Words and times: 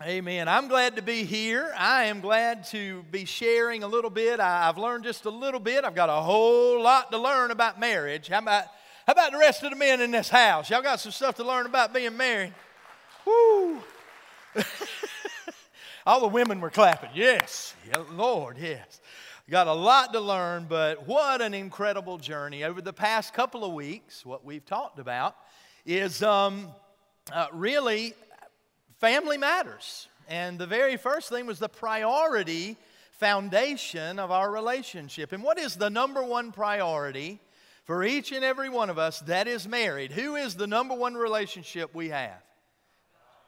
Amen. 0.00 0.46
I'm 0.46 0.68
glad 0.68 0.94
to 0.94 1.02
be 1.02 1.24
here. 1.24 1.72
I 1.76 2.04
am 2.04 2.20
glad 2.20 2.62
to 2.66 3.02
be 3.10 3.24
sharing 3.24 3.82
a 3.82 3.88
little 3.88 4.10
bit. 4.10 4.38
I've 4.38 4.78
learned 4.78 5.02
just 5.02 5.24
a 5.24 5.30
little 5.30 5.58
bit. 5.58 5.84
I've 5.84 5.96
got 5.96 6.08
a 6.08 6.22
whole 6.22 6.80
lot 6.80 7.10
to 7.10 7.18
learn 7.18 7.50
about 7.50 7.80
marriage. 7.80 8.28
How 8.28 8.38
about, 8.38 8.66
how 9.08 9.12
about 9.12 9.32
the 9.32 9.38
rest 9.38 9.64
of 9.64 9.70
the 9.70 9.76
men 9.76 10.00
in 10.00 10.12
this 10.12 10.28
house? 10.28 10.70
Y'all 10.70 10.82
got 10.82 11.00
some 11.00 11.10
stuff 11.10 11.34
to 11.34 11.44
learn 11.44 11.66
about 11.66 11.92
being 11.92 12.16
married? 12.16 12.54
Woo! 13.26 13.80
All 16.06 16.20
the 16.20 16.28
women 16.28 16.60
were 16.60 16.70
clapping. 16.70 17.10
Yes, 17.12 17.74
Lord, 18.12 18.56
yes. 18.56 19.00
Got 19.50 19.66
a 19.66 19.72
lot 19.72 20.12
to 20.12 20.20
learn, 20.20 20.66
but 20.68 21.08
what 21.08 21.42
an 21.42 21.54
incredible 21.54 22.18
journey. 22.18 22.62
Over 22.62 22.80
the 22.80 22.92
past 22.92 23.34
couple 23.34 23.64
of 23.64 23.72
weeks, 23.72 24.24
what 24.24 24.44
we've 24.44 24.64
talked 24.64 25.00
about 25.00 25.34
is 25.84 26.22
um, 26.22 26.68
uh, 27.32 27.48
really 27.52 28.14
family 28.98 29.38
matters. 29.38 30.08
And 30.28 30.58
the 30.58 30.66
very 30.66 30.96
first 30.96 31.30
thing 31.30 31.46
was 31.46 31.58
the 31.58 31.68
priority 31.68 32.76
foundation 33.12 34.18
of 34.18 34.30
our 34.30 34.50
relationship. 34.50 35.32
And 35.32 35.42
what 35.42 35.58
is 35.58 35.76
the 35.76 35.90
number 35.90 36.22
one 36.22 36.52
priority 36.52 37.40
for 37.84 38.04
each 38.04 38.32
and 38.32 38.44
every 38.44 38.68
one 38.68 38.90
of 38.90 38.98
us 38.98 39.20
that 39.20 39.48
is 39.48 39.66
married? 39.66 40.12
Who 40.12 40.36
is 40.36 40.54
the 40.54 40.66
number 40.66 40.94
one 40.94 41.14
relationship 41.14 41.94
we 41.94 42.10
have? 42.10 42.42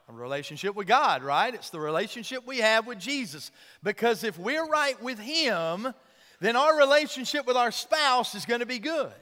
A 0.09 0.13
relationship 0.13 0.75
with 0.75 0.87
God, 0.87 1.23
right? 1.23 1.53
It's 1.53 1.69
the 1.69 1.79
relationship 1.79 2.45
we 2.45 2.57
have 2.57 2.85
with 2.85 2.99
Jesus. 2.99 3.51
Because 3.81 4.23
if 4.23 4.37
we're 4.37 4.67
right 4.67 5.01
with 5.01 5.19
Him, 5.19 5.93
then 6.41 6.55
our 6.55 6.77
relationship 6.77 7.45
with 7.45 7.55
our 7.55 7.71
spouse 7.71 8.35
is 8.35 8.45
going 8.45 8.59
to 8.59 8.65
be 8.65 8.79
good. 8.79 9.13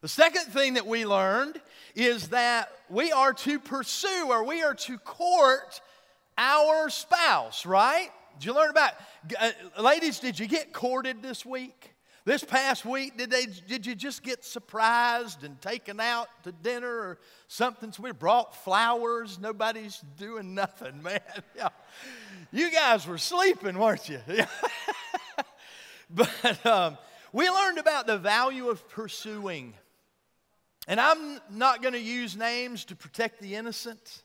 The 0.00 0.08
second 0.08 0.44
thing 0.52 0.74
that 0.74 0.86
we 0.86 1.04
learned 1.04 1.60
is 1.94 2.28
that 2.28 2.70
we 2.88 3.10
are 3.10 3.32
to 3.32 3.58
pursue 3.58 4.26
or 4.28 4.44
we 4.44 4.62
are 4.62 4.74
to 4.74 4.98
court 4.98 5.80
our 6.36 6.88
spouse, 6.88 7.66
right? 7.66 8.10
Did 8.38 8.46
you 8.46 8.54
learn 8.54 8.70
about 8.70 8.92
uh, 9.40 9.50
ladies, 9.80 10.20
did 10.20 10.38
you 10.38 10.46
get 10.46 10.72
courted 10.72 11.22
this 11.22 11.44
week? 11.44 11.94
This 12.24 12.44
past 12.44 12.84
week, 12.84 13.16
did 13.16 13.30
they 13.30 13.46
did 13.46 13.86
you 13.86 13.94
just 13.94 14.22
get 14.22 14.44
surprised 14.44 15.44
and 15.44 15.60
taken 15.62 15.98
out 15.98 16.28
to 16.44 16.52
dinner 16.52 16.86
or 16.86 17.18
something? 17.48 17.90
So 17.90 18.02
we 18.02 18.12
brought 18.12 18.54
flowers. 18.54 19.38
Nobody's 19.40 20.04
doing 20.16 20.54
nothing, 20.54 21.02
man. 21.02 21.20
Yeah. 21.56 21.70
You 22.52 22.70
guys 22.70 23.06
were 23.06 23.18
sleeping, 23.18 23.78
weren't 23.78 24.08
you? 24.08 24.20
but 26.10 26.66
um, 26.66 26.98
we 27.32 27.48
learned 27.48 27.78
about 27.78 28.06
the 28.06 28.18
value 28.18 28.68
of 28.68 28.88
pursuing. 28.88 29.74
And 30.88 30.98
I'm 30.98 31.38
not 31.50 31.82
going 31.82 31.92
to 31.92 32.00
use 32.00 32.34
names 32.34 32.86
to 32.86 32.96
protect 32.96 33.42
the 33.42 33.54
innocent, 33.54 34.22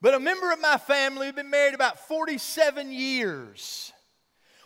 but 0.00 0.14
a 0.14 0.18
member 0.18 0.50
of 0.50 0.58
my 0.58 0.78
family 0.78 1.26
who'd 1.26 1.36
been 1.36 1.50
married 1.50 1.74
about 1.74 2.08
47 2.08 2.90
years. 2.90 3.92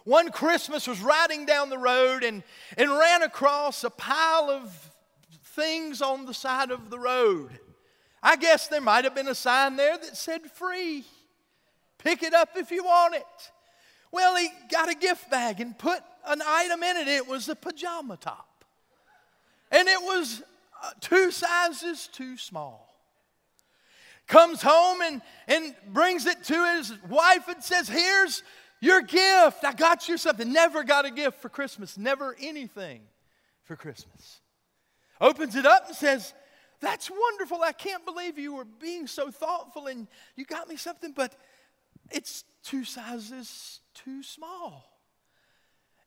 One 0.05 0.31
Christmas 0.31 0.87
was 0.87 1.01
riding 1.01 1.47
down 1.47 1.69
the 1.69 1.79
road 1.79 2.23
and, 2.23 2.45
and 2.79 2.97
ran 2.97 3.25
across 3.25 3.83
a 3.83 3.91
pile 3.91 4.49
of 4.49 4.73
things 5.43 6.01
on 6.01 6.27
the 6.27 6.35
side 6.35 6.71
of 6.71 6.91
the 6.91 6.99
road. 6.99 7.51
I 8.23 8.37
guess 8.37 8.69
there 8.69 8.81
might 8.81 9.03
have 9.03 9.17
been 9.17 9.29
a 9.29 9.35
sign 9.35 9.75
there 9.75 9.99
that 9.99 10.17
said 10.17 10.43
free. 10.43 11.05
Pick 11.99 12.23
it 12.23 12.35
up 12.35 12.51
if 12.55 12.71
you 12.71 12.85
want 12.85 13.17
it. 13.17 13.51
Well, 14.13 14.37
he 14.37 14.49
got 14.71 14.89
a 14.89 14.95
gift 14.95 15.29
bag 15.29 15.61
and 15.61 15.77
put 15.77 16.01
an 16.25 16.41
item 16.47 16.85
in 16.85 16.97
it. 16.99 17.09
It 17.09 17.27
was 17.27 17.49
a 17.49 17.57
pajama 17.57 18.17
top. 18.17 18.65
And 19.73 19.89
it 19.89 20.01
was 20.01 20.43
two 21.01 21.31
sizes 21.31 22.09
too 22.13 22.37
small. 22.37 22.95
Comes 24.27 24.63
home 24.63 25.03
and, 25.03 25.23
and 25.49 25.75
brings 25.89 26.27
it 26.27 26.43
to 26.45 26.77
his 26.77 26.93
wife 27.09 27.49
and 27.49 27.63
says, 27.63 27.89
Here's 27.89 28.43
your 28.81 29.03
gift. 29.03 29.65
I 29.65 29.75
got 29.77 30.09
you 30.09 30.17
something. 30.17 30.53
Never 30.53 30.83
got 30.83 31.05
a 31.05 31.11
gift 31.11 31.43
for 31.43 31.49
Christmas, 31.49 31.99
never 31.99 32.35
anything 32.41 33.03
for 33.65 33.77
Christmas. 33.77 34.41
Opens 35.21 35.57
it 35.57 35.67
up 35.67 35.89
and 35.89 35.97
says, 35.97 36.33
That's 36.81 37.11
wonderful. 37.11 37.61
I 37.63 37.73
can't 37.73 38.05
believe 38.07 38.39
you 38.39 38.55
were 38.55 38.65
being 38.65 39.07
so 39.07 39.31
thoughtful 39.31 39.89
and 39.89 40.09
you 40.37 40.45
got 40.47 40.69
me 40.69 40.77
something, 40.77 41.13
but 41.13 41.35
it's 42.11 42.45
two 42.63 42.85
sizes 42.85 43.81
too 43.95 44.23
small. 44.23 44.91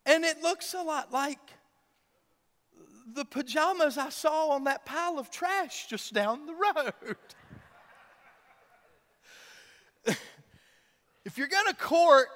And 0.06 0.24
it 0.24 0.42
looks 0.42 0.74
a 0.74 0.82
lot 0.82 1.12
like 1.12 1.40
the 3.14 3.26
pajamas 3.26 3.98
I 3.98 4.10
saw 4.10 4.50
on 4.50 4.66
that 4.66 4.86
pile 4.86 5.18
of 5.20 5.32
trash 5.32 5.88
just 5.88 6.14
down 6.14 6.46
the 6.46 6.54
road. 6.54 7.16
if 11.26 11.38
you're 11.38 11.48
going 11.48 11.68
to 11.68 11.76
court, 11.76 12.28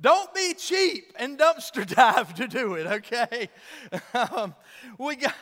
don't 0.00 0.32
be 0.34 0.54
cheap 0.54 1.12
and 1.18 1.38
dumpster 1.38 1.86
dive 1.86 2.34
to 2.34 2.46
do 2.46 2.74
it, 2.74 2.86
okay? 2.86 3.48
Um, 4.14 4.54
we 4.98 5.16
got. 5.16 5.34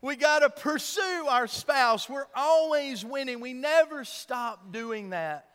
We 0.00 0.16
got 0.16 0.40
to 0.40 0.50
pursue 0.50 1.26
our 1.30 1.46
spouse. 1.46 2.10
We're 2.10 2.26
always 2.36 3.06
winning. 3.06 3.40
We 3.40 3.54
never 3.54 4.04
stop 4.04 4.70
doing 4.70 5.10
that 5.10 5.48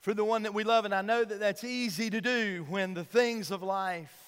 for 0.00 0.14
the 0.14 0.24
one 0.24 0.44
that 0.44 0.54
we 0.54 0.62
love. 0.62 0.84
And 0.84 0.94
I 0.94 1.02
know 1.02 1.24
that 1.24 1.40
that's 1.40 1.64
easy 1.64 2.08
to 2.10 2.20
do 2.20 2.64
when 2.68 2.94
the 2.94 3.02
things 3.02 3.50
of 3.50 3.64
life 3.64 4.25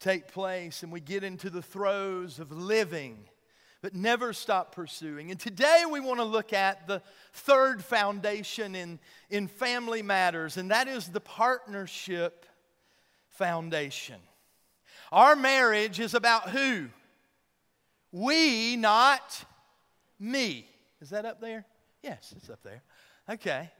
take 0.00 0.28
place 0.28 0.82
and 0.82 0.92
we 0.92 1.00
get 1.00 1.24
into 1.24 1.50
the 1.50 1.62
throes 1.62 2.38
of 2.38 2.52
living, 2.52 3.18
but 3.82 3.94
never 3.94 4.32
stop 4.32 4.74
pursuing. 4.74 5.30
And 5.30 5.38
today 5.38 5.84
we 5.90 6.00
want 6.00 6.18
to 6.18 6.24
look 6.24 6.52
at 6.52 6.86
the 6.86 7.02
third 7.32 7.84
foundation 7.84 8.74
in, 8.74 8.98
in 9.30 9.48
family 9.48 10.02
matters, 10.02 10.56
and 10.56 10.70
that 10.70 10.88
is 10.88 11.08
the 11.08 11.20
partnership 11.20 12.46
foundation. 13.28 14.20
Our 15.12 15.36
marriage 15.36 16.00
is 16.00 16.14
about 16.14 16.50
who? 16.50 16.86
We, 18.12 18.76
not 18.76 19.44
me. 20.18 20.68
Is 21.00 21.10
that 21.10 21.24
up 21.24 21.40
there? 21.40 21.64
Yes, 22.02 22.32
it's 22.36 22.50
up 22.50 22.62
there. 22.62 22.82
Okay. 23.28 23.70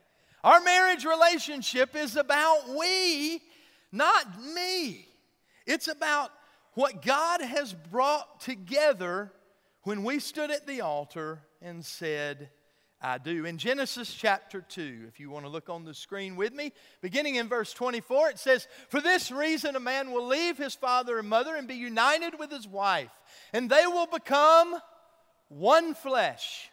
Our 0.45 0.61
marriage 0.61 1.05
relationship 1.05 1.97
is 1.97 2.17
about 2.17 2.69
we, 2.69 3.43
not 3.91 4.41
me. 4.55 5.09
It's 5.67 5.89
about 5.89 6.31
what 6.75 7.03
God 7.03 7.41
has 7.41 7.73
brought 7.73 8.41
together 8.41 9.33
when 9.83 10.05
we 10.05 10.19
stood 10.19 10.51
at 10.51 10.67
the 10.67 10.81
altar 10.81 11.41
and 11.63 11.85
said, 11.85 12.51
I 13.01 13.19
do. 13.19 13.45
In 13.45 13.59
Genesis 13.59 14.13
chapter 14.13 14.63
2, 14.63 15.05
if 15.09 15.21
you 15.21 15.31
want 15.31 15.45
to 15.45 15.51
look 15.51 15.69
on 15.69 15.85
the 15.85 15.95
screen 15.95 16.35
with 16.35 16.53
me, 16.53 16.73
beginning 17.03 17.35
in 17.37 17.49
verse 17.49 17.73
24, 17.73 18.31
it 18.31 18.39
says, 18.39 18.69
For 18.89 19.01
this 19.01 19.31
reason 19.31 19.77
a 19.77 19.81
man 19.81 20.13
will 20.13 20.27
leave 20.27 20.57
his 20.57 20.75
father 20.75 21.19
and 21.19 21.29
mother 21.29 21.57
and 21.57 21.69
be 21.69 21.75
united 21.75 22.39
with 22.39 22.51
his 22.51 22.67
wife, 22.67 23.11
and 23.53 23.69
they 23.69 23.87
will 23.87 24.07
become 24.07 24.77
one 25.49 25.95
flesh. 25.95 26.71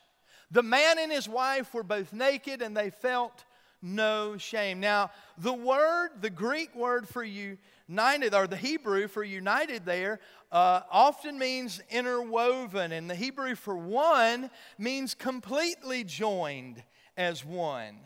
The 0.49 0.63
man 0.63 0.97
and 0.97 1.11
his 1.11 1.27
wife 1.27 1.73
were 1.73 1.83
both 1.83 2.13
naked, 2.13 2.61
and 2.61 2.75
they 2.75 2.89
felt 2.89 3.43
no 3.81 4.37
shame. 4.37 4.79
Now, 4.79 5.11
the 5.37 5.53
word, 5.53 6.11
the 6.21 6.29
Greek 6.29 6.73
word 6.73 7.07
for 7.07 7.23
you, 7.23 7.57
united, 7.87 8.33
or 8.33 8.47
the 8.47 8.57
Hebrew 8.57 9.07
for 9.07 9.23
united 9.23 9.85
there, 9.85 10.19
uh, 10.51 10.81
often 10.91 11.37
means 11.37 11.81
interwoven. 11.89 12.91
And 12.91 13.09
the 13.09 13.15
Hebrew 13.15 13.55
for 13.55 13.75
one 13.75 14.49
means 14.77 15.13
completely 15.13 16.03
joined 16.03 16.83
as 17.17 17.43
one. 17.43 17.97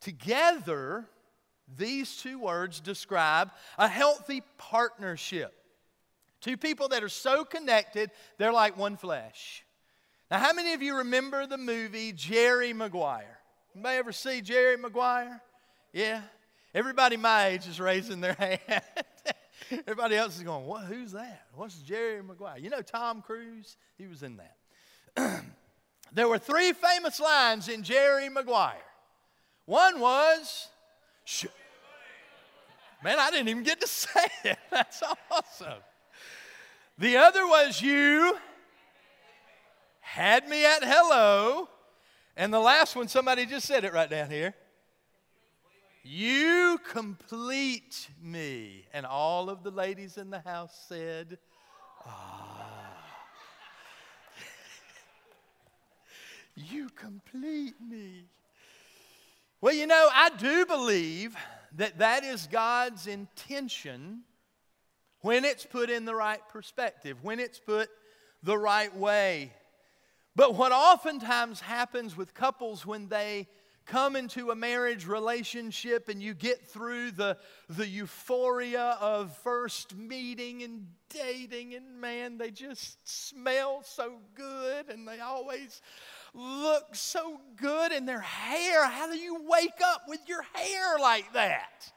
Together, 0.00 1.06
these 1.76 2.16
two 2.16 2.38
words 2.38 2.80
describe 2.80 3.50
a 3.76 3.88
healthy 3.88 4.42
partnership. 4.56 5.54
Two 6.40 6.56
people 6.56 6.88
that 6.88 7.02
are 7.02 7.08
so 7.08 7.44
connected, 7.44 8.10
they're 8.38 8.52
like 8.52 8.76
one 8.76 8.96
flesh. 8.96 9.64
Now, 10.30 10.38
how 10.38 10.52
many 10.52 10.74
of 10.74 10.82
you 10.82 10.98
remember 10.98 11.46
the 11.46 11.58
movie 11.58 12.12
Jerry 12.12 12.72
Maguire? 12.72 13.38
Anybody 13.74 13.96
ever 13.96 14.12
see 14.12 14.40
Jerry 14.40 14.76
Maguire? 14.76 15.40
Yeah? 15.92 16.22
Everybody 16.74 17.16
my 17.16 17.46
age 17.46 17.66
is 17.66 17.80
raising 17.80 18.20
their 18.20 18.34
hand. 18.68 18.82
Everybody 19.70 20.16
else 20.16 20.36
is 20.36 20.42
going, 20.42 20.66
what, 20.66 20.84
who's 20.84 21.12
that? 21.12 21.42
What's 21.54 21.76
Jerry 21.78 22.22
Maguire? 22.22 22.58
You 22.58 22.70
know 22.70 22.82
Tom 22.82 23.22
Cruise? 23.22 23.76
He 23.96 24.06
was 24.06 24.22
in 24.22 24.38
that. 24.38 25.42
there 26.12 26.28
were 26.28 26.38
three 26.38 26.72
famous 26.72 27.20
lines 27.20 27.68
in 27.68 27.82
Jerry 27.82 28.28
Maguire. 28.28 28.76
One 29.66 30.00
was, 30.00 30.68
man, 33.04 33.18
I 33.18 33.30
didn't 33.30 33.48
even 33.48 33.62
get 33.62 33.80
to 33.80 33.86
say 33.86 34.26
it. 34.44 34.58
That's 34.70 35.02
awesome. 35.30 35.82
The 36.98 37.16
other 37.18 37.46
was, 37.46 37.82
you 37.82 38.36
had 40.00 40.48
me 40.48 40.64
at 40.64 40.82
hello. 40.82 41.68
And 42.36 42.54
the 42.54 42.60
last 42.60 42.96
one, 42.96 43.08
somebody 43.08 43.44
just 43.46 43.66
said 43.66 43.84
it 43.84 43.92
right 43.92 44.08
down 44.08 44.30
here. 44.30 44.54
You 46.02 46.78
complete 46.90 48.08
me. 48.22 48.86
And 48.92 49.04
all 49.04 49.50
of 49.50 49.62
the 49.62 49.70
ladies 49.70 50.16
in 50.16 50.30
the 50.30 50.40
house 50.40 50.86
said, 50.88 51.38
Ah. 52.06 52.66
you 56.54 56.88
complete 56.90 57.74
me. 57.80 58.24
Well, 59.60 59.74
you 59.74 59.86
know, 59.86 60.08
I 60.14 60.30
do 60.30 60.64
believe 60.66 61.36
that 61.76 61.98
that 61.98 62.24
is 62.24 62.46
God's 62.46 63.06
intention 63.06 64.22
when 65.20 65.44
it's 65.44 65.66
put 65.66 65.90
in 65.90 66.04
the 66.04 66.14
right 66.14 66.40
perspective, 66.48 67.18
when 67.22 67.40
it's 67.40 67.58
put 67.58 67.90
the 68.42 68.56
right 68.56 68.94
way. 68.96 69.52
But 70.36 70.54
what 70.54 70.70
oftentimes 70.70 71.60
happens 71.60 72.16
with 72.16 72.34
couples 72.34 72.86
when 72.86 73.08
they 73.08 73.48
come 73.88 74.16
into 74.16 74.50
a 74.50 74.54
marriage 74.54 75.06
relationship 75.06 76.08
and 76.08 76.22
you 76.22 76.34
get 76.34 76.64
through 76.68 77.10
the, 77.10 77.36
the 77.70 77.86
euphoria 77.86 78.96
of 79.00 79.36
first 79.38 79.96
meeting 79.96 80.62
and 80.62 80.86
dating, 81.08 81.74
and 81.74 82.00
man, 82.00 82.36
they 82.36 82.50
just 82.50 83.08
smell 83.08 83.82
so 83.82 84.18
good 84.34 84.90
and 84.90 85.08
they 85.08 85.20
always 85.20 85.80
look 86.34 86.94
so 86.94 87.40
good 87.56 87.90
in 87.92 88.04
their 88.04 88.20
hair. 88.20 88.86
How 88.86 89.10
do 89.10 89.18
you 89.18 89.42
wake 89.48 89.80
up 89.82 90.02
with 90.06 90.20
your 90.28 90.42
hair 90.52 90.98
like 91.00 91.32
that? 91.32 91.90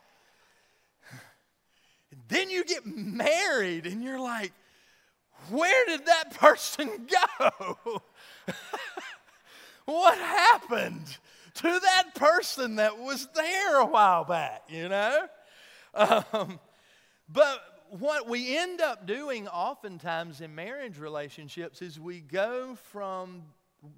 And 2.11 2.21
then 2.29 2.49
you 2.49 2.63
get 2.63 2.85
married 2.85 3.85
and 3.85 4.01
you're 4.01 4.19
like, 4.19 4.53
where 5.49 5.85
did 5.85 6.05
that 6.05 6.33
person 6.39 7.07
go? 7.39 8.01
what 9.85 10.17
happened 10.17 11.17
to 11.56 11.80
that 11.80 12.15
person 12.15 12.75
that 12.75 12.98
was 12.98 13.27
there 13.33 13.77
a 13.77 13.86
while 13.86 14.24
back, 14.24 14.63
you 14.69 14.89
know? 14.89 15.27
Um, 15.94 16.59
but 17.27 17.59
what 17.89 18.27
we 18.27 18.57
end 18.57 18.80
up 18.80 19.06
doing 19.06 19.48
oftentimes 19.48 20.42
in 20.42 20.56
marriage 20.56 20.98
relationships 20.98 21.81
is 21.81 22.00
we 22.00 22.21
go 22.21 22.75
from 22.92 23.44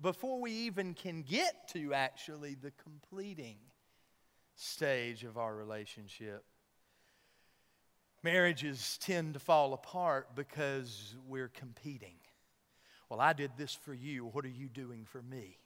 before 0.01 0.41
we 0.41 0.51
even 0.51 0.93
can 0.93 1.21
get 1.21 1.67
to 1.69 1.93
actually 1.93 2.55
the 2.55 2.71
completing 2.83 3.57
stage 4.55 5.23
of 5.23 5.37
our 5.37 5.53
relationship. 5.53 6.43
Marriages 8.23 8.97
tend 9.01 9.33
to 9.33 9.39
fall 9.39 9.73
apart 9.73 10.35
because 10.35 11.15
we're 11.27 11.49
competing. 11.49 12.15
Well, 13.09 13.19
I 13.19 13.33
did 13.33 13.51
this 13.57 13.73
for 13.73 13.93
you. 13.93 14.25
What 14.25 14.45
are 14.45 14.49
you 14.49 14.69
doing 14.69 15.05
for 15.05 15.21
me? 15.21 15.57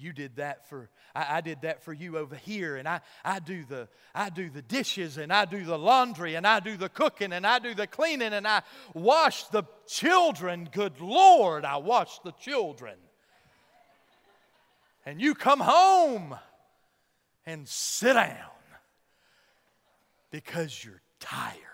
You 0.00 0.12
did 0.12 0.36
that 0.36 0.68
for 0.68 0.88
I, 1.14 1.36
I, 1.38 1.40
did 1.40 1.62
that 1.62 1.82
for 1.82 1.92
you 1.92 2.16
over 2.16 2.34
here, 2.34 2.76
and 2.76 2.88
I, 2.88 3.00
I 3.24 3.38
do 3.38 3.64
the 3.64 3.88
I 4.14 4.30
do 4.30 4.48
the 4.48 4.62
dishes 4.62 5.18
and 5.18 5.32
I 5.32 5.44
do 5.44 5.64
the 5.64 5.78
laundry 5.78 6.34
and 6.36 6.46
I 6.46 6.60
do 6.60 6.76
the 6.76 6.88
cooking 6.88 7.32
and 7.32 7.46
I 7.46 7.58
do 7.58 7.74
the 7.74 7.86
cleaning 7.86 8.32
and 8.32 8.46
I 8.46 8.62
wash 8.94 9.44
the 9.48 9.64
children. 9.86 10.68
Good 10.70 11.00
Lord, 11.00 11.64
I 11.64 11.76
wash 11.76 12.18
the 12.20 12.32
children. 12.32 12.96
And 15.04 15.20
you 15.20 15.34
come 15.34 15.60
home 15.60 16.36
and 17.46 17.68
sit 17.68 18.14
down 18.14 18.36
because 20.30 20.84
you're 20.84 21.02
tired. 21.18 21.69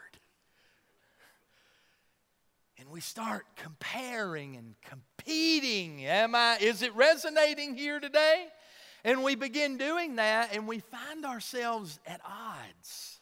And 2.78 2.90
we 2.90 3.00
start 3.00 3.46
comparing 3.56 4.56
and 4.56 4.74
competing. 4.82 6.04
Am 6.04 6.34
I 6.34 6.58
is 6.60 6.82
it 6.82 6.94
resonating 6.94 7.74
here 7.74 8.00
today? 8.00 8.46
And 9.04 9.22
we 9.22 9.34
begin 9.34 9.78
doing 9.78 10.16
that 10.16 10.54
and 10.54 10.66
we 10.68 10.80
find 10.80 11.24
ourselves 11.24 11.98
at 12.06 12.20
odds. 12.24 13.20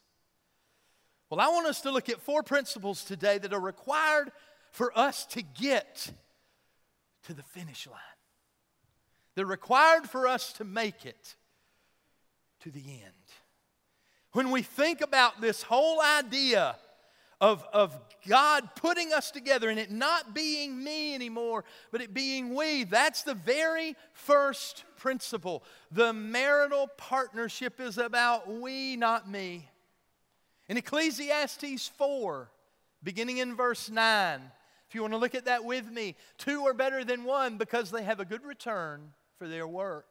Well, 1.31 1.41
I 1.41 1.49
want 1.49 1.67
us 1.67 1.81
to 1.83 1.91
look 1.91 2.09
at 2.09 2.21
four 2.21 2.43
principles 2.43 3.05
today 3.05 3.39
that 3.39 3.53
are 3.53 3.61
required 3.61 4.31
for 4.73 4.97
us 4.99 5.25
to 5.27 5.43
get 5.43 6.11
to 7.25 7.35
the 7.35 7.43
finish 7.43 7.87
line. 7.87 7.99
They're 9.35 9.47
required 9.47 10.09
for 10.09 10.27
us 10.27 10.53
to 10.55 10.65
make 10.65 11.07
it 11.07 11.37
to 12.61 12.71
the 12.71 12.81
end. 12.81 13.13
When 14.33 14.51
we 14.51 14.63
think 14.63 15.01
about 15.01 15.41
this 15.41 15.63
whole 15.63 16.01
idea 16.01 16.77
of, 17.41 17.65
of 17.73 17.99
God 18.27 18.71
putting 18.77 19.13
us 19.13 19.31
together 19.31 19.69
and 19.69 19.79
it 19.79 19.91
not 19.91 20.35
being 20.35 20.83
me 20.83 21.15
anymore, 21.15 21.65
but 21.91 22.01
it 22.01 22.15
being 22.15 22.55
we, 22.55 22.85
that's 22.85 23.23
the 23.23 23.35
very 23.35 23.97
first 24.13 24.85
principle. 24.97 25.63
The 25.91 26.13
marital 26.13 26.89
partnership 26.97 27.81
is 27.81 27.99
about 27.99 28.51
we, 28.51 28.97
not 28.97 29.31
me. 29.31 29.69
In 30.69 30.77
Ecclesiastes 30.77 31.89
4, 31.89 32.51
beginning 33.03 33.39
in 33.39 33.55
verse 33.55 33.91
9, 33.91 34.41
if 34.89 34.95
you 34.95 35.03
want 35.03 35.13
to 35.13 35.19
look 35.19 35.35
at 35.35 35.47
that 35.47 35.65
with 35.65 35.91
me, 35.91 36.17
two 36.39 36.65
are 36.67 36.75
better 36.75 37.05
than 37.05 37.25
one 37.25 37.59
because 37.59 37.91
they 37.91 38.05
have 38.05 38.21
a 38.21 38.25
good 38.25 38.45
return 38.45 39.13
for 39.37 39.49
their 39.49 39.67
work. 39.67 40.07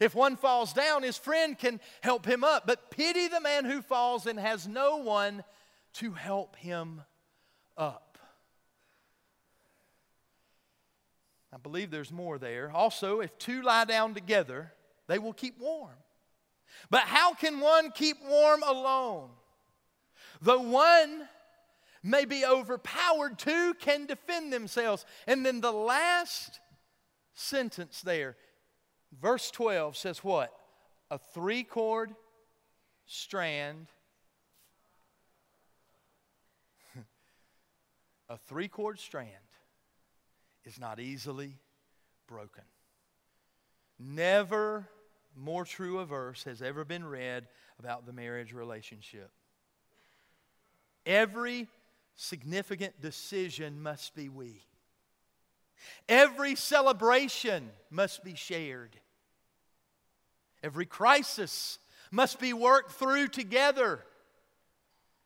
If 0.00 0.14
one 0.14 0.36
falls 0.36 0.72
down, 0.72 1.02
his 1.02 1.18
friend 1.18 1.58
can 1.58 1.80
help 2.02 2.24
him 2.24 2.44
up. 2.44 2.66
But 2.66 2.90
pity 2.90 3.26
the 3.28 3.40
man 3.40 3.64
who 3.64 3.82
falls 3.82 4.26
and 4.26 4.38
has 4.38 4.68
no 4.68 4.98
one 4.98 5.42
to 5.94 6.12
help 6.12 6.56
him 6.56 7.02
up. 7.76 8.18
I 11.52 11.56
believe 11.56 11.90
there's 11.90 12.12
more 12.12 12.38
there. 12.38 12.70
Also, 12.72 13.20
if 13.20 13.36
two 13.38 13.62
lie 13.62 13.84
down 13.84 14.14
together, 14.14 14.72
they 15.06 15.18
will 15.18 15.32
keep 15.32 15.58
warm. 15.58 15.96
But 16.90 17.02
how 17.02 17.34
can 17.34 17.60
one 17.60 17.90
keep 17.90 18.18
warm 18.24 18.62
alone? 18.62 19.30
Though 20.42 20.60
one 20.60 21.28
may 22.02 22.26
be 22.26 22.44
overpowered, 22.44 23.38
two 23.38 23.74
can 23.80 24.06
defend 24.06 24.52
themselves. 24.52 25.04
And 25.26 25.44
then 25.44 25.60
the 25.60 25.72
last 25.72 26.60
sentence 27.34 28.02
there 28.02 28.36
Verse 29.12 29.50
12 29.50 29.96
says 29.96 30.22
what? 30.22 30.52
A 31.10 31.18
three 31.18 31.64
cord 31.64 32.14
strand. 33.06 33.86
A 38.28 38.36
three 38.36 38.68
cord 38.68 38.98
strand 38.98 39.30
is 40.64 40.78
not 40.78 41.00
easily 41.00 41.56
broken. 42.26 42.64
Never 43.98 44.88
more 45.34 45.64
true 45.64 45.98
a 45.98 46.04
verse 46.04 46.44
has 46.44 46.60
ever 46.62 46.84
been 46.84 47.04
read 47.04 47.46
about 47.78 48.06
the 48.06 48.12
marriage 48.12 48.52
relationship. 48.52 49.30
Every 51.06 51.68
significant 52.14 53.00
decision 53.00 53.80
must 53.82 54.14
be 54.14 54.28
we. 54.28 54.62
Every 56.08 56.54
celebration 56.54 57.70
must 57.90 58.24
be 58.24 58.34
shared. 58.34 58.96
Every 60.62 60.86
crisis 60.86 61.78
must 62.10 62.40
be 62.40 62.52
worked 62.52 62.92
through 62.92 63.28
together. 63.28 64.04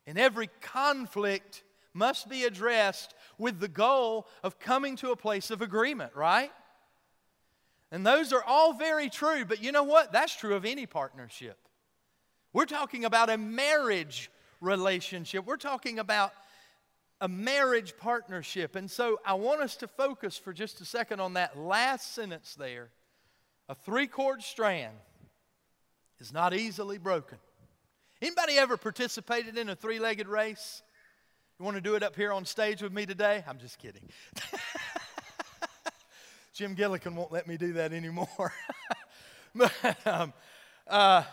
And 0.05 0.17
every 0.17 0.49
conflict 0.61 1.63
must 1.93 2.29
be 2.29 2.43
addressed 2.43 3.13
with 3.37 3.59
the 3.59 3.67
goal 3.67 4.27
of 4.43 4.59
coming 4.59 4.95
to 4.97 5.11
a 5.11 5.15
place 5.15 5.51
of 5.51 5.61
agreement, 5.61 6.15
right? 6.15 6.51
And 7.91 8.05
those 8.05 8.33
are 8.33 8.43
all 8.43 8.73
very 8.73 9.09
true, 9.09 9.45
but 9.45 9.63
you 9.63 9.71
know 9.71 9.83
what? 9.83 10.11
That's 10.11 10.35
true 10.35 10.55
of 10.55 10.65
any 10.65 10.85
partnership. 10.85 11.57
We're 12.51 12.65
talking 12.65 13.05
about 13.05 13.29
a 13.29 13.37
marriage 13.37 14.31
relationship. 14.61 15.45
We're 15.45 15.57
talking 15.57 15.99
about 15.99 16.33
a 17.21 17.27
marriage 17.27 17.95
partnership. 17.97 18.75
And 18.75 18.89
so 18.89 19.19
I 19.25 19.35
want 19.35 19.61
us 19.61 19.75
to 19.77 19.87
focus 19.87 20.37
for 20.37 20.53
just 20.53 20.81
a 20.81 20.85
second 20.85 21.19
on 21.19 21.33
that 21.33 21.57
last 21.57 22.13
sentence 22.13 22.55
there. 22.55 22.89
A 23.69 23.75
three 23.75 24.07
cord 24.07 24.41
strand 24.41 24.95
is 26.19 26.33
not 26.33 26.53
easily 26.53 26.97
broken. 26.97 27.37
Anybody 28.21 28.57
ever 28.57 28.77
participated 28.77 29.57
in 29.57 29.69
a 29.69 29.75
three 29.75 29.99
legged 29.99 30.27
race? 30.27 30.81
You 31.63 31.65
want 31.65 31.77
to 31.77 31.81
do 31.81 31.95
it 31.95 32.03
up 32.03 32.17
here 32.17 32.33
on 32.33 32.43
stage 32.43 32.81
with 32.81 32.91
me 32.91 33.05
today? 33.05 33.41
I'm 33.47 33.57
just 33.57 33.79
kidding. 33.79 34.09
Jim 36.53 36.75
Gillikin 36.75 37.15
won't 37.15 37.31
let 37.31 37.47
me 37.47 37.55
do 37.55 37.71
that 37.71 37.93
anymore. 37.93 38.51
but, 39.55 39.71
um, 40.05 40.33
uh, 40.89 41.23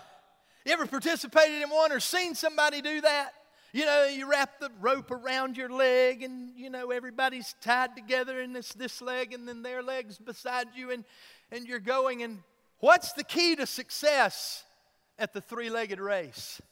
you 0.64 0.72
ever 0.72 0.86
participated 0.86 1.62
in 1.62 1.68
one 1.68 1.90
or 1.90 1.98
seen 1.98 2.36
somebody 2.36 2.80
do 2.80 3.00
that? 3.00 3.30
You 3.72 3.86
know, 3.86 4.04
you 4.04 4.30
wrap 4.30 4.60
the 4.60 4.70
rope 4.80 5.10
around 5.10 5.56
your 5.56 5.68
leg, 5.68 6.22
and 6.22 6.52
you 6.54 6.70
know 6.70 6.92
everybody's 6.92 7.56
tied 7.60 7.96
together, 7.96 8.40
and 8.40 8.56
it's 8.56 8.72
this 8.72 9.02
leg, 9.02 9.32
and 9.32 9.48
then 9.48 9.62
their 9.62 9.82
legs 9.82 10.16
beside 10.16 10.68
you, 10.76 10.92
and 10.92 11.04
and 11.50 11.66
you're 11.66 11.80
going. 11.80 12.22
And 12.22 12.38
what's 12.78 13.14
the 13.14 13.24
key 13.24 13.56
to 13.56 13.66
success 13.66 14.62
at 15.18 15.32
the 15.32 15.40
three-legged 15.40 15.98
race? 15.98 16.62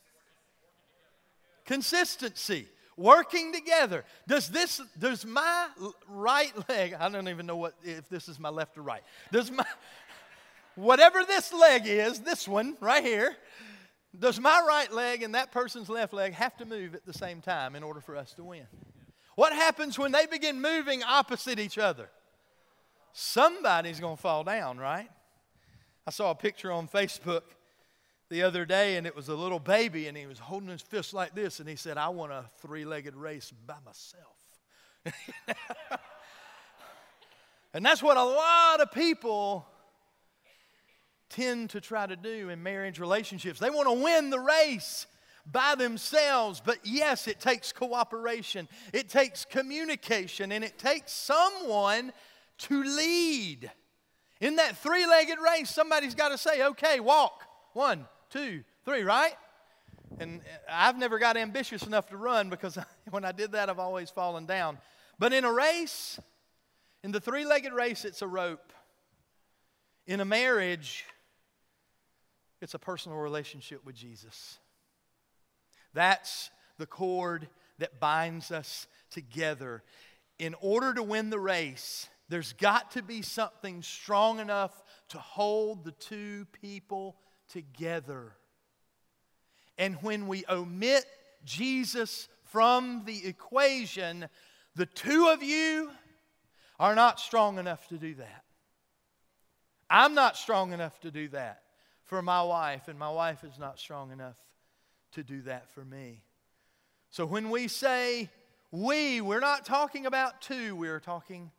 Consistency, 1.64 2.68
working 2.98 3.52
together. 3.54 4.04
Does 4.26 4.48
this? 4.48 4.82
Does 4.98 5.24
my 5.24 5.68
right 6.06 6.52
leg? 6.68 6.94
I 6.98 7.08
don't 7.08 7.28
even 7.28 7.46
know 7.46 7.56
what 7.56 7.74
if 7.82 8.08
this 8.10 8.28
is 8.28 8.38
my 8.38 8.50
left 8.50 8.76
or 8.76 8.82
right. 8.82 9.02
Does 9.32 9.50
my 9.50 9.64
whatever 10.74 11.24
this 11.24 11.52
leg 11.54 11.86
is, 11.86 12.20
this 12.20 12.46
one 12.46 12.76
right 12.80 13.02
here 13.02 13.34
does 14.18 14.40
my 14.40 14.62
right 14.66 14.92
leg 14.92 15.22
and 15.22 15.34
that 15.34 15.52
person's 15.52 15.88
left 15.88 16.12
leg 16.12 16.32
have 16.34 16.56
to 16.56 16.64
move 16.64 16.94
at 16.94 17.04
the 17.04 17.12
same 17.12 17.40
time 17.40 17.76
in 17.76 17.82
order 17.82 18.00
for 18.00 18.16
us 18.16 18.32
to 18.34 18.44
win? 18.44 18.66
What 19.34 19.52
happens 19.52 19.98
when 19.98 20.12
they 20.12 20.26
begin 20.26 20.60
moving 20.60 21.02
opposite 21.02 21.58
each 21.58 21.78
other? 21.78 22.10
Somebody's 23.12 24.00
going 24.00 24.16
to 24.16 24.22
fall 24.22 24.44
down, 24.44 24.78
right? 24.78 25.08
I 26.06 26.10
saw 26.10 26.30
a 26.30 26.34
picture 26.34 26.72
on 26.72 26.88
Facebook 26.88 27.42
the 28.30 28.42
other 28.42 28.66
day, 28.66 28.96
and 28.96 29.06
it 29.06 29.16
was 29.16 29.28
a 29.28 29.34
little 29.34 29.58
baby, 29.58 30.06
and 30.06 30.16
he 30.16 30.26
was 30.26 30.38
holding 30.38 30.68
his 30.68 30.82
fist 30.82 31.14
like 31.14 31.34
this, 31.34 31.60
and 31.60 31.68
he 31.68 31.76
said, 31.76 31.96
I 31.96 32.08
want 32.08 32.32
a 32.32 32.44
three 32.60 32.84
legged 32.84 33.16
race 33.16 33.52
by 33.66 33.76
myself. 33.84 34.36
and 37.72 37.84
that's 37.84 38.02
what 38.02 38.16
a 38.16 38.24
lot 38.24 38.80
of 38.80 38.92
people 38.92 39.66
tend 41.30 41.70
to 41.70 41.80
try 41.80 42.06
to 42.06 42.16
do 42.16 42.50
in 42.50 42.62
marriage 42.62 42.98
relationships. 42.98 43.58
They 43.58 43.70
want 43.70 43.88
to 43.88 44.02
win 44.02 44.30
the 44.30 44.40
race 44.40 45.06
by 45.50 45.74
themselves, 45.74 46.60
but 46.64 46.78
yes, 46.84 47.26
it 47.26 47.40
takes 47.40 47.72
cooperation, 47.72 48.68
it 48.92 49.08
takes 49.08 49.46
communication, 49.46 50.52
and 50.52 50.62
it 50.62 50.78
takes 50.78 51.12
someone 51.12 52.12
to 52.58 52.82
lead. 52.82 53.70
In 54.40 54.56
that 54.56 54.76
three 54.76 55.06
legged 55.06 55.38
race, 55.38 55.70
somebody's 55.70 56.14
got 56.14 56.28
to 56.28 56.38
say, 56.38 56.62
okay, 56.62 57.00
walk. 57.00 57.44
One, 57.72 58.06
two, 58.30 58.62
three, 58.84 59.02
right? 59.02 59.34
And 60.18 60.40
I've 60.70 60.98
never 60.98 61.18
got 61.18 61.36
ambitious 61.36 61.82
enough 61.82 62.08
to 62.08 62.16
run 62.16 62.50
because 62.50 62.78
when 63.10 63.24
I 63.24 63.32
did 63.32 63.52
that, 63.52 63.68
I've 63.68 63.78
always 63.78 64.10
fallen 64.10 64.46
down. 64.46 64.78
But 65.18 65.32
in 65.32 65.44
a 65.44 65.52
race, 65.52 66.18
in 67.02 67.12
the 67.12 67.20
three 67.20 67.44
legged 67.44 67.72
race, 67.72 68.04
it's 68.04 68.22
a 68.22 68.26
rope. 68.26 68.72
In 70.06 70.20
a 70.20 70.24
marriage, 70.24 71.04
it's 72.60 72.74
a 72.74 72.78
personal 72.78 73.18
relationship 73.18 73.84
with 73.84 73.94
Jesus. 73.94 74.58
That's 75.94 76.50
the 76.78 76.86
cord 76.86 77.48
that 77.78 78.00
binds 78.00 78.50
us 78.50 78.86
together. 79.10 79.82
In 80.38 80.54
order 80.60 80.94
to 80.94 81.02
win 81.02 81.30
the 81.30 81.38
race, 81.38 82.08
there's 82.28 82.52
got 82.52 82.92
to 82.92 83.02
be 83.02 83.22
something 83.22 83.82
strong 83.82 84.38
enough 84.38 84.82
to 85.08 85.18
hold 85.18 85.84
the 85.84 85.92
two 85.92 86.46
people 86.60 87.16
together. 87.48 88.32
And 89.76 89.96
when 90.02 90.26
we 90.26 90.44
omit 90.48 91.04
Jesus 91.44 92.28
from 92.44 93.02
the 93.04 93.26
equation, 93.26 94.28
the 94.74 94.86
two 94.86 95.28
of 95.28 95.42
you 95.42 95.90
are 96.78 96.94
not 96.94 97.20
strong 97.20 97.58
enough 97.58 97.86
to 97.88 97.96
do 97.96 98.14
that. 98.14 98.44
I'm 99.90 100.14
not 100.14 100.36
strong 100.36 100.72
enough 100.72 101.00
to 101.00 101.10
do 101.10 101.28
that 101.28 101.62
for 102.04 102.22
my 102.22 102.42
wife, 102.42 102.88
and 102.88 102.98
my 102.98 103.10
wife 103.10 103.44
is 103.44 103.58
not 103.58 103.78
strong 103.78 104.12
enough 104.12 104.36
to 105.12 105.22
do 105.22 105.42
that 105.42 105.70
for 105.70 105.84
me. 105.84 106.22
So 107.10 107.24
when 107.24 107.50
we 107.50 107.68
say 107.68 108.28
we, 108.70 109.20
we're 109.20 109.40
not 109.40 109.64
talking 109.64 110.06
about 110.06 110.40
two, 110.40 110.76
we're 110.76 111.00
talking 111.00 111.50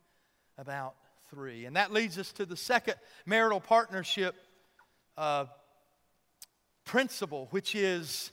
about 0.58 0.94
three. 1.30 1.64
And 1.64 1.76
that 1.76 1.92
leads 1.92 2.18
us 2.18 2.32
to 2.32 2.46
the 2.46 2.56
second 2.56 2.94
marital 3.26 3.60
partnership 3.60 4.36
uh, 5.16 5.46
principle, 6.90 7.46
which 7.52 7.76
is 7.76 8.32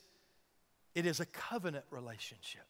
it 0.95 1.05
is 1.05 1.19
a 1.19 1.27
covenant 1.27 1.85
relationship. 1.91 2.65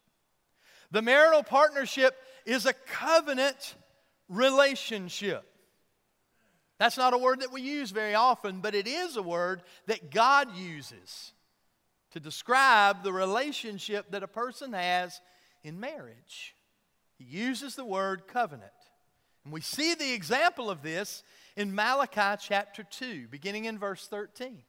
The 0.92 1.02
marital 1.02 1.44
partnership 1.44 2.14
is 2.46 2.66
a 2.66 2.74
covenant 2.74 3.76
relationship. 4.28 5.46
That's 6.78 6.98
not 6.98 7.14
a 7.14 7.18
word 7.18 7.40
that 7.40 7.54
we 7.54 7.62
use 7.62 7.92
very 7.92 8.16
often, 8.16 8.60
but 8.60 8.76
it 8.76 8.86
is 8.86 9.16
a 9.16 9.22
word 9.22 9.64
that 9.86 10.12
God 10.12 10.54
uses 10.58 11.32
to 12.12 12.20
describe 12.20 13.02
the 13.02 13.14
relationship 13.14 14.12
that 14.12 14.24
a 14.24 14.28
person 14.28 14.74
has 14.74 15.22
in 15.64 15.80
marriage. 15.80 16.54
He 17.18 17.24
uses 17.24 17.76
the 17.76 17.86
word 17.86 18.28
covenant. 18.28 18.72
And 19.46 19.54
we 19.54 19.62
see 19.62 19.94
the 19.94 20.14
example 20.14 20.70
of 20.70 20.82
this 20.82 21.24
in 21.56 21.74
Malachi 21.74 22.44
chapter 22.46 22.84
2, 22.84 23.30
beginning 23.30 23.64
in 23.64 23.80
verse 23.80 24.06
13. 24.10 24.64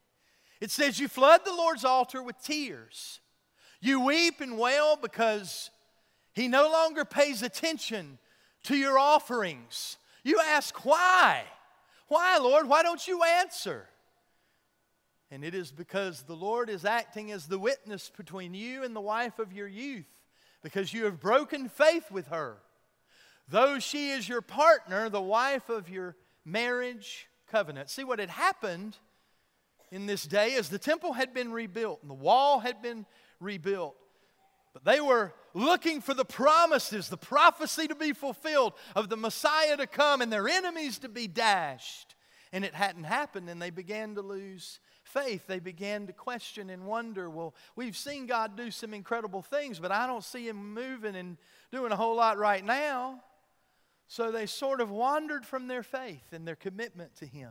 It 0.60 0.70
says, 0.70 0.98
You 0.98 1.08
flood 1.08 1.42
the 1.44 1.54
Lord's 1.54 1.84
altar 1.84 2.22
with 2.22 2.42
tears. 2.42 3.20
You 3.80 4.00
weep 4.00 4.40
and 4.40 4.58
wail 4.58 4.98
because 5.00 5.70
he 6.34 6.48
no 6.48 6.70
longer 6.70 7.04
pays 7.04 7.42
attention 7.42 8.18
to 8.64 8.76
your 8.76 8.98
offerings. 8.98 9.98
You 10.24 10.40
ask, 10.40 10.84
Why? 10.84 11.44
Why, 12.08 12.38
Lord? 12.38 12.68
Why 12.68 12.82
don't 12.82 13.06
you 13.06 13.22
answer? 13.22 13.86
And 15.30 15.44
it 15.44 15.54
is 15.54 15.70
because 15.70 16.22
the 16.22 16.34
Lord 16.34 16.70
is 16.70 16.84
acting 16.84 17.30
as 17.32 17.46
the 17.46 17.58
witness 17.58 18.10
between 18.16 18.54
you 18.54 18.82
and 18.82 18.96
the 18.96 19.00
wife 19.00 19.38
of 19.38 19.52
your 19.52 19.68
youth, 19.68 20.08
because 20.62 20.92
you 20.94 21.04
have 21.04 21.20
broken 21.20 21.68
faith 21.68 22.10
with 22.10 22.28
her. 22.28 22.56
Though 23.46 23.78
she 23.78 24.10
is 24.10 24.28
your 24.28 24.40
partner, 24.40 25.08
the 25.08 25.20
wife 25.20 25.68
of 25.68 25.88
your 25.88 26.16
marriage 26.44 27.28
covenant. 27.50 27.90
See 27.90 28.04
what 28.04 28.18
had 28.18 28.30
happened 28.30 28.96
in 29.90 30.06
this 30.06 30.24
day 30.24 30.52
is 30.52 30.68
the 30.68 30.78
temple 30.78 31.12
had 31.12 31.32
been 31.32 31.52
rebuilt 31.52 32.00
and 32.02 32.10
the 32.10 32.14
wall 32.14 32.60
had 32.60 32.82
been 32.82 33.06
rebuilt. 33.40 33.96
But 34.72 34.84
they 34.84 35.00
were 35.00 35.32
looking 35.54 36.00
for 36.00 36.14
the 36.14 36.24
promises, 36.24 37.08
the 37.08 37.16
prophecy 37.16 37.88
to 37.88 37.94
be 37.94 38.12
fulfilled 38.12 38.74
of 38.94 39.08
the 39.08 39.16
Messiah 39.16 39.76
to 39.76 39.86
come 39.86 40.20
and 40.20 40.32
their 40.32 40.48
enemies 40.48 40.98
to 41.00 41.08
be 41.08 41.26
dashed. 41.26 42.14
And 42.52 42.64
it 42.64 42.74
hadn't 42.74 43.04
happened, 43.04 43.50
and 43.50 43.60
they 43.60 43.70
began 43.70 44.14
to 44.14 44.22
lose 44.22 44.80
faith. 45.02 45.46
They 45.46 45.58
began 45.58 46.06
to 46.06 46.12
question 46.12 46.70
and 46.70 46.86
wonder 46.86 47.28
well, 47.28 47.54
we've 47.76 47.96
seen 47.96 48.26
God 48.26 48.56
do 48.56 48.70
some 48.70 48.94
incredible 48.94 49.42
things, 49.42 49.78
but 49.78 49.92
I 49.92 50.06
don't 50.06 50.24
see 50.24 50.48
Him 50.48 50.74
moving 50.74 51.14
and 51.14 51.36
doing 51.70 51.92
a 51.92 51.96
whole 51.96 52.16
lot 52.16 52.38
right 52.38 52.64
now. 52.64 53.20
So 54.06 54.30
they 54.30 54.46
sort 54.46 54.80
of 54.80 54.90
wandered 54.90 55.44
from 55.44 55.68
their 55.68 55.82
faith 55.82 56.32
and 56.32 56.48
their 56.48 56.56
commitment 56.56 57.16
to 57.16 57.26
Him. 57.26 57.50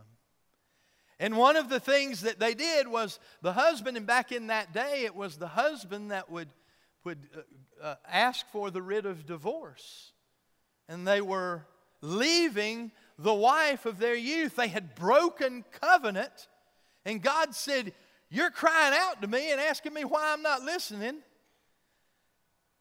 And 1.20 1.36
one 1.36 1.56
of 1.56 1.70
the 1.70 1.80
things 1.80 2.22
that 2.22 2.40
they 2.40 2.54
did 2.54 2.88
was 2.88 3.20
the 3.42 3.54
husband, 3.54 3.98
and 3.98 4.06
back 4.06 4.32
in 4.32 4.48
that 4.48 4.74
day, 4.74 5.04
it 5.04 5.16
was 5.16 5.38
the 5.38 5.48
husband 5.48 6.12
that 6.12 6.30
would, 6.30 6.50
would 7.04 7.28
uh, 7.36 7.86
uh, 7.86 7.96
ask 8.08 8.46
for 8.52 8.70
the 8.70 8.82
writ 8.82 9.06
of 9.06 9.26
divorce. 9.26 10.12
And 10.88 11.08
they 11.08 11.22
were 11.22 11.66
leaving 12.02 12.92
the 13.18 13.34
wife 13.34 13.86
of 13.86 13.98
their 13.98 14.16
youth. 14.16 14.56
They 14.56 14.68
had 14.68 14.96
broken 14.96 15.66
covenant. 15.82 16.48
And 17.04 17.22
God 17.22 17.56
said, 17.56 17.94
You're 18.30 18.52
crying 18.52 18.94
out 18.96 19.22
to 19.24 19.28
me 19.28 19.52
and 19.52 19.60
asking 19.60 19.94
me 19.94 20.06
why 20.06 20.34
I'm 20.34 20.44
not 20.44 20.62
listening. 20.62 21.18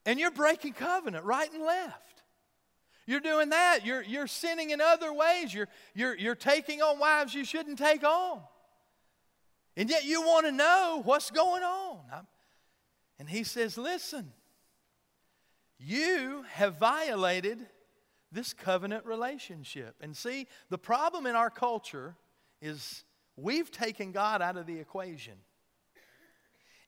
And 0.05 0.21
you're 0.21 0.31
breaking 0.31 0.75
covenant 0.75 1.25
right 1.25 1.51
and 1.53 1.63
left. 1.63 2.16
You're 3.07 3.21
doing 3.21 3.51
that. 3.51 3.81
You're, 3.85 4.03
you're 4.03 4.27
sinning 4.27 4.71
in 4.71 4.81
other 4.81 5.13
ways. 5.13 5.55
You're, 5.55 5.69
you're, 5.95 6.17
you're 6.17 6.35
taking 6.35 6.83
on 6.83 6.99
wives 6.99 7.35
you 7.35 7.45
shouldn't 7.45 7.79
take 7.79 8.05
on. 8.05 8.41
And 9.77 9.89
yet 9.89 10.05
you 10.05 10.23
want 10.23 10.47
to 10.47 10.53
know 10.53 11.03
what's 11.05 11.31
going 11.31 11.63
on. 11.63 12.01
And 13.19 13.29
he 13.29 13.45
says, 13.45 13.79
Listen, 13.79 14.33
you 15.79 16.45
have 16.51 16.79
violated 16.79 17.67
this 18.33 18.53
covenant 18.53 19.05
relationship. 19.07 19.95
And 20.01 20.17
see, 20.17 20.49
the 20.69 20.79
problem 20.79 21.27
in 21.27 21.37
our 21.37 21.51
culture 21.51 22.17
is 22.61 23.05
we've 23.37 23.71
taken 23.71 24.13
God 24.13 24.43
out 24.43 24.57
of 24.57 24.67
the 24.67 24.79
equation 24.79 25.35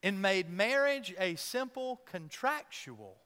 and 0.03 0.21
made 0.23 0.51
marriage 0.51 1.15
a 1.19 1.35
simple 1.37 2.01
contractual 2.07 3.17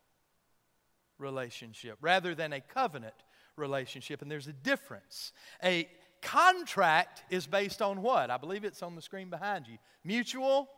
relationship 1.23 1.97
rather 2.01 2.35
than 2.35 2.53
a 2.53 2.61
covenant 2.61 3.15
relationship. 3.57 4.21
And 4.23 4.31
there's 4.31 4.49
a 4.49 4.53
difference. 4.53 5.33
A 5.65 5.89
contract 6.21 7.23
is 7.31 7.47
based 7.47 7.81
on 7.81 8.03
what? 8.03 8.31
I 8.31 8.37
believe 8.37 8.65
it's 8.65 8.83
on 8.83 8.95
the 8.95 9.03
screen 9.03 9.31
behind 9.31 9.67
you 9.67 9.79
mutual 10.05 10.69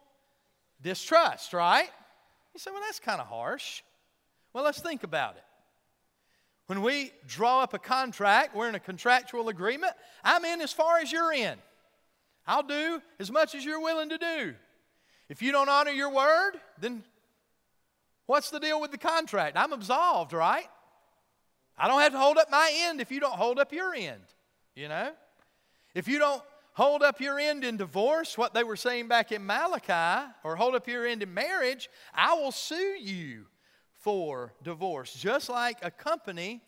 distrust, 0.81 1.53
right? 1.53 1.89
You 2.53 2.61
say, 2.61 2.71
well, 2.71 2.83
that's 2.83 3.01
kind 3.01 3.21
of 3.21 3.27
harsh. 3.27 3.83
Well, 4.53 4.65
let's 4.65 4.81
think 4.81 5.03
about 5.03 5.37
it. 5.37 5.43
When 6.67 6.83
we 6.83 7.13
draw 7.27 7.63
up 7.63 7.75
a 7.75 7.79
contract, 7.79 8.55
we're 8.55 8.69
in 8.69 8.75
a 8.75 8.81
contractual 8.81 9.49
agreement. 9.49 9.93
I'm 10.23 10.45
in 10.45 10.61
as 10.61 10.73
far 10.73 10.99
as 10.99 11.13
you're 11.13 11.33
in. 11.33 11.59
I'll 12.47 12.63
do 12.63 13.03
as 13.19 13.31
much 13.31 13.55
as 13.55 13.65
you're 13.65 13.81
willing 13.81 14.11
to 14.11 14.19
do. 14.19 14.55
If 15.29 15.43
you 15.43 15.53
don't 15.53 15.69
honor 15.69 15.91
your 15.91 16.11
word, 16.11 16.53
then 16.79 17.03
What's 18.27 18.51
the 18.51 18.61
deal 18.61 18.81
with 18.81 18.91
the 18.91 18.99
contract? 18.99 19.57
I'm 19.57 19.73
absolved, 19.73 20.33
right? 20.33 20.67
I 21.77 21.89
don't 21.89 22.01
have 22.01 22.13
to 22.13 22.19
hold 22.19 22.39
up 22.39 22.51
my 22.51 22.71
end 22.73 23.01
if 23.01 23.11
you 23.11 23.21
don't 23.21 23.35
hold 23.35 23.59
up 23.59 23.73
your 23.73 23.95
end, 23.95 24.23
you 24.75 24.89
know? 24.89 25.11
If 25.95 26.09
you 26.09 26.19
don't 26.19 26.43
hold 26.73 27.03
up 27.03 27.21
your 27.21 27.39
end 27.39 27.65
in 27.65 27.77
divorce, 27.77 28.39
what 28.39 28.55
they 28.55 28.65
were 28.65 28.77
saying 28.77 29.09
back 29.09 29.33
in 29.33 29.45
Malachi, 29.45 30.31
or 30.43 30.57
hold 30.57 30.75
up 30.75 30.87
your 30.89 31.07
end 31.07 31.23
in 31.23 31.35
marriage, 31.35 31.89
I 32.15 32.35
will 32.35 32.53
sue 32.53 32.97
you 33.01 33.47
for 33.93 34.53
divorce, 34.63 35.15
just 35.15 35.49
like 35.49 35.79
a 35.83 35.91
company 35.91 36.63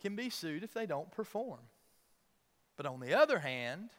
can 0.00 0.16
be 0.16 0.30
sued 0.30 0.62
if 0.62 0.74
they 0.74 0.86
don't 0.86 1.10
perform. 1.10 1.60
But 2.76 2.86
on 2.86 3.00
the 3.00 3.14
other 3.14 3.38
hand, 3.38 3.90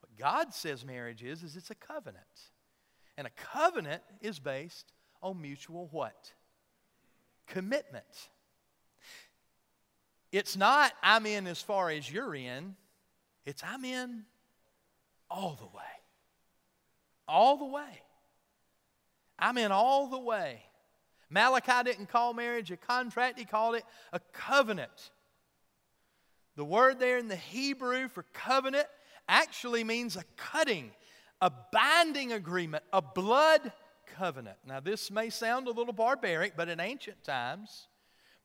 what 0.00 0.16
God 0.18 0.52
says 0.52 0.84
marriage 0.84 1.22
is, 1.22 1.42
is 1.42 1.56
it's 1.56 1.70
a 1.70 1.74
covenant. 1.74 2.24
And 3.16 3.26
a 3.26 3.30
covenant 3.30 4.02
is 4.20 4.38
based 4.38 4.92
on 5.22 5.40
mutual 5.40 5.88
what? 5.90 6.32
Commitment. 7.46 8.28
It's 10.30 10.56
not, 10.56 10.92
I'm 11.02 11.26
in 11.26 11.46
as 11.46 11.62
far 11.62 11.90
as 11.90 12.10
you're 12.10 12.34
in. 12.34 12.76
It's, 13.46 13.62
I'm 13.64 13.84
in 13.84 14.24
all 15.30 15.56
the 15.58 15.66
way. 15.66 15.84
all 17.28 17.56
the 17.56 17.64
way. 17.66 18.02
I'm 19.38 19.58
in 19.58 19.70
all 19.70 20.08
the 20.08 20.18
way. 20.18 20.62
Malachi 21.30 21.84
didn't 21.84 22.08
call 22.08 22.32
marriage 22.32 22.70
a 22.70 22.76
contract, 22.76 23.38
he 23.38 23.44
called 23.44 23.76
it 23.76 23.84
a 24.12 24.20
covenant. 24.32 25.10
The 26.56 26.64
word 26.64 26.98
there 26.98 27.18
in 27.18 27.28
the 27.28 27.36
Hebrew 27.36 28.08
for 28.08 28.24
covenant 28.32 28.86
actually 29.28 29.84
means 29.84 30.16
a 30.16 30.24
cutting, 30.36 30.90
a 31.40 31.52
binding 31.72 32.32
agreement, 32.32 32.82
a 32.92 33.02
blood 33.02 33.72
covenant. 34.18 34.58
Now, 34.66 34.80
this 34.80 35.10
may 35.10 35.30
sound 35.30 35.68
a 35.68 35.72
little 35.72 35.92
barbaric, 35.92 36.56
but 36.56 36.68
in 36.68 36.80
ancient 36.80 37.22
times, 37.22 37.86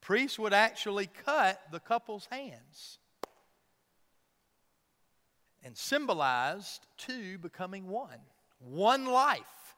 priests 0.02 0.38
would 0.38 0.54
actually 0.54 1.10
cut 1.26 1.60
the 1.72 1.80
couple's 1.80 2.28
hands 2.30 3.00
and 5.64 5.76
symbolized 5.76 6.86
two 6.98 7.38
becoming 7.38 7.88
one, 7.88 8.20
one 8.60 9.06
life. 9.06 9.76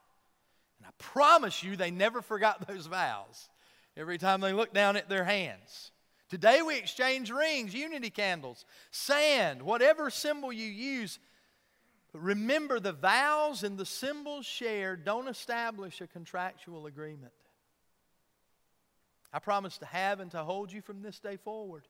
And 0.78 0.86
I 0.86 0.90
promise 0.98 1.62
you, 1.62 1.76
they 1.76 1.90
never 1.90 2.20
forgot 2.20 2.66
those 2.66 2.86
vows 2.86 3.48
every 3.96 4.18
time 4.18 4.40
they 4.40 4.52
looked 4.52 4.74
down 4.74 4.96
at 4.96 5.08
their 5.08 5.24
hands. 5.24 5.92
Today 6.28 6.60
we 6.60 6.76
exchange 6.76 7.30
rings, 7.30 7.72
unity 7.72 8.10
candles, 8.10 8.64
sand, 8.90 9.62
whatever 9.62 10.10
symbol 10.10 10.52
you 10.52 10.66
use. 10.66 11.18
Remember, 12.18 12.80
the 12.80 12.92
vows 12.92 13.62
and 13.62 13.78
the 13.78 13.86
symbols 13.86 14.46
shared 14.46 15.04
don't 15.04 15.28
establish 15.28 16.00
a 16.00 16.06
contractual 16.06 16.86
agreement. 16.86 17.32
I 19.32 19.38
promise 19.38 19.78
to 19.78 19.86
have 19.86 20.20
and 20.20 20.30
to 20.30 20.42
hold 20.42 20.72
you 20.72 20.80
from 20.80 21.02
this 21.02 21.18
day 21.18 21.36
forward. 21.36 21.86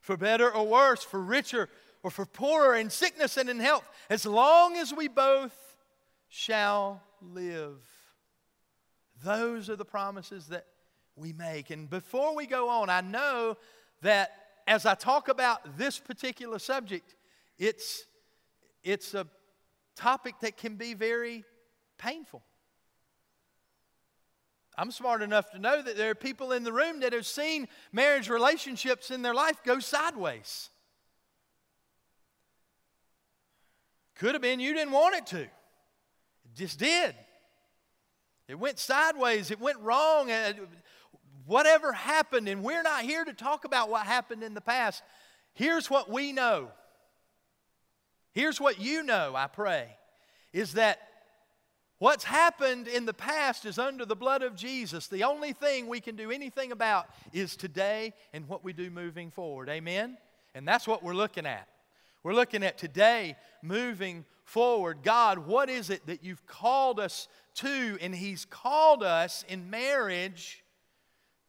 For 0.00 0.16
better 0.16 0.52
or 0.52 0.66
worse, 0.66 1.02
for 1.02 1.20
richer 1.20 1.68
or 2.02 2.10
for 2.10 2.26
poorer, 2.26 2.76
in 2.76 2.90
sickness 2.90 3.36
and 3.36 3.48
in 3.48 3.58
health, 3.58 3.88
as 4.10 4.26
long 4.26 4.76
as 4.76 4.92
we 4.92 5.08
both 5.08 5.56
shall 6.28 7.02
live. 7.20 7.78
Those 9.24 9.70
are 9.70 9.76
the 9.76 9.84
promises 9.84 10.48
that 10.48 10.66
we 11.16 11.32
make. 11.32 11.70
And 11.70 11.88
before 11.88 12.36
we 12.36 12.46
go 12.46 12.68
on, 12.68 12.90
I 12.90 13.00
know 13.00 13.56
that 14.02 14.32
as 14.66 14.84
I 14.84 14.94
talk 14.94 15.28
about 15.28 15.78
this 15.78 15.98
particular 15.98 16.58
subject, 16.58 17.14
it's, 17.58 18.04
it's 18.86 19.14
a 19.14 19.26
topic 19.96 20.36
that 20.42 20.56
can 20.56 20.76
be 20.76 20.94
very 20.94 21.44
painful. 21.98 22.42
I'm 24.78 24.92
smart 24.92 25.22
enough 25.22 25.50
to 25.50 25.58
know 25.58 25.82
that 25.82 25.96
there 25.96 26.10
are 26.10 26.14
people 26.14 26.52
in 26.52 26.62
the 26.62 26.72
room 26.72 27.00
that 27.00 27.12
have 27.12 27.26
seen 27.26 27.66
marriage 27.92 28.28
relationships 28.28 29.10
in 29.10 29.22
their 29.22 29.34
life 29.34 29.60
go 29.64 29.80
sideways. 29.80 30.70
Could 34.14 34.34
have 34.34 34.42
been 34.42 34.60
you 34.60 34.72
didn't 34.72 34.92
want 34.92 35.16
it 35.16 35.26
to, 35.26 35.42
it 35.42 35.50
just 36.54 36.78
did. 36.78 37.14
It 38.48 38.58
went 38.60 38.78
sideways, 38.78 39.50
it 39.50 39.58
went 39.58 39.80
wrong. 39.80 40.30
Whatever 41.46 41.92
happened, 41.92 42.48
and 42.48 42.62
we're 42.62 42.82
not 42.82 43.02
here 43.02 43.24
to 43.24 43.32
talk 43.32 43.64
about 43.64 43.88
what 43.88 44.06
happened 44.06 44.44
in 44.44 44.54
the 44.54 44.60
past. 44.60 45.02
Here's 45.54 45.90
what 45.90 46.08
we 46.08 46.32
know. 46.32 46.68
Here's 48.36 48.60
what 48.60 48.78
you 48.78 49.02
know, 49.02 49.32
I 49.34 49.46
pray, 49.46 49.96
is 50.52 50.74
that 50.74 50.98
what's 52.00 52.24
happened 52.24 52.86
in 52.86 53.06
the 53.06 53.14
past 53.14 53.64
is 53.64 53.78
under 53.78 54.04
the 54.04 54.14
blood 54.14 54.42
of 54.42 54.54
Jesus. 54.54 55.06
The 55.06 55.24
only 55.24 55.54
thing 55.54 55.86
we 55.86 56.00
can 56.00 56.16
do 56.16 56.30
anything 56.30 56.70
about 56.70 57.06
is 57.32 57.56
today 57.56 58.12
and 58.34 58.46
what 58.46 58.62
we 58.62 58.74
do 58.74 58.90
moving 58.90 59.30
forward. 59.30 59.70
Amen? 59.70 60.18
And 60.54 60.68
that's 60.68 60.86
what 60.86 61.02
we're 61.02 61.14
looking 61.14 61.46
at. 61.46 61.66
We're 62.22 62.34
looking 62.34 62.62
at 62.62 62.76
today 62.76 63.36
moving 63.62 64.26
forward. 64.44 64.98
God, 65.02 65.38
what 65.38 65.70
is 65.70 65.88
it 65.88 66.06
that 66.06 66.22
you've 66.22 66.44
called 66.44 67.00
us 67.00 67.28
to? 67.54 67.96
And 68.02 68.14
He's 68.14 68.44
called 68.44 69.02
us 69.02 69.46
in 69.48 69.70
marriage 69.70 70.62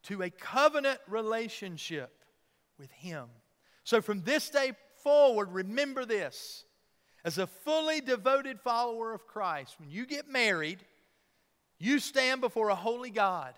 to 0.04 0.22
a 0.22 0.30
covenant 0.30 1.00
relationship 1.06 2.24
with 2.78 2.90
Him. 2.92 3.26
So 3.84 4.00
from 4.00 4.22
this 4.22 4.48
day 4.48 4.72
forward, 5.02 5.52
remember 5.52 6.06
this. 6.06 6.64
As 7.28 7.36
a 7.36 7.46
fully 7.46 8.00
devoted 8.00 8.58
follower 8.58 9.12
of 9.12 9.26
Christ, 9.26 9.78
when 9.78 9.90
you 9.90 10.06
get 10.06 10.30
married, 10.30 10.78
you 11.78 11.98
stand 11.98 12.40
before 12.40 12.70
a 12.70 12.74
holy 12.74 13.10
God. 13.10 13.52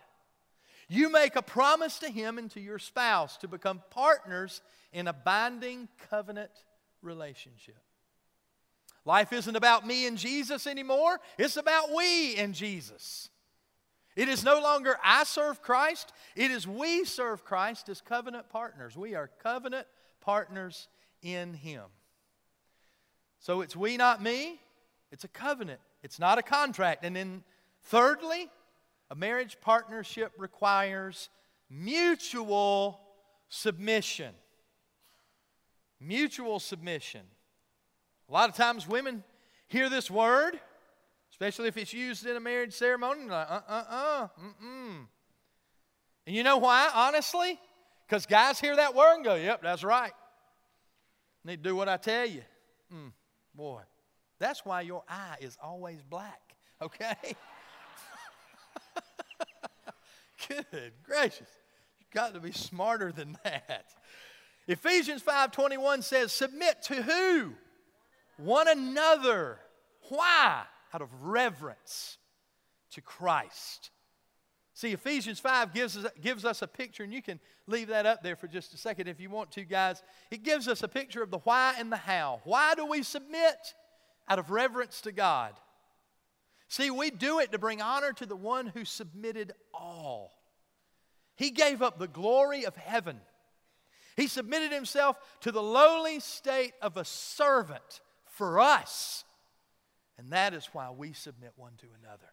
You 0.88 1.09
make 1.09 1.37
a 1.37 1.40
promise 1.40 2.00
to 2.00 2.11
Him 2.11 2.37
and 2.37 2.50
to 2.50 2.61
your 2.61 2.80
spouse 2.80 3.37
to 3.37 3.46
become 3.46 3.80
partners 3.90 4.61
in 4.92 5.06
a 5.06 5.12
binding 5.12 5.87
covenant 6.11 6.50
relationship. 7.00 7.78
Life 9.04 9.33
isn't 9.33 9.54
about 9.54 9.87
me 9.87 10.09
and 10.09 10.18
Jesus 10.18 10.66
anymore, 10.66 11.20
it's 11.38 11.56
about 11.56 11.94
we 11.94 12.35
and 12.38 12.56
Jesus. 12.56 13.28
It 14.16 14.28
is 14.28 14.42
no 14.42 14.61
longer 14.61 14.96
I 15.00 15.22
serve 15.22 15.62
Christ, 15.62 16.12
it 16.35 16.50
is 16.50 16.66
we 16.66 17.04
serve 17.04 17.44
Christ 17.44 17.88
as 17.88 18.00
covenant 18.00 18.48
partners. 18.48 18.96
We 18.96 19.14
are 19.14 19.30
covenant 19.44 19.87
partners 20.20 20.88
in 21.22 21.54
Him. 21.54 21.85
So 23.40 23.62
it's 23.62 23.74
we, 23.74 23.96
not 23.96 24.22
me. 24.22 24.61
It's 25.11 25.24
a 25.24 25.29
covenant, 25.29 25.81
it's 26.03 26.20
not 26.20 26.38
a 26.38 26.42
contract. 26.42 27.05
And 27.05 27.16
then, 27.16 27.42
thirdly, 27.83 28.48
a 29.11 29.16
marriage 29.16 29.59
partnership 29.61 30.33
requires 30.38 31.29
mutual 31.68 33.00
submission. 33.48 34.35
Mutual 36.00 36.61
submission. 36.61 37.22
A 38.29 38.33
lot 38.33 38.48
of 38.48 38.55
times 38.55 38.87
women 38.87 39.24
hear 39.66 39.88
this 39.88 40.11
word, 40.11 40.61
especially 41.33 41.68
if 41.68 41.76
it's 41.76 41.92
used 41.92 42.26
in 42.26 42.37
a 42.37 42.40
marriage 42.40 42.72
ceremony, 42.72 43.24
like, 43.29 43.50
uh 43.50 43.61
uh 43.68 43.85
uh, 43.88 44.29
mm-mm. 44.40 45.07
And 46.26 46.37
you 46.37 46.44
know 46.44 46.59
why, 46.59 46.88
honestly? 46.94 47.59
Because 48.07 48.26
guys 48.26 48.61
hear 48.61 48.76
that 48.76 48.94
word 48.94 49.16
and 49.16 49.24
go, 49.24 49.35
yep, 49.35 49.62
that's 49.62 49.83
right. 49.83 50.12
Need 51.44 51.62
to 51.62 51.70
do 51.70 51.74
what 51.76 51.88
I 51.88 51.96
tell 51.96 52.26
you. 52.26 52.42
Mm, 52.94 53.12
boy, 53.61 53.83
that's 54.38 54.64
why 54.64 54.81
your 54.81 55.03
eye 55.09 55.37
is 55.40 55.59
always 55.62 56.03
black, 56.03 56.57
okay? 56.81 57.14
Good 60.49 60.92
gracious. 61.05 61.49
You've 61.99 62.11
got 62.12 62.33
to 62.35 62.40
be 62.40 62.53
smarter 62.53 63.12
than 63.12 63.37
that. 63.44 63.87
Ephesians 64.66 65.23
5:21 65.23 66.03
says, 66.03 66.33
"Submit 66.33 66.83
to 66.85 67.03
who? 67.03 67.55
one 68.40 68.68
another. 68.68 69.59
Why? 70.09 70.62
Out 70.92 71.03
of 71.03 71.09
reverence 71.23 72.18
to 72.92 73.01
Christ. 73.01 73.90
See, 74.81 74.95
Ephesians 74.95 75.38
5 75.38 75.75
gives 75.75 75.95
us, 75.95 76.11
gives 76.23 76.47
us 76.47 76.62
a 76.62 76.66
picture, 76.66 77.03
and 77.05 77.12
you 77.12 77.21
can 77.21 77.38
leave 77.66 77.88
that 77.88 78.07
up 78.07 78.23
there 78.23 78.35
for 78.35 78.49
just 78.49 78.73
a 78.73 78.79
second 78.79 79.09
if 79.09 79.21
you 79.21 79.29
want 79.29 79.53
to, 79.53 79.64
guys. 79.64 80.03
It 80.31 80.43
gives 80.43 80.69
us 80.69 80.83
a 80.83 80.88
picture 80.88 81.23
of 81.23 81.31
the 81.31 81.40
why 81.40 81.75
and 81.79 81.93
the 81.93 81.99
how. 81.99 82.40
Why 82.45 82.75
do 82.75 82.87
we 82.87 83.03
submit? 83.03 83.75
Out 84.27 84.38
of 84.38 84.51
reverence 84.51 85.03
to 85.03 85.12
God. 85.12 85.53
See, 86.69 86.90
we 86.90 87.11
do 87.11 87.40
it 87.40 87.53
to 87.53 87.59
bring 87.59 87.83
honor 87.83 88.14
to 88.14 88.25
the 88.25 88.35
one 88.35 88.69
who 88.69 88.87
submitted 88.87 89.53
all. 89.75 90.33
He 91.37 91.51
gave 91.51 91.83
up 91.83 91.99
the 91.99 92.09
glory 92.09 92.64
of 92.64 92.75
heaven. 92.75 93.21
He 94.16 94.29
submitted 94.29 94.73
himself 94.73 95.19
to 95.40 95.53
the 95.53 95.62
lowly 95.62 96.21
state 96.21 96.73
of 96.81 96.97
a 96.97 97.05
servant 97.05 98.01
for 98.25 98.59
us. 98.59 99.27
And 100.16 100.31
that 100.31 100.55
is 100.55 100.71
why 100.73 100.90
we 100.90 101.12
submit 101.12 101.53
one 101.57 101.73
to 101.81 101.87
another. 102.03 102.33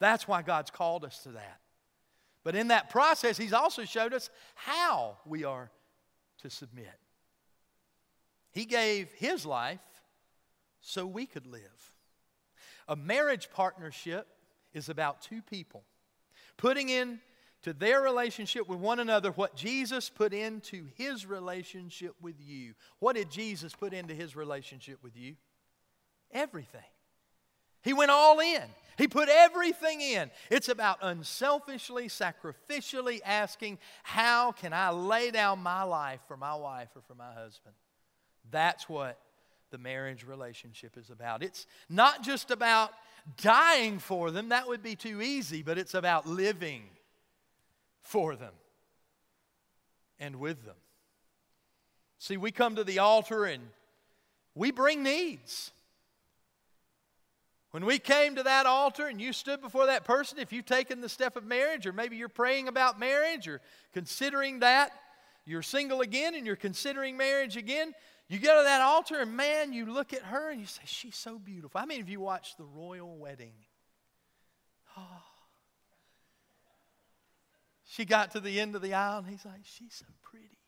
That's 0.00 0.28
why 0.28 0.42
God's 0.42 0.70
called 0.70 1.06
us 1.06 1.22
to 1.22 1.30
that. 1.30 1.60
But 2.48 2.56
in 2.56 2.68
that 2.68 2.88
process, 2.88 3.36
He's 3.36 3.52
also 3.52 3.84
showed 3.84 4.14
us 4.14 4.30
how 4.54 5.18
we 5.26 5.44
are 5.44 5.70
to 6.40 6.48
submit. 6.48 6.98
He 8.52 8.64
gave 8.64 9.12
His 9.12 9.44
life 9.44 9.82
so 10.80 11.04
we 11.04 11.26
could 11.26 11.46
live. 11.46 11.92
A 12.88 12.96
marriage 12.96 13.50
partnership 13.52 14.26
is 14.72 14.88
about 14.88 15.20
two 15.20 15.42
people 15.42 15.82
putting 16.56 16.88
in 16.88 17.20
to 17.64 17.74
their 17.74 18.00
relationship 18.00 18.66
with 18.66 18.78
one 18.78 18.98
another 18.98 19.30
what 19.30 19.54
Jesus 19.54 20.08
put 20.08 20.32
into 20.32 20.86
his 20.96 21.26
relationship 21.26 22.14
with 22.22 22.36
you. 22.40 22.72
What 22.98 23.16
did 23.16 23.30
Jesus 23.30 23.74
put 23.74 23.92
into 23.92 24.14
his 24.14 24.34
relationship 24.34 25.00
with 25.02 25.18
you? 25.18 25.36
Everything. 26.32 26.80
He 27.82 27.92
went 27.92 28.10
all 28.10 28.40
in. 28.40 28.62
He 28.96 29.06
put 29.06 29.28
everything 29.28 30.00
in. 30.00 30.30
It's 30.50 30.68
about 30.68 30.98
unselfishly, 31.02 32.08
sacrificially 32.08 33.20
asking, 33.24 33.78
How 34.02 34.50
can 34.50 34.72
I 34.72 34.90
lay 34.90 35.30
down 35.30 35.60
my 35.60 35.84
life 35.84 36.20
for 36.26 36.36
my 36.36 36.56
wife 36.56 36.88
or 36.96 37.02
for 37.02 37.14
my 37.14 37.32
husband? 37.32 37.74
That's 38.50 38.88
what 38.88 39.20
the 39.70 39.78
marriage 39.78 40.24
relationship 40.26 40.96
is 40.96 41.10
about. 41.10 41.42
It's 41.42 41.66
not 41.88 42.22
just 42.22 42.50
about 42.50 42.90
dying 43.36 43.98
for 43.98 44.30
them, 44.30 44.48
that 44.48 44.66
would 44.66 44.82
be 44.82 44.96
too 44.96 45.20
easy, 45.22 45.62
but 45.62 45.78
it's 45.78 45.94
about 45.94 46.26
living 46.26 46.82
for 48.00 48.34
them 48.34 48.54
and 50.18 50.36
with 50.36 50.64
them. 50.64 50.76
See, 52.18 52.36
we 52.36 52.50
come 52.50 52.76
to 52.76 52.84
the 52.84 52.98
altar 52.98 53.44
and 53.44 53.62
we 54.54 54.72
bring 54.72 55.02
needs. 55.02 55.70
When 57.70 57.84
we 57.84 57.98
came 57.98 58.36
to 58.36 58.42
that 58.44 58.64
altar 58.64 59.06
and 59.06 59.20
you 59.20 59.32
stood 59.32 59.60
before 59.60 59.86
that 59.86 60.04
person, 60.04 60.38
if 60.38 60.52
you've 60.52 60.64
taken 60.64 61.00
the 61.00 61.08
step 61.08 61.36
of 61.36 61.44
marriage, 61.44 61.86
or 61.86 61.92
maybe 61.92 62.16
you're 62.16 62.28
praying 62.28 62.66
about 62.66 62.98
marriage 62.98 63.46
or 63.46 63.60
considering 63.92 64.60
that, 64.60 64.92
you're 65.44 65.62
single 65.62 66.00
again 66.00 66.34
and 66.34 66.46
you're 66.46 66.56
considering 66.56 67.16
marriage 67.16 67.56
again, 67.56 67.92
you 68.28 68.38
go 68.38 68.58
to 68.58 68.64
that 68.64 68.80
altar 68.80 69.20
and 69.20 69.36
man, 69.36 69.72
you 69.72 69.90
look 69.90 70.12
at 70.12 70.22
her 70.22 70.50
and 70.50 70.60
you 70.60 70.66
say, 70.66 70.82
She's 70.84 71.16
so 71.16 71.38
beautiful. 71.38 71.78
How 71.78 71.86
many 71.86 72.00
of 72.00 72.08
you 72.08 72.20
watched 72.20 72.58
the 72.58 72.64
royal 72.64 73.16
wedding? 73.16 73.54
Oh. 74.96 75.22
She 77.84 78.04
got 78.04 78.32
to 78.32 78.40
the 78.40 78.60
end 78.60 78.74
of 78.76 78.82
the 78.82 78.92
aisle 78.94 79.18
and 79.18 79.28
he's 79.28 79.44
like, 79.44 79.64
She's 79.64 79.94
so 79.94 80.06
pretty. 80.22 80.58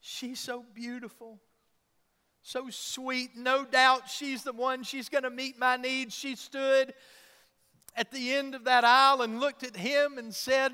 She's 0.00 0.38
so 0.38 0.64
beautiful. 0.74 1.40
So 2.46 2.68
sweet. 2.68 3.36
No 3.36 3.64
doubt 3.64 4.10
she's 4.10 4.42
the 4.42 4.52
one. 4.52 4.82
She's 4.82 5.08
going 5.08 5.24
to 5.24 5.30
meet 5.30 5.58
my 5.58 5.78
needs. 5.78 6.14
She 6.14 6.36
stood 6.36 6.92
at 7.96 8.12
the 8.12 8.34
end 8.34 8.54
of 8.54 8.64
that 8.64 8.84
aisle 8.84 9.22
and 9.22 9.40
looked 9.40 9.64
at 9.64 9.74
him 9.74 10.18
and 10.18 10.32
said, 10.32 10.72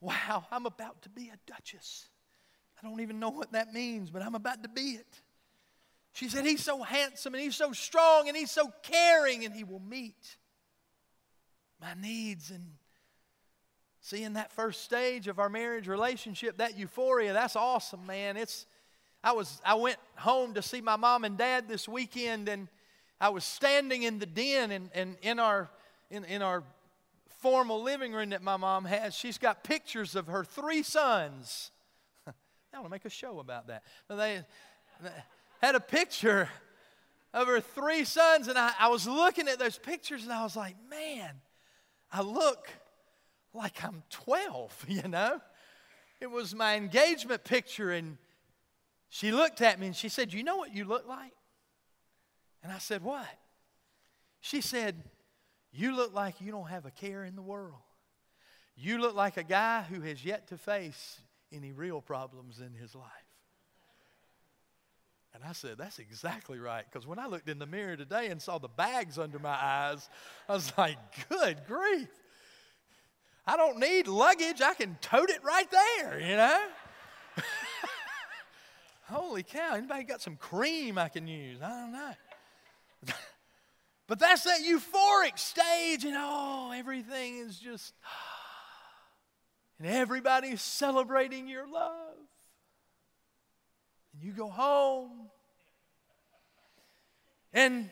Wow, 0.00 0.46
I'm 0.52 0.64
about 0.64 1.02
to 1.02 1.08
be 1.08 1.32
a 1.34 1.50
duchess. 1.50 2.08
I 2.80 2.86
don't 2.86 3.00
even 3.00 3.18
know 3.18 3.30
what 3.30 3.52
that 3.52 3.72
means, 3.72 4.10
but 4.10 4.22
I'm 4.22 4.36
about 4.36 4.62
to 4.62 4.68
be 4.68 4.92
it. 4.92 5.20
She 6.12 6.28
said, 6.28 6.46
He's 6.46 6.62
so 6.62 6.80
handsome 6.80 7.34
and 7.34 7.42
he's 7.42 7.56
so 7.56 7.72
strong 7.72 8.28
and 8.28 8.36
he's 8.36 8.52
so 8.52 8.72
caring 8.84 9.44
and 9.44 9.52
he 9.52 9.64
will 9.64 9.80
meet 9.80 10.36
my 11.80 11.94
needs. 12.00 12.52
And 12.52 12.74
seeing 14.00 14.34
that 14.34 14.52
first 14.52 14.84
stage 14.84 15.26
of 15.26 15.40
our 15.40 15.48
marriage 15.48 15.88
relationship, 15.88 16.58
that 16.58 16.78
euphoria, 16.78 17.32
that's 17.32 17.56
awesome, 17.56 18.06
man. 18.06 18.36
It's 18.36 18.64
I 19.24 19.32
was 19.32 19.60
I 19.64 19.74
went 19.74 19.98
home 20.16 20.54
to 20.54 20.62
see 20.62 20.80
my 20.80 20.96
mom 20.96 21.24
and 21.24 21.38
dad 21.38 21.68
this 21.68 21.88
weekend 21.88 22.48
and 22.48 22.68
I 23.20 23.28
was 23.28 23.44
standing 23.44 24.02
in 24.02 24.18
the 24.18 24.26
den 24.26 24.70
and, 24.72 24.90
and 24.94 25.16
in 25.22 25.38
our 25.38 25.70
in, 26.10 26.24
in 26.24 26.42
our 26.42 26.64
formal 27.42 27.82
living 27.82 28.12
room 28.12 28.30
that 28.30 28.42
my 28.42 28.56
mom 28.56 28.84
has, 28.84 29.14
she's 29.14 29.36
got 29.36 29.64
pictures 29.64 30.14
of 30.14 30.28
her 30.28 30.44
three 30.44 30.82
sons. 30.82 31.72
I 32.26 32.32
want 32.74 32.86
to 32.86 32.90
make 32.90 33.04
a 33.04 33.10
show 33.10 33.40
about 33.40 33.66
that. 33.66 33.82
But 34.08 34.16
they, 34.16 34.40
they 35.02 35.10
had 35.60 35.74
a 35.74 35.80
picture 35.80 36.48
of 37.34 37.48
her 37.48 37.60
three 37.60 38.04
sons, 38.04 38.46
and 38.46 38.56
I, 38.56 38.72
I 38.78 38.88
was 38.88 39.08
looking 39.08 39.48
at 39.48 39.58
those 39.58 39.76
pictures 39.76 40.22
and 40.22 40.32
I 40.32 40.42
was 40.44 40.56
like, 40.56 40.76
man, 40.88 41.32
I 42.12 42.22
look 42.22 42.68
like 43.52 43.84
I'm 43.84 44.02
12, 44.10 44.84
you 44.88 45.08
know? 45.08 45.40
It 46.20 46.30
was 46.30 46.54
my 46.54 46.76
engagement 46.76 47.42
picture, 47.42 47.90
and 47.90 48.16
she 49.14 49.30
looked 49.30 49.60
at 49.60 49.78
me 49.78 49.88
and 49.88 49.94
she 49.94 50.08
said, 50.08 50.32
You 50.32 50.42
know 50.42 50.56
what 50.56 50.74
you 50.74 50.86
look 50.86 51.06
like? 51.06 51.34
And 52.62 52.72
I 52.72 52.78
said, 52.78 53.04
What? 53.04 53.26
She 54.40 54.62
said, 54.62 55.04
you 55.70 55.94
look 55.94 56.14
like 56.14 56.40
you 56.40 56.50
don't 56.50 56.68
have 56.68 56.86
a 56.86 56.90
care 56.90 57.22
in 57.22 57.36
the 57.36 57.42
world. 57.42 57.82
You 58.74 58.98
look 58.98 59.14
like 59.14 59.36
a 59.36 59.42
guy 59.42 59.82
who 59.82 60.00
has 60.00 60.24
yet 60.24 60.48
to 60.48 60.56
face 60.56 61.20
any 61.52 61.72
real 61.72 62.00
problems 62.00 62.58
in 62.58 62.72
his 62.72 62.94
life. 62.94 63.04
And 65.34 65.44
I 65.44 65.52
said, 65.52 65.76
That's 65.76 65.98
exactly 65.98 66.58
right. 66.58 66.84
Because 66.90 67.06
when 67.06 67.18
I 67.18 67.26
looked 67.26 67.50
in 67.50 67.58
the 67.58 67.66
mirror 67.66 67.98
today 67.98 68.28
and 68.28 68.40
saw 68.40 68.56
the 68.56 68.68
bags 68.68 69.18
under 69.18 69.38
my 69.38 69.58
eyes, 69.62 70.08
I 70.48 70.54
was 70.54 70.72
like, 70.78 70.96
Good 71.28 71.58
grief. 71.66 72.08
I 73.46 73.58
don't 73.58 73.78
need 73.78 74.08
luggage. 74.08 74.62
I 74.62 74.72
can 74.72 74.96
tote 75.02 75.28
it 75.28 75.44
right 75.44 75.70
there, 75.70 76.18
you 76.18 76.36
know? 76.36 76.62
Holy 79.12 79.42
cow. 79.42 79.74
Anybody 79.74 80.04
got 80.04 80.20
some 80.20 80.36
cream 80.36 80.98
I 80.98 81.08
can 81.08 81.26
use? 81.26 81.58
I 81.62 81.68
don't 81.68 81.92
know. 81.92 83.14
But 84.08 84.18
that's 84.18 84.44
that 84.44 84.58
euphoric 84.60 85.38
stage, 85.38 86.04
and 86.04 86.14
oh, 86.16 86.70
everything 86.74 87.38
is 87.38 87.58
just, 87.58 87.94
and 89.78 89.88
everybody's 89.88 90.60
celebrating 90.60 91.48
your 91.48 91.66
love. 91.66 92.18
And 94.12 94.22
you 94.22 94.32
go 94.32 94.48
home, 94.48 95.30
and 97.54 97.88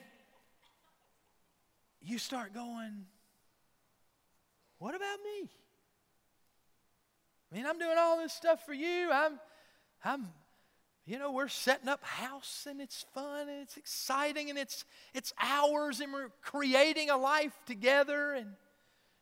you 2.02 2.18
start 2.18 2.52
going, 2.52 3.06
What 4.78 4.94
about 4.94 5.18
me? 5.24 5.48
I 7.50 7.56
mean, 7.56 7.66
I'm 7.66 7.78
doing 7.78 7.96
all 7.98 8.18
this 8.18 8.34
stuff 8.34 8.66
for 8.66 8.74
you. 8.74 9.10
I'm, 9.10 9.40
I'm 10.04 10.28
you 11.06 11.18
know, 11.18 11.32
we're 11.32 11.48
setting 11.48 11.88
up 11.88 12.04
house 12.04 12.66
and 12.68 12.80
it's 12.80 13.04
fun 13.14 13.48
and 13.48 13.62
it's 13.62 13.76
exciting 13.76 14.50
and 14.50 14.58
it's 14.58 14.84
it's 15.14 15.32
ours 15.40 16.00
and 16.00 16.12
we're 16.12 16.30
creating 16.42 17.10
a 17.10 17.16
life 17.16 17.58
together 17.66 18.32
and 18.32 18.54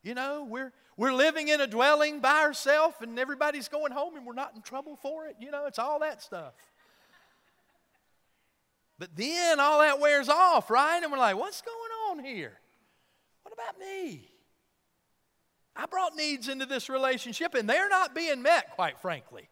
you 0.02 0.14
know, 0.14 0.46
we're 0.48 0.72
we're 0.96 1.12
living 1.12 1.48
in 1.48 1.60
a 1.60 1.66
dwelling 1.66 2.20
by 2.20 2.40
ourselves 2.40 2.96
and 3.00 3.18
everybody's 3.18 3.68
going 3.68 3.92
home 3.92 4.16
and 4.16 4.26
we're 4.26 4.34
not 4.34 4.52
in 4.54 4.62
trouble 4.62 4.96
for 4.96 5.26
it. 5.26 5.36
You 5.40 5.50
know, 5.50 5.66
it's 5.66 5.78
all 5.78 6.00
that 6.00 6.22
stuff. 6.22 6.52
But 8.98 9.14
then 9.14 9.60
all 9.60 9.80
that 9.80 10.00
wears 10.00 10.28
off, 10.28 10.70
right? 10.70 11.00
And 11.00 11.12
we're 11.12 11.18
like, 11.18 11.36
what's 11.36 11.62
going 11.62 11.90
on 12.10 12.24
here? 12.24 12.58
What 13.42 13.54
about 13.54 13.78
me? 13.78 14.28
I 15.76 15.86
brought 15.86 16.16
needs 16.16 16.48
into 16.48 16.66
this 16.66 16.88
relationship 16.88 17.54
and 17.54 17.70
they're 17.70 17.88
not 17.88 18.12
being 18.12 18.42
met, 18.42 18.72
quite 18.72 18.98
frankly. 18.98 19.48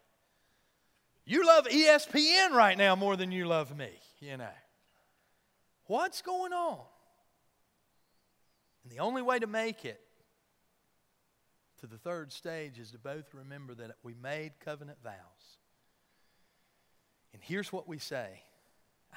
You 1.26 1.44
love 1.44 1.66
ESPN 1.66 2.52
right 2.52 2.78
now 2.78 2.94
more 2.94 3.16
than 3.16 3.32
you 3.32 3.46
love 3.46 3.76
me, 3.76 3.90
you 4.20 4.36
know. 4.36 4.48
What's 5.86 6.22
going 6.22 6.52
on? 6.52 6.78
And 8.84 8.92
the 8.92 9.00
only 9.00 9.22
way 9.22 9.40
to 9.40 9.48
make 9.48 9.84
it 9.84 10.00
to 11.80 11.88
the 11.88 11.98
third 11.98 12.32
stage 12.32 12.78
is 12.78 12.92
to 12.92 12.98
both 12.98 13.34
remember 13.34 13.74
that 13.74 13.96
we 14.04 14.14
made 14.14 14.52
covenant 14.64 14.98
vows. 15.02 15.14
And 17.32 17.42
here's 17.42 17.72
what 17.72 17.88
we 17.88 17.98
say 17.98 18.42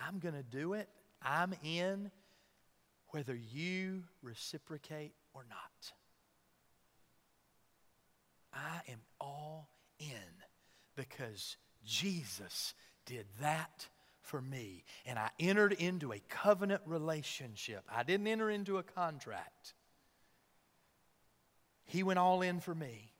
I'm 0.03 0.17
going 0.17 0.35
to 0.35 0.43
do 0.43 0.73
it, 0.73 0.89
I'm 1.21 1.53
in, 1.63 2.09
whether 3.09 3.35
you 3.35 4.03
reciprocate 4.23 5.13
or 5.35 5.45
not. 5.47 5.91
I 8.51 8.91
am 8.91 8.99
all 9.21 9.69
in 9.99 10.07
because 10.95 11.55
Jesus 11.85 12.73
did 13.05 13.25
that 13.41 13.87
for 14.21 14.41
me. 14.41 14.83
And 15.05 15.17
I 15.17 15.29
entered 15.39 15.73
into 15.73 16.11
a 16.13 16.21
covenant 16.29 16.81
relationship. 16.85 17.83
I 17.93 18.03
didn't 18.03 18.27
enter 18.27 18.49
into 18.49 18.77
a 18.77 18.83
contract. 18.83 19.73
He 21.85 22.03
went 22.03 22.19
all 22.19 22.41
in 22.41 22.59
for 22.59 22.75
me. 22.75 23.11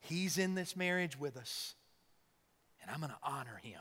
He's 0.00 0.38
in 0.38 0.54
this 0.54 0.76
marriage 0.76 1.18
with 1.18 1.36
us. 1.36 1.74
And 2.82 2.90
I'm 2.90 3.00
going 3.00 3.10
to 3.10 3.18
honor 3.22 3.60
him 3.62 3.80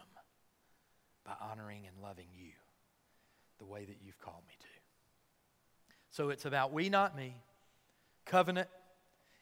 by 1.25 1.33
honoring 1.51 1.85
and 1.87 2.01
loving 2.01 2.27
you 2.35 2.51
the 3.59 3.65
way 3.65 3.85
that 3.85 3.97
you've 4.03 4.19
called 4.19 4.43
me 4.47 4.55
to. 4.59 4.67
So 6.11 6.29
it's 6.29 6.45
about 6.45 6.73
we, 6.73 6.89
not 6.89 7.15
me, 7.15 7.35
covenant 8.25 8.67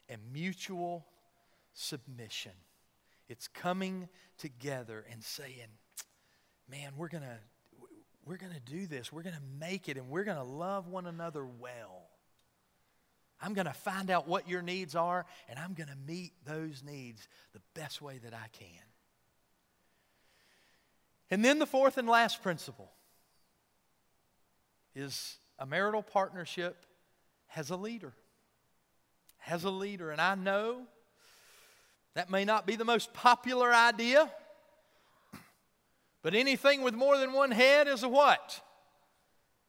and 0.08 0.20
mutual 0.32 1.06
submission. 1.74 2.52
It's 3.30 3.48
coming 3.48 4.10
together 4.38 5.06
and 5.12 5.24
saying, 5.24 5.70
man, 6.70 6.94
we're 6.98 7.08
going 7.08 7.24
to 7.24 7.38
we're 8.26 8.38
going 8.38 8.54
to 8.54 8.60
do 8.60 8.86
this. 8.86 9.12
We're 9.12 9.24
going 9.24 9.36
to 9.36 9.42
make 9.60 9.90
it 9.90 9.98
and 9.98 10.10
we're 10.10 10.24
going 10.24 10.38
to 10.38 10.44
love 10.44 10.88
one 10.88 11.08
another 11.08 11.46
well. 11.46 12.04
I'm 13.42 13.54
going 13.54 13.66
to 13.66 13.74
find 13.74 14.12
out 14.12 14.28
what 14.28 14.48
your 14.48 14.62
needs 14.62 14.94
are 14.94 15.26
and 15.48 15.58
I'm 15.58 15.74
going 15.74 15.88
to 15.88 15.96
meet 16.06 16.34
those 16.46 16.84
needs 16.84 17.28
the 17.54 17.62
best 17.74 18.02
way 18.02 18.20
that 18.20 18.34
I 18.34 18.48
can. 18.52 18.84
And 21.32 21.46
then 21.46 21.60
the 21.60 21.66
fourth 21.66 21.98
and 21.98 22.08
last 22.08 22.44
principle 22.44 22.92
is 24.96 25.38
a 25.58 25.66
marital 25.66 26.04
partnership 26.04 26.86
has 27.48 27.70
a 27.70 27.76
leader. 27.76 28.14
Has 29.38 29.64
a 29.64 29.70
leader. 29.70 30.12
And 30.12 30.22
I 30.22 30.36
know 30.36 30.84
that 32.16 32.30
may 32.30 32.46
not 32.46 32.66
be 32.66 32.76
the 32.76 32.86
most 32.86 33.14
popular 33.14 33.74
idea, 33.74 34.30
but 36.22 36.34
anything 36.34 36.82
with 36.82 36.94
more 36.94 37.18
than 37.18 37.34
one 37.34 37.52
head 37.52 37.88
is 37.88 38.04
a 38.04 38.10
what? 38.10 38.62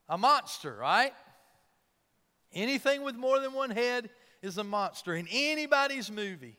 A 0.08 0.18
monster, 0.18 0.74
right? 0.74 1.12
Anything 2.52 3.02
with 3.02 3.14
more 3.14 3.38
than 3.38 3.52
one 3.52 3.70
head 3.70 4.10
is 4.42 4.58
a 4.58 4.64
monster. 4.64 5.14
In 5.14 5.28
anybody's 5.30 6.10
movie, 6.10 6.56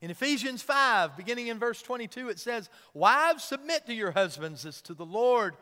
in 0.00 0.10
Ephesians 0.10 0.60
5, 0.60 1.16
beginning 1.16 1.46
in 1.46 1.58
verse 1.58 1.80
22, 1.80 2.28
it 2.28 2.38
says, 2.38 2.68
Wives, 2.92 3.42
submit 3.42 3.86
to 3.86 3.94
your 3.94 4.10
husbands 4.10 4.66
as 4.66 4.82
to 4.82 4.92
the 4.92 5.06
Lord. 5.06 5.56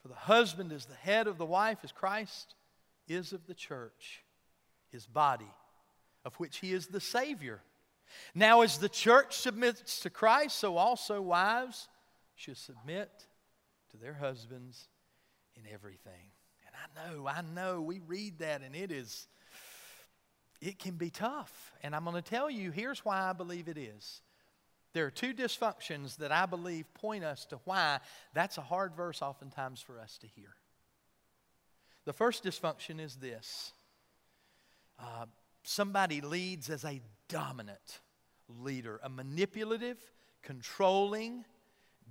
For 0.00 0.08
the 0.08 0.14
husband 0.14 0.72
is 0.72 0.86
the 0.86 0.94
head 0.94 1.26
of 1.26 1.36
the 1.36 1.44
wife, 1.44 1.78
as 1.82 1.92
Christ 1.92 2.54
is 3.08 3.34
of 3.34 3.46
the 3.46 3.54
church, 3.54 4.22
his 4.90 5.06
body, 5.06 5.52
of 6.24 6.34
which 6.36 6.58
he 6.58 6.72
is 6.72 6.86
the 6.86 7.00
Savior. 7.00 7.60
Now, 8.34 8.62
as 8.62 8.78
the 8.78 8.88
church 8.88 9.36
submits 9.36 10.00
to 10.00 10.10
Christ, 10.10 10.56
so 10.56 10.76
also 10.76 11.20
wives 11.20 11.88
should 12.34 12.56
submit 12.56 13.10
to 13.90 13.96
their 13.96 14.14
husbands 14.14 14.88
in 15.56 15.62
everything. 15.72 16.30
And 16.66 16.74
I 16.76 17.10
know, 17.10 17.26
I 17.26 17.42
know. 17.54 17.80
We 17.80 18.00
read 18.06 18.40
that 18.40 18.62
and 18.62 18.74
it 18.76 18.92
is, 18.92 19.26
it 20.60 20.78
can 20.78 20.96
be 20.96 21.10
tough. 21.10 21.72
And 21.82 21.94
I'm 21.94 22.04
going 22.04 22.16
to 22.16 22.22
tell 22.22 22.50
you 22.50 22.70
here's 22.70 23.04
why 23.04 23.22
I 23.22 23.32
believe 23.32 23.68
it 23.68 23.78
is. 23.78 24.20
There 24.92 25.04
are 25.04 25.10
two 25.10 25.34
dysfunctions 25.34 26.16
that 26.18 26.32
I 26.32 26.46
believe 26.46 26.86
point 26.94 27.24
us 27.24 27.44
to 27.46 27.58
why 27.64 27.98
that's 28.32 28.56
a 28.56 28.62
hard 28.62 28.94
verse 28.94 29.20
oftentimes 29.20 29.80
for 29.80 29.98
us 29.98 30.18
to 30.18 30.26
hear. 30.26 30.56
The 32.06 32.12
first 32.12 32.44
dysfunction 32.44 33.00
is 33.00 33.16
this 33.16 33.72
uh, 34.98 35.26
somebody 35.64 36.20
leads 36.20 36.70
as 36.70 36.84
a 36.84 37.00
dominant 37.28 38.00
leader, 38.48 39.00
a 39.02 39.08
manipulative, 39.08 39.98
controlling, 40.42 41.44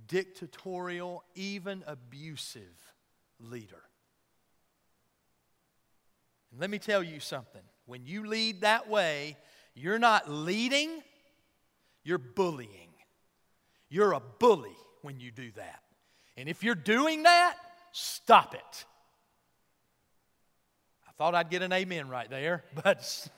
dictatorial, 0.06 1.24
even 1.34 1.82
abusive 1.86 2.94
leader. 3.40 3.82
And 6.50 6.60
let 6.60 6.70
me 6.70 6.78
tell 6.78 7.02
you 7.02 7.20
something 7.20 7.62
when 7.86 8.06
you 8.06 8.26
lead 8.26 8.62
that 8.62 8.88
way, 8.88 9.36
you're 9.74 9.98
not 9.98 10.30
leading, 10.30 11.02
you're 12.02 12.18
bullying. 12.18 12.88
You're 13.88 14.12
a 14.12 14.20
bully 14.20 14.76
when 15.02 15.20
you 15.20 15.30
do 15.30 15.50
that. 15.52 15.82
And 16.36 16.48
if 16.48 16.64
you're 16.64 16.74
doing 16.74 17.22
that, 17.22 17.56
stop 17.92 18.54
it. 18.54 18.84
I 21.08 21.12
thought 21.16 21.34
I'd 21.34 21.50
get 21.50 21.62
an 21.62 21.72
amen 21.72 22.08
right 22.08 22.28
there, 22.28 22.64
but 22.82 23.28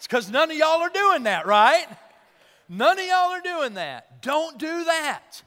it's 0.00 0.06
because 0.06 0.30
none 0.30 0.50
of 0.50 0.56
y'all 0.56 0.80
are 0.80 0.88
doing 0.88 1.24
that, 1.24 1.46
right? 1.46 1.84
None 2.70 2.98
of 2.98 3.04
y'all 3.04 3.32
are 3.32 3.42
doing 3.42 3.74
that. 3.74 4.22
Don't 4.22 4.58
do 4.58 4.84
that. 4.84 5.42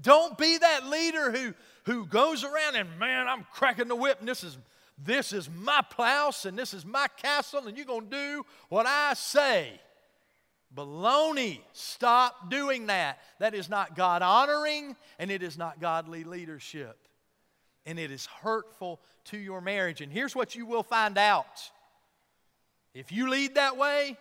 Don't 0.00 0.38
be 0.38 0.58
that 0.58 0.86
leader 0.86 1.32
who, 1.32 1.54
who 1.86 2.06
goes 2.06 2.44
around 2.44 2.76
and, 2.76 2.88
man, 3.00 3.26
I'm 3.26 3.44
cracking 3.52 3.88
the 3.88 3.96
whip 3.96 4.20
and 4.20 4.28
this 4.28 4.44
is, 4.44 4.58
this 4.96 5.32
is 5.32 5.50
my 5.50 5.82
plouse 5.90 6.44
and 6.44 6.56
this 6.56 6.72
is 6.72 6.86
my 6.86 7.08
castle 7.16 7.66
and 7.66 7.76
you're 7.76 7.84
going 7.84 8.08
to 8.08 8.16
do 8.16 8.46
what 8.68 8.86
I 8.86 9.14
say. 9.14 9.80
Baloney. 10.72 11.58
Stop 11.72 12.48
doing 12.48 12.86
that. 12.86 13.18
That 13.40 13.54
is 13.56 13.68
not 13.68 13.96
God 13.96 14.22
honoring 14.22 14.94
and 15.18 15.32
it 15.32 15.42
is 15.42 15.58
not 15.58 15.80
godly 15.80 16.22
leadership. 16.22 16.96
And 17.86 17.98
it 17.98 18.12
is 18.12 18.26
hurtful 18.26 19.00
to 19.24 19.36
your 19.36 19.60
marriage. 19.60 20.00
And 20.00 20.12
here's 20.12 20.36
what 20.36 20.54
you 20.54 20.64
will 20.64 20.84
find 20.84 21.18
out 21.18 21.72
if 22.94 23.12
you 23.12 23.28
lead 23.28 23.54
that 23.54 23.76
way, 23.76 24.16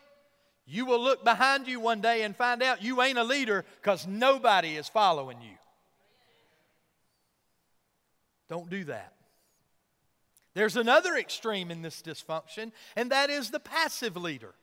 you 0.66 0.86
will 0.86 1.02
look 1.02 1.24
behind 1.24 1.68
you 1.68 1.80
one 1.80 2.02
day 2.02 2.22
and 2.22 2.36
find 2.36 2.62
out 2.62 2.84
you 2.84 3.02
ain't 3.02 3.18
a 3.18 3.24
leader 3.24 3.66
because 3.82 4.06
nobody 4.06 4.76
is 4.76 4.88
following 4.88 5.42
you. 5.42 5.58
Don't 8.48 8.70
do 8.70 8.84
that. 8.86 9.14
There's 10.54 10.76
another 10.76 11.16
extreme 11.16 11.72
in 11.72 11.82
this 11.82 12.02
dysfunction, 12.02 12.72
and 12.96 13.12
that 13.12 13.30
is 13.30 13.50
the 13.50 13.60
passive 13.60 14.18
leader. 14.18 14.54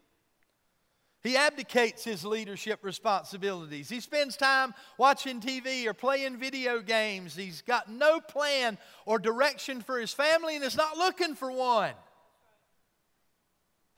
He 1.23 1.37
abdicates 1.37 2.05
his 2.05 2.25
leadership 2.25 2.81
responsibilities. 2.83 3.89
He 3.89 3.99
spends 3.99 4.37
time 4.37 4.75
watching 4.97 5.41
TV 5.41 5.87
or 5.87 5.95
playing 5.95 6.37
video 6.37 6.81
games. 6.81 7.35
He's 7.35 7.63
got 7.63 7.91
no 7.91 8.21
plan 8.21 8.79
or 9.07 9.19
direction 9.19 9.81
for 9.81 9.99
his 9.99 10.13
family 10.13 10.55
and 10.55 10.65
is 10.65 10.77
not 10.77 10.97
looking 10.97 11.35
for 11.35 11.51
one. 11.51 11.95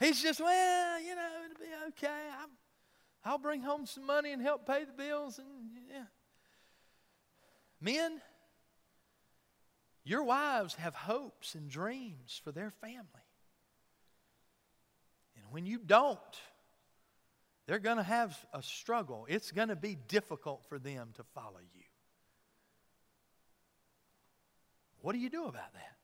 He's 0.01 0.23
just, 0.23 0.41
well, 0.41 1.01
you 1.01 1.15
know, 1.15 1.29
it'll 1.45 1.61
be 1.61 1.89
okay. 1.89 2.29
i 3.25 3.31
will 3.31 3.39
bring 3.39 3.63
home 3.63 3.85
some 3.87 4.07
money 4.07 4.33
and 4.33 4.41
help 4.41 4.67
pay 4.67 4.85
the 4.85 4.93
bills. 4.93 5.39
And 5.39 5.47
yeah. 5.91 6.05
Men, 7.81 8.21
your 10.05 10.23
wives 10.23 10.75
have 10.77 10.95
hopes 10.95 11.55
and 11.55 11.69
dreams 11.69 12.41
for 12.43 12.53
their 12.53 12.71
family. 12.71 13.05
And 15.37 15.45
when 15.51 15.67
you 15.67 15.79
don't, 15.85 16.19
they're 17.67 17.79
going 17.79 17.99
to 17.99 18.03
have 18.03 18.39
a 18.55 18.63
struggle. 18.63 19.27
It's 19.29 19.51
going 19.51 19.69
to 19.69 19.77
be 19.77 19.95
difficult 19.95 20.65
for 20.69 20.79
them 20.79 21.11
to 21.17 21.25
follow 21.35 21.61
you. 21.75 21.83
What 25.01 25.13
do 25.13 25.19
you 25.19 25.31
do 25.31 25.45
about 25.45 25.73
that? 25.75 25.98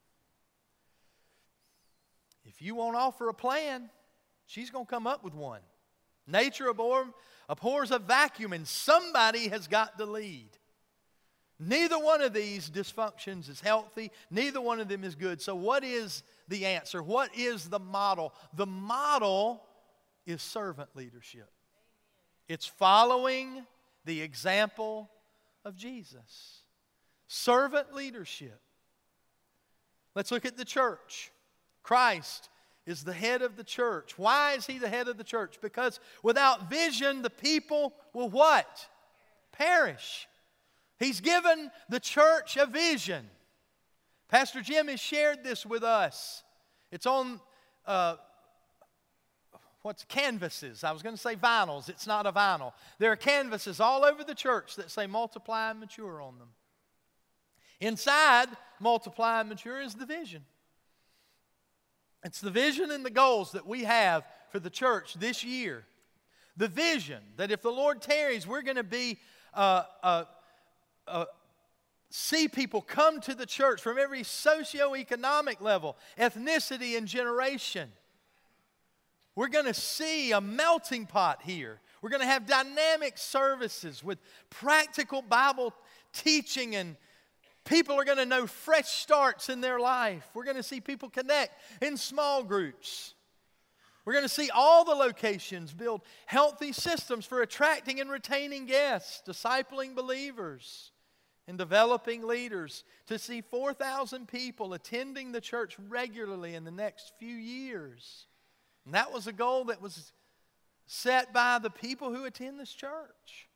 If 2.45 2.61
you 2.61 2.75
won't 2.75 2.97
offer 2.97 3.29
a 3.29 3.35
plan, 3.35 3.89
she's 4.47 4.71
going 4.71 4.87
to 4.87 4.91
come 4.91 5.07
up 5.07 5.25
with 5.25 5.35
one. 5.35 5.61
Nature 6.27 6.71
abhor, 6.71 7.07
abhors 7.49 7.91
a 7.91 7.99
vacuum, 7.99 8.53
and 8.53 8.67
somebody 8.67 9.49
has 9.49 9.67
got 9.67 9.99
to 9.99 10.07
lead. 10.07 10.49
Neither 11.59 11.99
one 11.99 12.21
of 12.21 12.33
these 12.33 12.69
dysfunctions 12.69 13.49
is 13.49 13.61
healthy, 13.61 14.11
neither 14.31 14.61
one 14.61 14.81
of 14.81 14.89
them 14.89 15.05
is 15.05 15.15
good. 15.15 15.41
So, 15.41 15.55
what 15.55 15.85
is 15.85 16.23
the 16.49 16.67
answer? 16.67 17.03
What 17.03 17.31
is 17.37 17.69
the 17.69 17.79
model? 17.79 18.35
The 18.55 18.67
model 18.67 19.63
is 20.27 20.43
servant 20.43 20.91
leadership, 20.95 21.51
it's 22.49 22.67
following 22.67 23.65
the 24.05 24.21
example 24.21 25.11
of 25.65 25.77
Jesus. 25.77 26.61
Servant 27.27 27.95
leadership. 27.95 28.61
Let's 30.15 30.31
look 30.31 30.45
at 30.45 30.57
the 30.57 30.65
church. 30.65 31.33
Christ 31.85 32.49
is 32.87 33.05
the 33.05 33.13
head 33.13 33.43
of 33.43 33.57
the 33.57 33.63
church. 33.63 34.19
Why 34.19 34.55
is 34.55 34.67
he 34.67 34.79
the 34.79 34.89
head 34.89 35.07
of 35.07 35.17
the 35.17 35.25
church? 35.25 35.59
Because 35.63 36.01
without 36.23 36.69
vision, 36.69 37.23
the 37.23 37.31
people 37.31 37.95
will 38.13 38.29
what? 38.29 38.89
Perish. 39.53 40.27
He's 40.99 41.21
given 41.21 41.71
the 41.89 42.01
church 42.01 42.57
a 42.57 42.67
vision. 42.67 43.29
Pastor 44.29 44.61
Jim 44.63 44.89
has 44.89 45.01
shared 45.01 45.45
this 45.45 45.65
with 45.65 45.85
us. 45.85 46.43
It's 46.91 47.07
on 47.07 47.41
uh, 47.87 48.17
what's 49.83 50.05
canvases. 50.05 50.85
I 50.85 50.93
was 50.93 51.03
going 51.03 51.15
to 51.15 51.21
say 51.21 51.37
vinyls. 51.37 51.89
It's 51.89 52.07
not 52.07 52.27
a 52.27 52.33
vinyl. 52.33 52.73
There 52.99 53.13
are 53.13 53.17
canvases 53.17 53.81
all 53.81 54.05
over 54.05 54.25
the 54.25 54.35
church 54.35 54.77
that 54.77 54.91
say 54.91 55.07
multiply 55.07 55.71
and 55.71 55.81
mature 55.81 56.21
on 56.21 56.39
them. 56.39 56.49
Inside 57.81 58.49
multiply 58.81 59.41
and 59.41 59.49
mature 59.49 59.81
is 59.81 59.95
the 59.95 60.07
vision. 60.07 60.43
It's 62.25 62.41
the 62.41 62.51
vision 62.51 62.91
and 62.91 63.05
the 63.05 63.11
goals 63.11 63.53
that 63.53 63.67
we 63.67 63.85
have 63.85 64.25
for 64.49 64.59
the 64.59 64.71
church 64.71 65.15
this 65.15 65.45
year. 65.45 65.85
The 66.57 66.69
vision 66.69 67.21
that 67.37 67.51
if 67.51 67.61
the 67.61 67.71
Lord 67.71 68.01
tarries, 68.01 68.47
we're 68.47 68.63
going 68.63 68.77
to 68.77 68.83
be 68.83 69.19
uh, 69.53 69.83
uh, 70.03 70.25
uh, 71.07 71.25
see 72.09 72.49
people 72.49 72.81
come 72.81 73.21
to 73.23 73.35
the 73.35 73.45
church 73.45 73.83
from 73.83 73.99
every 73.99 74.23
socioeconomic 74.23 75.61
level, 75.61 75.97
ethnicity, 76.19 76.97
and 76.97 77.07
generation. 77.07 77.91
We're 79.35 79.49
going 79.49 79.67
to 79.67 79.75
see 79.75 80.33
a 80.33 80.41
melting 80.41 81.07
pot 81.07 81.43
here. 81.43 81.81
We're 82.01 82.11
going 82.11 82.21
to 82.21 82.27
have 82.27 82.47
dynamic 82.47 83.19
services 83.19 84.03
with 84.03 84.19
practical 84.49 85.23
Bible 85.23 85.75
teaching 86.13 86.77
and 86.77 86.97
People 87.65 87.99
are 87.99 88.05
going 88.05 88.19
to 88.19 88.27
know 88.27 88.47
fresh 88.47 88.89
starts 88.89 89.49
in 89.49 89.61
their 89.61 89.81
life. 89.81 90.29
We're 90.35 90.45
going 90.45 90.57
to 90.57 90.63
see 90.63 90.81
people 90.81 91.09
connect 91.09 91.55
in 91.81 91.97
small 91.97 92.43
groups. 92.43 93.15
We're 94.05 94.13
going 94.13 94.27
to 94.27 94.29
see 94.29 94.51
all 94.51 94.85
the 94.85 94.95
locations 94.95 95.73
build 95.73 96.03
healthy 96.27 96.73
systems 96.73 97.25
for 97.25 97.41
attracting 97.41 98.01
and 98.01 98.11
retaining 98.11 98.67
guests, 98.67 99.23
discipling 99.27 99.95
believers, 99.95 100.93
and 101.49 101.57
developing 101.57 102.27
leaders. 102.27 102.85
To 103.07 103.19
see 103.19 103.41
4,000 103.41 104.29
people 104.29 104.75
attending 104.75 105.33
the 105.33 105.41
church 105.41 105.77
regularly 105.89 106.55
in 106.55 106.65
the 106.65 106.71
next 106.71 107.13
few 107.19 107.35
years. 107.35 108.27
And 108.85 108.95
that 108.95 109.11
was 109.11 109.27
a 109.27 109.33
goal 109.33 109.65
that 109.67 109.81
was 109.81 110.13
set 110.87 111.33
by 111.33 111.59
the 111.59 111.71
people 111.71 112.15
who 112.15 112.27
attend 112.27 112.61
this 112.61 112.73
church. 112.73 113.49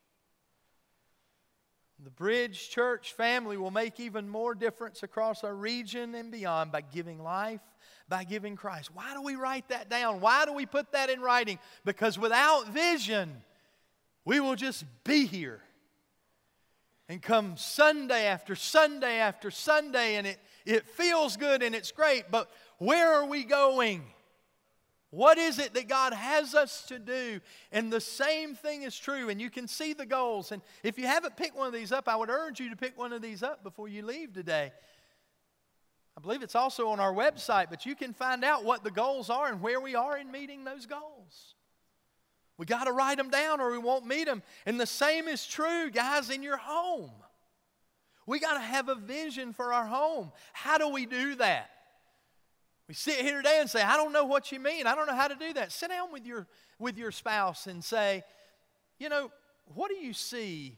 The 2.01 2.09
Bridge 2.09 2.69
Church 2.69 3.11
family 3.11 3.57
will 3.57 3.71
make 3.71 3.99
even 3.99 4.29
more 4.29 4.55
difference 4.55 5.03
across 5.03 5.43
our 5.43 5.53
region 5.53 6.15
and 6.15 6.31
beyond 6.31 6.71
by 6.71 6.79
giving 6.79 7.21
life, 7.21 7.59
by 8.07 8.23
giving 8.23 8.55
Christ. 8.55 8.91
Why 8.93 9.13
do 9.13 9.21
we 9.21 9.35
write 9.35 9.67
that 9.67 9.89
down? 9.89 10.21
Why 10.21 10.45
do 10.45 10.53
we 10.53 10.65
put 10.65 10.93
that 10.93 11.09
in 11.09 11.19
writing? 11.19 11.59
Because 11.83 12.17
without 12.17 12.69
vision, 12.69 13.43
we 14.23 14.39
will 14.39 14.55
just 14.55 14.85
be 15.03 15.25
here 15.25 15.61
and 17.09 17.21
come 17.21 17.57
Sunday 17.57 18.27
after 18.27 18.55
Sunday 18.55 19.17
after 19.17 19.51
Sunday, 19.51 20.15
and 20.15 20.25
it, 20.25 20.39
it 20.65 20.87
feels 20.87 21.35
good 21.35 21.61
and 21.61 21.75
it's 21.75 21.91
great, 21.91 22.31
but 22.31 22.49
where 22.77 23.13
are 23.13 23.25
we 23.25 23.43
going? 23.43 24.03
What 25.11 25.39
is 25.39 25.57
it 25.57 25.73
that 25.73 25.87
God 25.87 26.13
has 26.13 26.53
us 26.53 26.83
to 26.83 26.99
do? 26.99 27.39
And 27.71 27.91
the 27.91 28.01
same 28.01 28.53
thing 28.53 28.83
is 28.83 28.97
true, 28.97 29.29
and 29.29 29.41
you 29.41 29.49
can 29.49 29.67
see 29.67 29.93
the 29.93 30.05
goals. 30.05 30.51
And 30.51 30.61
if 30.83 30.99
you 30.99 31.07
haven't 31.07 31.35
picked 31.35 31.57
one 31.57 31.67
of 31.67 31.73
these 31.73 31.91
up, 31.91 32.07
I 32.07 32.15
would 32.15 32.29
urge 32.29 32.59
you 32.59 32.69
to 32.69 32.75
pick 32.75 32.97
one 32.97 33.11
of 33.11 33.21
these 33.21 33.41
up 33.41 33.63
before 33.63 33.87
you 33.87 34.05
leave 34.05 34.33
today. 34.33 34.71
I 36.15 36.21
believe 36.21 36.43
it's 36.43 36.55
also 36.55 36.89
on 36.89 36.99
our 36.99 37.13
website, 37.13 37.67
but 37.69 37.85
you 37.85 37.95
can 37.95 38.13
find 38.13 38.43
out 38.43 38.65
what 38.65 38.83
the 38.83 38.91
goals 38.91 39.29
are 39.29 39.47
and 39.47 39.61
where 39.61 39.79
we 39.79 39.95
are 39.95 40.17
in 40.17 40.31
meeting 40.31 40.63
those 40.63 40.85
goals. 40.85 41.55
We 42.57 42.65
got 42.65 42.83
to 42.83 42.91
write 42.91 43.17
them 43.17 43.29
down 43.29 43.61
or 43.61 43.71
we 43.71 43.77
won't 43.77 44.05
meet 44.05 44.25
them. 44.25 44.43
And 44.65 44.79
the 44.79 44.85
same 44.85 45.29
is 45.29 45.47
true, 45.47 45.89
guys, 45.89 46.29
in 46.29 46.43
your 46.43 46.57
home. 46.57 47.11
We 48.27 48.39
got 48.39 48.55
to 48.55 48.59
have 48.59 48.89
a 48.89 48.95
vision 48.95 49.53
for 49.53 49.73
our 49.73 49.85
home. 49.85 50.33
How 50.51 50.77
do 50.77 50.89
we 50.89 51.05
do 51.05 51.35
that? 51.35 51.69
We 52.89 52.95
sit 52.95 53.17
here 53.17 53.37
today 53.37 53.59
and 53.59 53.69
say, 53.69 53.83
I 53.83 53.97
don't 53.97 54.11
know 54.11 54.25
what 54.25 54.51
you 54.51 54.59
mean. 54.59 54.87
I 54.87 54.95
don't 54.95 55.05
know 55.05 55.15
how 55.15 55.27
to 55.27 55.35
do 55.35 55.53
that. 55.53 55.71
Sit 55.71 55.89
down 55.91 56.11
with 56.11 56.25
your, 56.25 56.47
with 56.79 56.97
your 56.97 57.11
spouse 57.11 57.67
and 57.67 57.83
say, 57.83 58.23
you 58.97 59.09
know, 59.09 59.29
what 59.75 59.91
do 59.91 59.95
you 59.95 60.11
see 60.11 60.75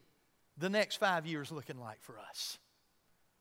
the 0.57 0.69
next 0.69 0.97
five 0.97 1.25
years 1.25 1.53
looking 1.53 1.79
like 1.79 2.01
for 2.01 2.19
us? 2.19 2.59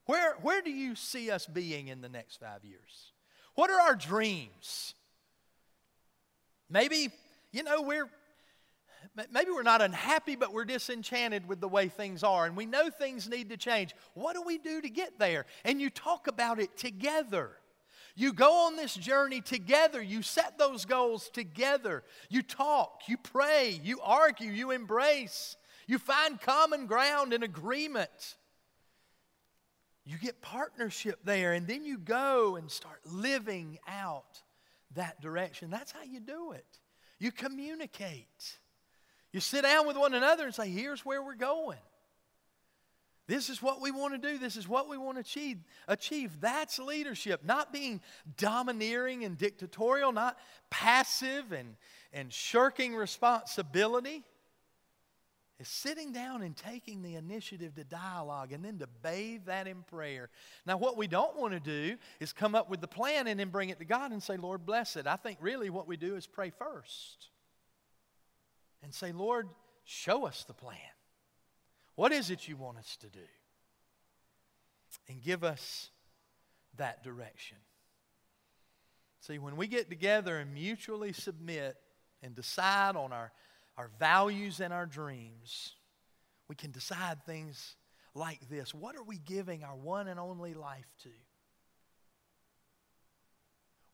Where, 0.06 0.36
where 0.42 0.62
do 0.62 0.70
you 0.70 0.94
see 0.94 1.32
us 1.32 1.46
being 1.46 1.88
in 1.88 2.00
the 2.00 2.08
next 2.08 2.38
five 2.38 2.64
years? 2.64 3.10
What 3.56 3.70
are 3.70 3.80
our 3.80 3.96
dreams? 3.96 4.94
Maybe, 6.70 7.08
you 7.50 7.64
know, 7.64 7.82
we're 7.82 8.08
maybe 9.32 9.50
we're 9.50 9.64
not 9.64 9.82
unhappy, 9.82 10.36
but 10.36 10.52
we're 10.52 10.64
disenchanted 10.64 11.48
with 11.48 11.60
the 11.60 11.66
way 11.66 11.88
things 11.88 12.22
are, 12.22 12.46
and 12.46 12.56
we 12.56 12.66
know 12.66 12.88
things 12.88 13.28
need 13.28 13.48
to 13.48 13.56
change. 13.56 13.96
What 14.14 14.34
do 14.34 14.42
we 14.42 14.58
do 14.58 14.80
to 14.80 14.88
get 14.88 15.18
there? 15.18 15.46
And 15.64 15.80
you 15.80 15.90
talk 15.90 16.28
about 16.28 16.60
it 16.60 16.76
together. 16.76 17.50
You 18.20 18.34
go 18.34 18.66
on 18.66 18.76
this 18.76 18.94
journey 18.94 19.40
together. 19.40 20.02
You 20.02 20.20
set 20.20 20.58
those 20.58 20.84
goals 20.84 21.30
together. 21.30 22.04
You 22.28 22.42
talk, 22.42 23.04
you 23.08 23.16
pray, 23.16 23.80
you 23.82 23.98
argue, 24.02 24.50
you 24.50 24.72
embrace. 24.72 25.56
You 25.86 25.98
find 25.98 26.38
common 26.38 26.84
ground 26.84 27.32
and 27.32 27.42
agreement. 27.42 28.36
You 30.04 30.18
get 30.18 30.42
partnership 30.42 31.20
there, 31.24 31.54
and 31.54 31.66
then 31.66 31.86
you 31.86 31.96
go 31.96 32.56
and 32.56 32.70
start 32.70 33.00
living 33.06 33.78
out 33.88 34.42
that 34.96 35.22
direction. 35.22 35.70
That's 35.70 35.90
how 35.90 36.02
you 36.02 36.20
do 36.20 36.52
it. 36.52 36.66
You 37.18 37.32
communicate. 37.32 38.58
You 39.32 39.40
sit 39.40 39.62
down 39.62 39.86
with 39.86 39.96
one 39.96 40.12
another 40.12 40.44
and 40.44 40.54
say, 40.54 40.68
here's 40.68 41.06
where 41.06 41.22
we're 41.22 41.36
going. 41.36 41.78
This 43.30 43.48
is 43.48 43.62
what 43.62 43.80
we 43.80 43.92
want 43.92 44.20
to 44.20 44.28
do. 44.28 44.38
This 44.38 44.56
is 44.56 44.68
what 44.68 44.88
we 44.88 44.98
want 44.98 45.16
to 45.16 45.20
achieve. 45.20 45.58
achieve. 45.86 46.40
That's 46.40 46.80
leadership, 46.80 47.44
not 47.44 47.72
being 47.72 48.00
domineering 48.36 49.22
and 49.22 49.38
dictatorial, 49.38 50.10
not 50.10 50.36
passive 50.68 51.52
and, 51.52 51.76
and 52.12 52.32
shirking 52.32 52.92
responsibility. 52.92 54.24
Is 55.60 55.68
sitting 55.68 56.12
down 56.12 56.42
and 56.42 56.56
taking 56.56 57.02
the 57.02 57.14
initiative 57.14 57.76
to 57.76 57.84
dialogue 57.84 58.50
and 58.50 58.64
then 58.64 58.78
to 58.78 58.88
bathe 59.00 59.44
that 59.44 59.68
in 59.68 59.82
prayer. 59.82 60.28
Now, 60.66 60.78
what 60.78 60.96
we 60.96 61.06
don't 61.06 61.36
want 61.36 61.52
to 61.52 61.60
do 61.60 61.98
is 62.18 62.32
come 62.32 62.56
up 62.56 62.68
with 62.68 62.80
the 62.80 62.88
plan 62.88 63.28
and 63.28 63.38
then 63.38 63.50
bring 63.50 63.68
it 63.68 63.78
to 63.78 63.84
God 63.84 64.10
and 64.10 64.20
say, 64.20 64.38
Lord, 64.38 64.66
bless 64.66 64.96
it. 64.96 65.06
I 65.06 65.14
think 65.16 65.38
really 65.40 65.70
what 65.70 65.86
we 65.86 65.96
do 65.96 66.16
is 66.16 66.26
pray 66.26 66.50
first 66.50 67.28
and 68.82 68.92
say, 68.92 69.12
Lord, 69.12 69.48
show 69.84 70.26
us 70.26 70.44
the 70.48 70.54
plan. 70.54 70.78
What 72.00 72.12
is 72.12 72.30
it 72.30 72.48
you 72.48 72.56
want 72.56 72.78
us 72.78 72.96
to 73.02 73.10
do? 73.10 73.28
And 75.06 75.22
give 75.22 75.44
us 75.44 75.90
that 76.78 77.04
direction. 77.04 77.58
See, 79.20 79.38
when 79.38 79.54
we 79.54 79.66
get 79.66 79.90
together 79.90 80.38
and 80.38 80.54
mutually 80.54 81.12
submit 81.12 81.76
and 82.22 82.34
decide 82.34 82.96
on 82.96 83.12
our, 83.12 83.32
our 83.76 83.90
values 83.98 84.60
and 84.60 84.72
our 84.72 84.86
dreams, 84.86 85.74
we 86.48 86.54
can 86.54 86.70
decide 86.70 87.22
things 87.26 87.76
like 88.14 88.48
this 88.48 88.72
What 88.72 88.96
are 88.96 89.04
we 89.04 89.18
giving 89.18 89.62
our 89.62 89.76
one 89.76 90.08
and 90.08 90.18
only 90.18 90.54
life 90.54 90.88
to? 91.02 91.10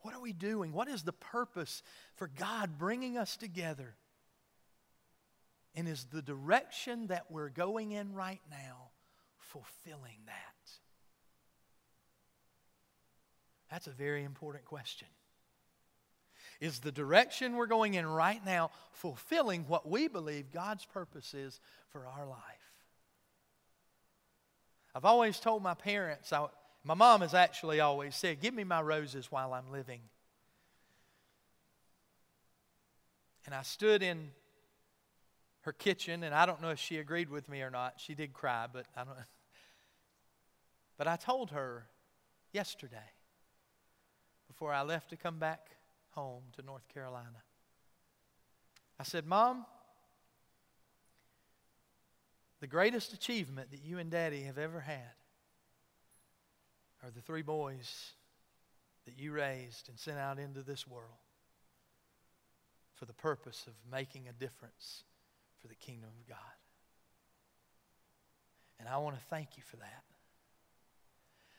What 0.02 0.14
are 0.14 0.20
we 0.20 0.32
doing? 0.32 0.72
What 0.72 0.86
is 0.86 1.02
the 1.02 1.12
purpose 1.12 1.82
for 2.14 2.28
God 2.28 2.78
bringing 2.78 3.18
us 3.18 3.36
together? 3.36 3.96
And 5.76 5.86
is 5.86 6.06
the 6.10 6.22
direction 6.22 7.08
that 7.08 7.30
we're 7.30 7.50
going 7.50 7.92
in 7.92 8.14
right 8.14 8.40
now 8.50 8.88
fulfilling 9.38 10.18
that? 10.24 10.70
That's 13.70 13.86
a 13.86 13.90
very 13.90 14.24
important 14.24 14.64
question. 14.64 15.08
Is 16.60 16.78
the 16.78 16.92
direction 16.92 17.56
we're 17.56 17.66
going 17.66 17.92
in 17.92 18.06
right 18.06 18.42
now 18.44 18.70
fulfilling 18.92 19.66
what 19.68 19.86
we 19.86 20.08
believe 20.08 20.50
God's 20.50 20.86
purpose 20.86 21.34
is 21.34 21.60
for 21.90 22.06
our 22.06 22.26
life? 22.26 22.40
I've 24.94 25.04
always 25.04 25.38
told 25.38 25.62
my 25.62 25.74
parents, 25.74 26.32
I, 26.32 26.46
my 26.82 26.94
mom 26.94 27.20
has 27.20 27.34
actually 27.34 27.80
always 27.80 28.16
said, 28.16 28.40
Give 28.40 28.54
me 28.54 28.64
my 28.64 28.80
roses 28.80 29.30
while 29.30 29.52
I'm 29.52 29.70
living. 29.70 30.00
And 33.44 33.54
I 33.54 33.60
stood 33.60 34.02
in 34.02 34.30
her 35.66 35.72
kitchen, 35.72 36.22
and 36.22 36.32
I 36.32 36.46
don't 36.46 36.62
know 36.62 36.70
if 36.70 36.78
she 36.78 36.98
agreed 36.98 37.28
with 37.28 37.48
me 37.48 37.60
or 37.60 37.70
not. 37.70 37.94
She 37.96 38.14
did 38.14 38.32
cry, 38.32 38.66
but 38.72 38.86
I 38.96 39.04
don't. 39.04 39.16
But 40.98 41.06
I 41.06 41.16
told 41.16 41.50
her 41.50 41.88
yesterday, 42.52 43.10
before 44.46 44.72
I 44.72 44.80
left 44.80 45.10
to 45.10 45.16
come 45.16 45.38
back 45.38 45.72
home 46.12 46.44
to 46.54 46.62
North 46.62 46.88
Carolina, 46.88 47.42
I 48.98 49.02
said, 49.02 49.26
Mom, 49.26 49.66
the 52.60 52.66
greatest 52.66 53.12
achievement 53.12 53.72
that 53.72 53.84
you 53.84 53.98
and 53.98 54.10
Daddy 54.10 54.44
have 54.44 54.56
ever 54.56 54.80
had 54.80 55.12
are 57.02 57.10
the 57.10 57.20
three 57.20 57.42
boys 57.42 58.12
that 59.04 59.18
you 59.18 59.32
raised 59.32 59.90
and 59.90 59.98
sent 59.98 60.18
out 60.18 60.38
into 60.38 60.62
this 60.62 60.86
world 60.86 61.20
for 62.94 63.04
the 63.04 63.12
purpose 63.12 63.66
of 63.66 63.74
making 63.92 64.28
a 64.28 64.32
difference 64.32 65.04
for 65.66 65.68
the 65.68 65.74
kingdom 65.86 66.10
of 66.20 66.28
God. 66.28 66.38
And 68.78 68.88
I 68.88 68.98
want 68.98 69.16
to 69.16 69.22
thank 69.24 69.56
you 69.56 69.62
for 69.64 69.76
that. 69.76 70.02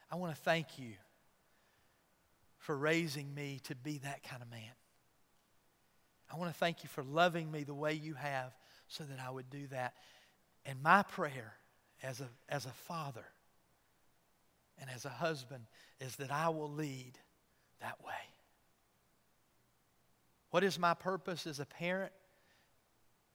I 0.09 0.15
want 0.15 0.33
to 0.33 0.41
thank 0.41 0.79
you 0.79 0.93
for 2.57 2.77
raising 2.77 3.33
me 3.33 3.59
to 3.65 3.75
be 3.75 3.97
that 3.99 4.23
kind 4.23 4.41
of 4.41 4.49
man. 4.49 4.61
I 6.31 6.37
want 6.37 6.51
to 6.51 6.57
thank 6.57 6.83
you 6.83 6.89
for 6.89 7.03
loving 7.03 7.51
me 7.51 7.63
the 7.63 7.73
way 7.73 7.93
you 7.93 8.13
have 8.13 8.55
so 8.87 9.03
that 9.03 9.19
I 9.25 9.29
would 9.29 9.49
do 9.49 9.67
that. 9.67 9.93
And 10.65 10.81
my 10.81 11.03
prayer 11.03 11.53
as 12.01 12.21
a, 12.21 12.27
as 12.47 12.65
a 12.65 12.73
father 12.87 13.25
and 14.79 14.89
as 14.89 15.05
a 15.05 15.09
husband 15.09 15.65
is 15.99 16.15
that 16.17 16.31
I 16.31 16.49
will 16.49 16.71
lead 16.71 17.13
that 17.81 17.97
way. 18.05 18.13
What 20.51 20.63
is 20.63 20.79
my 20.79 20.93
purpose 20.93 21.45
as 21.45 21.59
a 21.59 21.65
parent? 21.65 22.13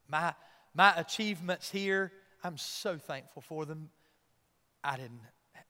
My, 0.08 0.35
my 0.74 0.94
achievements 0.96 1.70
here, 1.70 2.12
I'm 2.42 2.56
so 2.56 2.96
thankful 2.96 3.42
for 3.42 3.64
them. 3.66 3.90
I 4.82 4.96
didn't, 4.96 5.20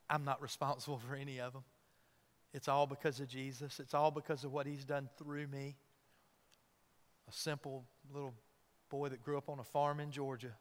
I'm 0.09 0.25
not 0.25 0.41
responsible 0.41 0.99
for 0.99 1.15
any 1.15 1.41
of 1.41 1.53
them. 1.53 1.65
It's 2.55 2.69
all 2.69 2.87
because 2.87 3.19
of 3.21 3.29
Jesus. 3.29 3.81
It's 3.81 3.95
all 3.95 4.11
because 4.11 4.45
of 4.45 4.53
what 4.53 4.67
He's 4.67 4.85
done 4.85 5.09
through 5.19 5.47
me. 5.49 5.77
A 7.29 7.33
simple 7.33 7.85
little 8.13 8.35
boy 8.91 9.09
that 9.09 9.23
grew 9.23 9.39
up 9.39 9.49
on 9.49 9.59
a 9.59 9.65
farm 9.65 10.01
in 10.01 10.11
Georgia. 10.11 10.53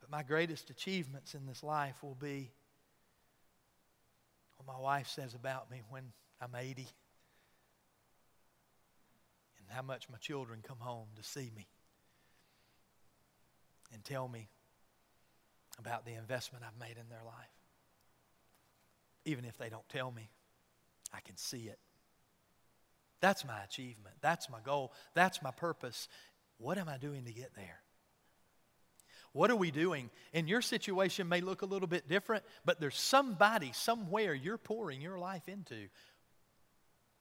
But 0.00 0.10
my 0.10 0.22
greatest 0.22 0.70
achievements 0.70 1.34
in 1.34 1.46
this 1.46 1.62
life 1.62 2.02
will 2.02 2.14
be 2.14 2.50
what 4.56 4.74
my 4.74 4.80
wife 4.80 5.08
says 5.08 5.34
about 5.34 5.70
me 5.70 5.82
when 5.90 6.04
I'm 6.40 6.54
80 6.54 6.86
and 9.58 9.68
how 9.68 9.82
much 9.82 10.08
my 10.08 10.18
children 10.18 10.60
come 10.66 10.78
home 10.78 11.08
to 11.16 11.22
see 11.22 11.50
me 11.56 11.66
and 13.92 14.04
tell 14.04 14.28
me 14.28 14.48
about 15.78 16.04
the 16.04 16.14
investment 16.14 16.64
I've 16.66 16.78
made 16.78 16.96
in 16.98 17.08
their 17.08 17.24
life. 17.24 17.34
Even 19.24 19.44
if 19.44 19.58
they 19.58 19.68
don't 19.68 19.88
tell 19.88 20.10
me, 20.10 20.30
I 21.12 21.20
can 21.20 21.36
see 21.36 21.68
it. 21.68 21.78
That's 23.20 23.44
my 23.44 23.62
achievement. 23.62 24.16
That's 24.20 24.48
my 24.48 24.60
goal. 24.64 24.92
That's 25.14 25.42
my 25.42 25.50
purpose. 25.50 26.08
What 26.58 26.78
am 26.78 26.88
I 26.88 26.96
doing 26.96 27.24
to 27.24 27.32
get 27.32 27.54
there? 27.54 27.80
What 29.32 29.50
are 29.50 29.56
we 29.56 29.70
doing? 29.70 30.10
And 30.34 30.48
your 30.48 30.62
situation 30.62 31.28
may 31.28 31.40
look 31.40 31.62
a 31.62 31.66
little 31.66 31.86
bit 31.86 32.08
different, 32.08 32.44
but 32.64 32.80
there's 32.80 32.96
somebody, 32.96 33.70
somewhere 33.72 34.34
you're 34.34 34.58
pouring 34.58 35.00
your 35.00 35.18
life 35.18 35.48
into. 35.48 35.88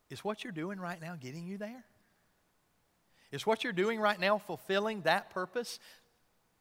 Is 0.09 0.23
what 0.23 0.43
you're 0.43 0.53
doing 0.53 0.79
right 0.79 0.99
now 0.99 1.15
getting 1.19 1.45
you 1.45 1.57
there? 1.57 1.85
Is 3.31 3.45
what 3.45 3.63
you're 3.63 3.73
doing 3.73 3.99
right 3.99 4.19
now 4.19 4.39
fulfilling 4.39 5.01
that 5.01 5.29
purpose 5.29 5.79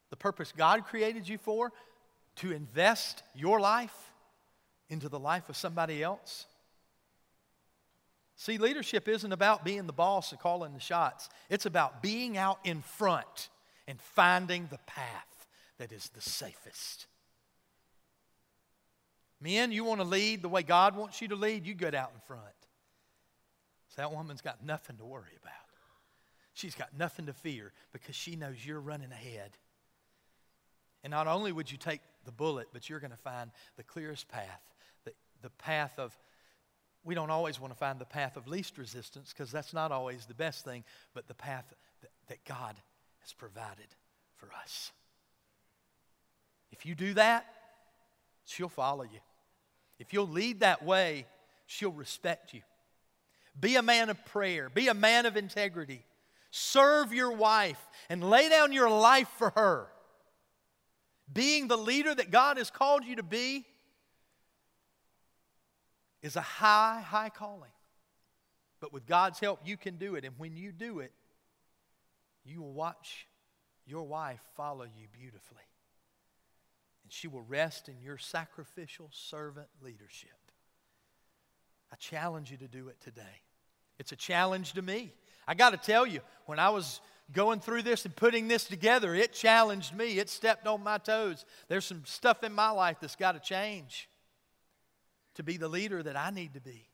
the 0.09 0.15
purpose 0.15 0.53
God 0.55 0.85
created 0.85 1.27
you 1.27 1.37
for, 1.37 1.71
to 2.37 2.51
invest 2.51 3.23
your 3.35 3.59
life 3.59 4.11
into 4.89 5.09
the 5.09 5.19
life 5.19 5.49
of 5.49 5.57
somebody 5.57 6.03
else? 6.03 6.45
See, 8.35 8.57
leadership 8.57 9.07
isn't 9.09 9.33
about 9.33 9.65
being 9.65 9.85
the 9.85 9.93
boss 9.93 10.31
and 10.31 10.39
calling 10.39 10.73
the 10.73 10.79
shots. 10.79 11.27
It's 11.49 11.65
about 11.65 12.01
being 12.01 12.37
out 12.37 12.59
in 12.63 12.81
front 12.81 13.49
and 13.85 13.99
finding 13.99 14.67
the 14.71 14.79
path 14.87 15.47
that 15.77 15.91
is 15.91 16.09
the 16.15 16.21
safest. 16.21 17.07
Men, 19.41 19.71
you 19.71 19.83
want 19.83 19.99
to 19.99 20.07
lead 20.07 20.41
the 20.41 20.49
way 20.49 20.63
God 20.63 20.95
wants 20.95 21.21
you 21.21 21.27
to 21.29 21.35
lead, 21.35 21.65
you 21.65 21.73
get 21.73 21.93
out 21.93 22.11
in 22.13 22.21
front. 22.27 22.43
So 23.89 24.01
that 24.01 24.11
woman's 24.11 24.41
got 24.41 24.63
nothing 24.63 24.97
to 24.97 25.05
worry 25.05 25.37
about. 25.41 25.53
She's 26.53 26.75
got 26.75 26.97
nothing 26.97 27.25
to 27.25 27.33
fear 27.33 27.73
because 27.91 28.15
she 28.15 28.35
knows 28.35 28.65
you're 28.65 28.79
running 28.79 29.11
ahead. 29.11 29.51
And 31.03 31.11
not 31.11 31.27
only 31.27 31.51
would 31.51 31.71
you 31.71 31.77
take 31.77 32.01
the 32.25 32.31
bullet, 32.31 32.67
but 32.73 32.89
you're 32.89 32.99
going 32.99 33.11
to 33.11 33.17
find 33.17 33.51
the 33.77 33.83
clearest 33.83 34.27
path, 34.27 34.61
the, 35.05 35.13
the 35.41 35.49
path 35.51 35.97
of 35.97 36.17
we 37.05 37.15
don't 37.15 37.29
always 37.29 37.59
want 37.59 37.71
to 37.71 37.79
find 37.79 37.97
the 37.97 38.05
path 38.05 38.35
of 38.35 38.47
least 38.47 38.77
resistance 38.77 39.33
because 39.33 39.51
that's 39.51 39.73
not 39.73 39.91
always 39.91 40.25
the 40.25 40.33
best 40.33 40.65
thing, 40.65 40.83
but 41.13 41.27
the 41.27 41.33
path 41.33 41.63
that, 42.01 42.11
that 42.27 42.45
God 42.45 42.75
has 43.21 43.33
provided 43.33 43.87
for 44.35 44.49
us. 44.61 44.91
If 46.71 46.85
you 46.85 46.95
do 46.95 47.13
that, 47.13 47.45
she'll 48.45 48.69
follow 48.69 49.03
you. 49.03 49.19
If 49.97 50.13
you'll 50.13 50.27
lead 50.27 50.59
that 50.59 50.83
way, 50.83 51.25
she'll 51.65 51.91
respect 51.91 52.53
you. 52.53 52.61
Be 53.59 53.75
a 53.75 53.81
man 53.81 54.09
of 54.09 54.23
prayer, 54.25 54.69
be 54.69 54.87
a 54.87 54.93
man 54.93 55.25
of 55.25 55.35
integrity. 55.35 56.05
Serve 56.51 57.13
your 57.13 57.31
wife 57.31 57.79
and 58.09 58.27
lay 58.27 58.49
down 58.49 58.71
your 58.71 58.89
life 58.89 59.29
for 59.37 59.51
her. 59.51 59.87
Being 61.31 61.67
the 61.67 61.77
leader 61.77 62.13
that 62.13 62.31
God 62.31 62.57
has 62.57 62.69
called 62.69 63.05
you 63.05 63.17
to 63.17 63.23
be 63.23 63.65
is 66.21 66.35
a 66.35 66.41
high, 66.41 67.01
high 67.05 67.29
calling. 67.29 67.71
But 68.79 68.93
with 68.93 69.05
God's 69.05 69.39
help, 69.39 69.59
you 69.65 69.77
can 69.77 69.97
do 69.97 70.15
it. 70.15 70.25
And 70.25 70.33
when 70.37 70.55
you 70.55 70.71
do 70.71 70.99
it, 70.99 71.11
you 72.45 72.61
will 72.61 72.73
watch 72.73 73.27
your 73.85 74.03
wife 74.03 74.39
follow 74.55 74.83
you 74.83 75.07
beautifully. 75.11 75.61
And 77.03 77.11
she 77.11 77.27
will 77.27 77.43
rest 77.47 77.89
in 77.89 78.01
your 78.01 78.17
sacrificial 78.17 79.09
servant 79.11 79.67
leadership. 79.83 80.29
I 81.91 81.95
challenge 81.95 82.51
you 82.51 82.57
to 82.57 82.67
do 82.67 82.87
it 82.89 82.99
today. 83.01 83.21
It's 83.97 84.11
a 84.11 84.15
challenge 84.15 84.73
to 84.73 84.81
me. 84.81 85.11
I 85.47 85.55
got 85.55 85.71
to 85.71 85.77
tell 85.77 86.05
you, 86.05 86.21
when 86.45 86.59
I 86.59 86.69
was 86.69 87.01
going 87.31 87.59
through 87.59 87.83
this 87.83 88.05
and 88.05 88.15
putting 88.15 88.47
this 88.47 88.65
together, 88.65 89.13
it 89.13 89.33
challenged 89.33 89.95
me. 89.95 90.19
It 90.19 90.29
stepped 90.29 90.67
on 90.67 90.83
my 90.83 90.97
toes. 90.97 91.45
There's 91.67 91.85
some 91.85 92.03
stuff 92.05 92.43
in 92.43 92.53
my 92.53 92.71
life 92.71 92.97
that's 93.01 93.15
got 93.15 93.33
to 93.33 93.39
change 93.39 94.09
to 95.35 95.43
be 95.43 95.57
the 95.57 95.67
leader 95.67 96.01
that 96.03 96.17
I 96.17 96.31
need 96.31 96.53
to 96.55 96.61
be. 96.61 96.87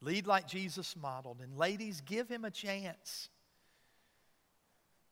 Lead 0.00 0.26
like 0.26 0.48
Jesus 0.48 0.96
modeled. 0.96 1.40
And 1.42 1.56
ladies, 1.56 2.00
give 2.00 2.28
him 2.28 2.44
a 2.44 2.50
chance. 2.50 3.28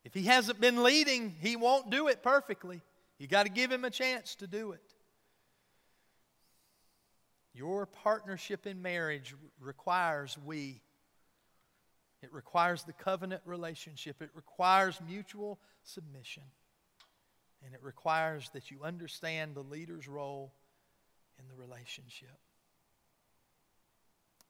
If 0.04 0.14
he 0.14 0.24
hasn't 0.24 0.60
been 0.60 0.82
leading, 0.82 1.36
he 1.40 1.56
won't 1.56 1.90
do 1.90 2.08
it 2.08 2.22
perfectly. 2.22 2.80
You 3.18 3.26
got 3.26 3.44
to 3.44 3.50
give 3.50 3.70
him 3.70 3.84
a 3.84 3.90
chance 3.90 4.34
to 4.36 4.46
do 4.46 4.72
it. 4.72 4.94
Your 7.52 7.86
partnership 7.86 8.66
in 8.66 8.80
marriage 8.80 9.34
requires 9.60 10.38
we. 10.44 10.80
It 12.22 12.32
requires 12.32 12.82
the 12.82 12.92
covenant 12.92 13.42
relationship. 13.44 14.20
It 14.20 14.30
requires 14.34 15.00
mutual 15.06 15.58
submission. 15.82 16.42
And 17.64 17.74
it 17.74 17.82
requires 17.82 18.50
that 18.50 18.70
you 18.70 18.82
understand 18.84 19.54
the 19.54 19.62
leader's 19.62 20.08
role 20.08 20.52
in 21.38 21.46
the 21.48 21.54
relationship. 21.54 22.38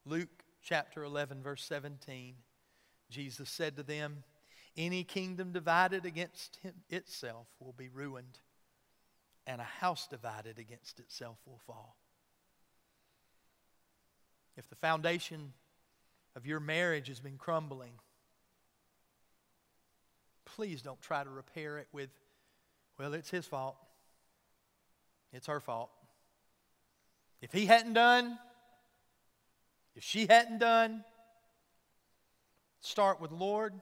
Luke 0.04 0.44
chapter 0.62 1.04
11, 1.04 1.42
verse 1.42 1.64
17, 1.64 2.34
Jesus 3.10 3.50
said 3.50 3.76
to 3.76 3.82
them, 3.82 4.24
Any 4.76 5.04
kingdom 5.04 5.52
divided 5.52 6.04
against 6.04 6.58
itself 6.88 7.46
will 7.58 7.74
be 7.76 7.88
ruined, 7.88 8.38
and 9.46 9.60
a 9.60 9.64
house 9.64 10.06
divided 10.08 10.58
against 10.58 11.00
itself 11.00 11.38
will 11.46 11.60
fall. 11.66 11.96
If 14.56 14.68
the 14.68 14.76
foundation 14.76 15.52
of 16.36 16.46
your 16.46 16.60
marriage 16.60 17.08
has 17.08 17.20
been 17.20 17.36
crumbling, 17.36 17.92
please 20.44 20.82
don't 20.82 21.00
try 21.00 21.24
to 21.24 21.30
repair 21.30 21.78
it 21.78 21.88
with, 21.92 22.10
well, 22.98 23.14
it's 23.14 23.30
his 23.30 23.46
fault. 23.46 23.76
It's 25.32 25.46
her 25.46 25.60
fault. 25.60 25.90
If 27.40 27.52
he 27.52 27.66
hadn't 27.66 27.94
done, 27.94 28.38
if 29.94 30.04
she 30.04 30.26
hadn't 30.26 30.58
done, 30.58 31.04
start 32.80 33.20
with 33.20 33.32
Lord, 33.32 33.74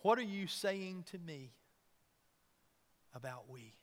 what 0.00 0.18
are 0.18 0.22
you 0.22 0.46
saying 0.46 1.04
to 1.12 1.18
me 1.18 1.52
about 3.14 3.50
we? 3.50 3.74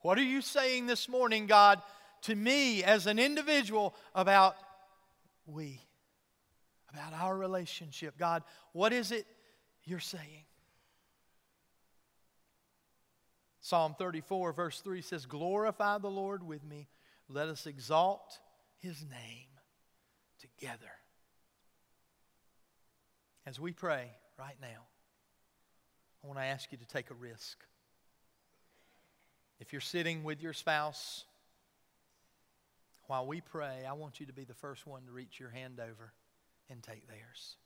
What 0.00 0.18
are 0.18 0.22
you 0.22 0.42
saying 0.42 0.86
this 0.86 1.08
morning, 1.08 1.46
God, 1.46 1.82
to 2.22 2.34
me 2.34 2.84
as 2.84 3.06
an 3.06 3.18
individual 3.18 3.94
about 4.14 4.56
we? 5.46 5.80
About 6.92 7.12
our 7.20 7.36
relationship? 7.36 8.16
God, 8.18 8.42
what 8.72 8.92
is 8.92 9.12
it 9.12 9.26
you're 9.84 10.00
saying? 10.00 10.44
Psalm 13.60 13.96
34, 13.98 14.52
verse 14.52 14.80
3 14.80 15.02
says, 15.02 15.26
Glorify 15.26 15.98
the 15.98 16.08
Lord 16.08 16.42
with 16.42 16.64
me. 16.64 16.88
Let 17.28 17.48
us 17.48 17.66
exalt 17.66 18.38
his 18.78 19.02
name 19.02 19.48
together. 20.40 20.92
As 23.44 23.58
we 23.58 23.72
pray 23.72 24.10
right 24.38 24.56
now, 24.60 24.86
I 26.22 26.26
want 26.28 26.38
to 26.38 26.44
ask 26.44 26.70
you 26.70 26.78
to 26.78 26.86
take 26.86 27.10
a 27.10 27.14
risk. 27.14 27.58
If 29.58 29.72
you're 29.72 29.80
sitting 29.80 30.22
with 30.22 30.42
your 30.42 30.52
spouse, 30.52 31.24
while 33.06 33.26
we 33.26 33.40
pray, 33.40 33.84
I 33.88 33.92
want 33.92 34.20
you 34.20 34.26
to 34.26 34.32
be 34.32 34.44
the 34.44 34.54
first 34.54 34.86
one 34.86 35.04
to 35.06 35.12
reach 35.12 35.38
your 35.38 35.50
hand 35.50 35.80
over 35.80 36.12
and 36.70 36.82
take 36.82 37.06
theirs. 37.08 37.56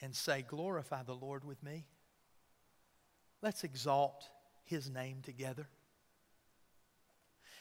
And 0.00 0.14
say, 0.14 0.44
Glorify 0.46 1.02
the 1.02 1.14
Lord 1.14 1.44
with 1.44 1.62
me. 1.62 1.86
Let's 3.42 3.64
exalt 3.64 4.28
his 4.64 4.90
name 4.90 5.18
together. 5.22 5.68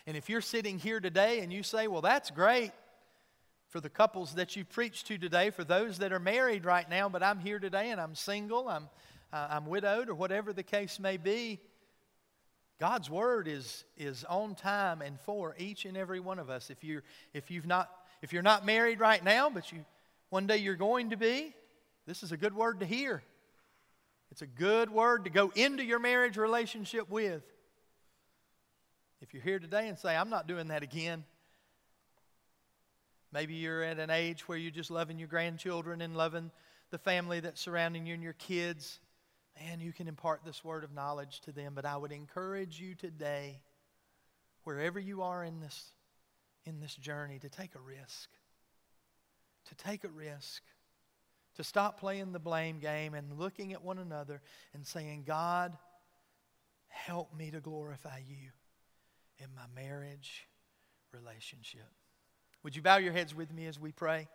And 0.08 0.16
if 0.16 0.30
you're 0.30 0.42
sitting 0.42 0.80
here 0.80 1.00
today 1.00 1.42
and 1.42 1.52
you 1.52 1.64
say, 1.64 1.88
well, 1.88 2.02
that's 2.02 2.32
great 2.32 2.72
for 3.68 3.82
the 3.82 3.90
couples 3.90 4.36
that 4.36 4.56
you 4.56 4.64
preached 4.64 5.08
to 5.08 5.18
today, 5.18 5.50
for 5.50 5.66
those 5.66 5.98
that 5.98 6.14
are 6.14 6.20
married 6.20 6.64
right 6.64 6.90
now, 6.90 7.10
but 7.10 7.22
I'm 7.22 7.40
here 7.40 7.60
today 7.60 7.92
and 7.92 8.00
I'm 8.00 8.16
single, 8.16 8.70
I'm, 8.70 8.88
uh, 9.34 9.48
I'm 9.50 9.66
widowed, 9.66 10.08
or 10.08 10.16
whatever 10.16 10.54
the 10.54 10.64
case 10.64 10.98
may 11.00 11.18
be, 11.18 11.60
God's 12.80 13.10
word 13.10 13.48
is, 13.48 13.86
is 13.98 14.24
on 14.26 14.54
time 14.54 15.02
and 15.02 15.20
for 15.20 15.56
each 15.58 15.86
and 15.86 15.98
every 15.98 16.20
one 16.20 16.38
of 16.38 16.50
us. 16.50 16.70
If 16.70 16.84
you're, 16.84 17.04
if, 17.34 17.50
you've 17.50 17.66
not, 17.66 17.90
if 18.22 18.34
you're 18.34 18.44
not 18.44 18.66
married 18.66 19.00
right 19.00 19.24
now, 19.24 19.50
but 19.50 19.72
you, 19.72 19.84
one 20.30 20.46
day 20.46 20.58
you're 20.58 20.76
going 20.76 21.10
to 21.10 21.18
be, 21.18 21.56
this 22.06 22.22
is 22.22 22.32
a 22.32 22.38
good 22.38 22.56
word 22.56 22.82
to 22.82 22.86
hear. 22.86 23.24
It's 24.32 24.42
a 24.42 24.48
good 24.48 24.92
word 24.92 25.24
to 25.24 25.30
go 25.32 25.52
into 25.56 25.84
your 25.84 26.00
marriage 26.00 26.38
relationship 26.38 27.10
with. 27.10 27.44
If 29.22 29.34
you're 29.34 29.44
here 29.44 29.60
today 29.60 29.88
and 29.88 29.98
say, 29.98 30.16
I'm 30.16 30.30
not 30.30 30.48
doing 30.48 30.68
that 30.68 30.84
again, 30.84 31.24
maybe 33.32 33.56
you're 33.56 33.82
at 33.82 33.98
an 33.98 34.12
age 34.12 34.48
where 34.48 34.58
you're 34.58 34.70
just 34.70 34.92
loving 34.92 35.18
your 35.18 35.28
grandchildren 35.28 36.02
and 36.02 36.16
loving 36.16 36.52
the 36.92 37.00
family 37.00 37.40
that's 37.40 37.60
surrounding 37.60 38.06
you 38.06 38.14
and 38.14 38.22
your 38.22 38.34
kids, 38.34 39.00
man, 39.62 39.80
you 39.80 39.94
can 39.94 40.08
impart 40.08 40.42
this 40.46 40.64
word 40.64 40.84
of 40.84 40.94
knowledge 40.94 41.42
to 41.42 41.52
them. 41.52 41.74
But 41.76 41.86
I 41.86 41.98
would 41.98 42.12
encourage 42.12 42.80
you 42.80 42.96
today, 42.96 43.60
wherever 44.64 45.00
you 45.00 45.22
are 45.22 45.44
in 45.44 45.60
this, 45.60 45.92
in 46.66 46.80
this 46.80 46.96
journey, 46.96 47.40
to 47.40 47.50
take 47.50 47.76
a 47.76 47.80
risk. 47.80 48.30
To 49.70 49.76
take 49.76 50.04
a 50.04 50.10
risk 50.10 50.62
to 51.58 51.64
stop 51.64 52.00
playing 52.00 52.32
the 52.32 52.40
blame 52.40 52.80
game 52.80 53.16
and 53.16 53.40
looking 53.40 53.74
at 53.74 53.84
one 53.84 53.98
another 53.98 54.42
and 54.74 54.86
saying, 54.86 55.24
God, 55.26 55.76
help 56.88 57.36
me 57.36 57.50
to 57.50 57.60
glorify 57.60 58.20
you 58.28 58.52
in 59.40 59.48
my 59.56 59.66
marriage 59.76 60.48
relationship. 61.12 61.90
Would 62.62 62.76
you 62.76 62.84
bow 62.84 62.98
your 62.98 63.12
heads 63.12 63.34
with 63.34 63.52
me 63.52 63.66
as 63.66 63.80
we 63.80 63.92
pray? 63.92 64.28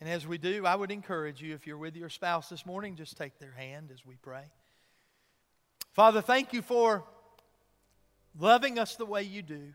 And 0.00 0.08
as 0.08 0.26
we 0.26 0.38
do, 0.38 0.64
I 0.64 0.74
would 0.74 0.90
encourage 0.90 1.42
you, 1.42 1.54
if 1.54 1.66
you're 1.66 1.76
with 1.76 1.94
your 1.94 2.08
spouse 2.08 2.48
this 2.48 2.64
morning, 2.64 2.96
just 2.96 3.18
take 3.18 3.38
their 3.38 3.52
hand 3.52 3.90
as 3.92 4.04
we 4.06 4.16
pray. 4.16 4.44
Father, 5.92 6.22
thank 6.22 6.52
you 6.52 6.62
for 6.62 7.04
loving 8.38 8.78
us 8.78 8.96
the 8.96 9.04
way 9.04 9.22
you 9.22 9.42
do. 9.42 9.74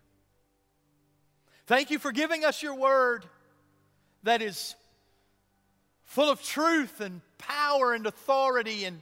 Thank 1.68 1.92
you 1.92 2.00
for 2.00 2.12
giving 2.12 2.44
us 2.44 2.64
your 2.64 2.76
word 2.76 3.26
that 4.24 4.42
is 4.42 4.76
full 6.04 6.32
of 6.32 6.42
truth 6.42 7.02
and 7.02 7.22
power 7.38 7.94
and 7.94 8.08
authority. 8.08 8.86
And 8.86 9.02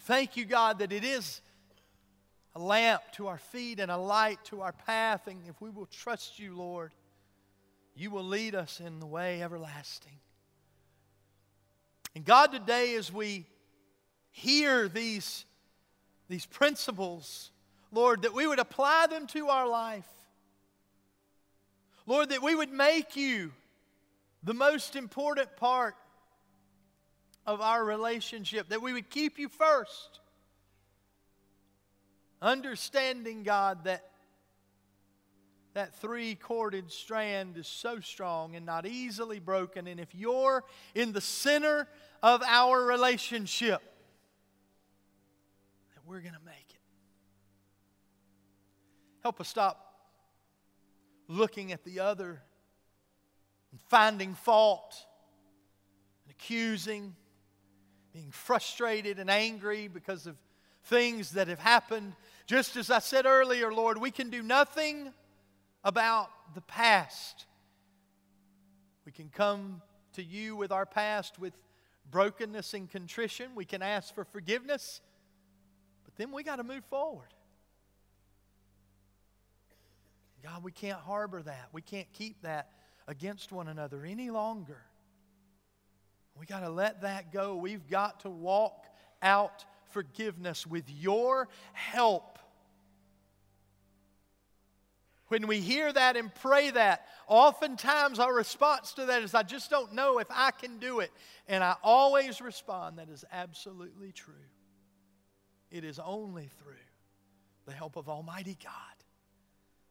thank 0.00 0.36
you, 0.36 0.44
God, 0.44 0.80
that 0.80 0.92
it 0.92 1.04
is 1.04 1.40
a 2.54 2.58
lamp 2.58 3.02
to 3.12 3.28
our 3.28 3.38
feet 3.38 3.80
and 3.80 3.90
a 3.90 3.96
light 3.96 4.44
to 4.46 4.60
our 4.60 4.72
path. 4.72 5.26
And 5.26 5.40
if 5.48 5.60
we 5.60 5.70
will 5.70 5.86
trust 5.86 6.38
you, 6.38 6.54
Lord, 6.54 6.92
you 7.94 8.10
will 8.10 8.24
lead 8.24 8.54
us 8.54 8.80
in 8.80 9.00
the 9.00 9.06
way 9.06 9.42
everlasting. 9.42 10.18
And 12.14 12.24
God, 12.24 12.52
today, 12.52 12.94
as 12.94 13.12
we 13.12 13.46
hear 14.30 14.88
these, 14.88 15.44
these 16.28 16.46
principles, 16.46 17.50
Lord, 17.90 18.22
that 18.22 18.34
we 18.34 18.46
would 18.46 18.58
apply 18.58 19.06
them 19.08 19.26
to 19.28 19.48
our 19.48 19.68
life. 19.68 20.08
Lord, 22.06 22.30
that 22.30 22.42
we 22.42 22.54
would 22.54 22.72
make 22.72 23.16
you 23.16 23.52
the 24.42 24.54
most 24.54 24.96
important 24.96 25.56
part 25.56 25.94
of 27.46 27.60
our 27.60 27.84
relationship, 27.84 28.68
that 28.68 28.82
we 28.82 28.92
would 28.92 29.10
keep 29.10 29.38
you 29.38 29.48
first. 29.48 30.20
Understanding, 32.40 33.42
God, 33.42 33.84
that 33.84 34.11
that 35.74 35.94
three 36.00 36.34
corded 36.34 36.90
strand 36.90 37.56
is 37.56 37.66
so 37.66 38.00
strong 38.00 38.56
and 38.56 38.66
not 38.66 38.86
easily 38.86 39.38
broken. 39.38 39.86
And 39.86 39.98
if 39.98 40.14
you're 40.14 40.64
in 40.94 41.12
the 41.12 41.20
center 41.20 41.88
of 42.22 42.42
our 42.46 42.84
relationship, 42.84 43.80
that 45.94 46.02
we're 46.06 46.20
going 46.20 46.34
to 46.34 46.44
make 46.44 46.54
it. 46.70 46.76
Help 49.22 49.40
us 49.40 49.48
stop 49.48 49.94
looking 51.28 51.72
at 51.72 51.84
the 51.84 52.00
other 52.00 52.42
and 53.70 53.80
finding 53.88 54.34
fault 54.34 55.06
and 56.24 56.32
accusing, 56.32 57.14
being 58.12 58.30
frustrated 58.30 59.18
and 59.18 59.30
angry 59.30 59.88
because 59.88 60.26
of 60.26 60.36
things 60.84 61.32
that 61.32 61.48
have 61.48 61.60
happened. 61.60 62.14
Just 62.46 62.76
as 62.76 62.90
I 62.90 62.98
said 62.98 63.24
earlier, 63.24 63.72
Lord, 63.72 63.96
we 63.96 64.10
can 64.10 64.28
do 64.28 64.42
nothing 64.42 65.14
about 65.84 66.30
the 66.54 66.60
past. 66.62 67.46
We 69.04 69.12
can 69.12 69.28
come 69.28 69.82
to 70.14 70.22
you 70.22 70.56
with 70.56 70.72
our 70.72 70.86
past 70.86 71.38
with 71.38 71.54
brokenness 72.10 72.74
and 72.74 72.90
contrition. 72.90 73.50
We 73.54 73.64
can 73.64 73.82
ask 73.82 74.14
for 74.14 74.24
forgiveness, 74.24 75.00
but 76.04 76.14
then 76.16 76.32
we 76.32 76.42
got 76.42 76.56
to 76.56 76.64
move 76.64 76.84
forward. 76.84 77.28
God, 80.42 80.64
we 80.64 80.72
can't 80.72 80.98
harbor 80.98 81.40
that. 81.42 81.68
We 81.72 81.82
can't 81.82 82.12
keep 82.12 82.42
that 82.42 82.70
against 83.06 83.52
one 83.52 83.68
another 83.68 84.04
any 84.04 84.30
longer. 84.30 84.82
We 86.38 86.46
got 86.46 86.60
to 86.60 86.70
let 86.70 87.02
that 87.02 87.32
go. 87.32 87.54
We've 87.56 87.88
got 87.88 88.20
to 88.20 88.30
walk 88.30 88.86
out 89.22 89.64
forgiveness 89.90 90.66
with 90.66 90.84
your 90.90 91.48
help. 91.72 92.38
When 95.32 95.46
we 95.46 95.60
hear 95.60 95.90
that 95.90 96.18
and 96.18 96.30
pray 96.34 96.72
that, 96.72 97.06
oftentimes 97.26 98.18
our 98.18 98.34
response 98.34 98.92
to 98.92 99.06
that 99.06 99.22
is, 99.22 99.34
I 99.34 99.42
just 99.42 99.70
don't 99.70 99.94
know 99.94 100.18
if 100.18 100.26
I 100.30 100.50
can 100.50 100.78
do 100.78 101.00
it. 101.00 101.10
And 101.48 101.64
I 101.64 101.74
always 101.82 102.42
respond, 102.42 102.98
that 102.98 103.08
is 103.08 103.24
absolutely 103.32 104.12
true. 104.12 104.34
It 105.70 105.84
is 105.84 105.98
only 105.98 106.50
through 106.58 106.74
the 107.64 107.72
help 107.72 107.96
of 107.96 108.10
Almighty 108.10 108.58
God 108.62 108.74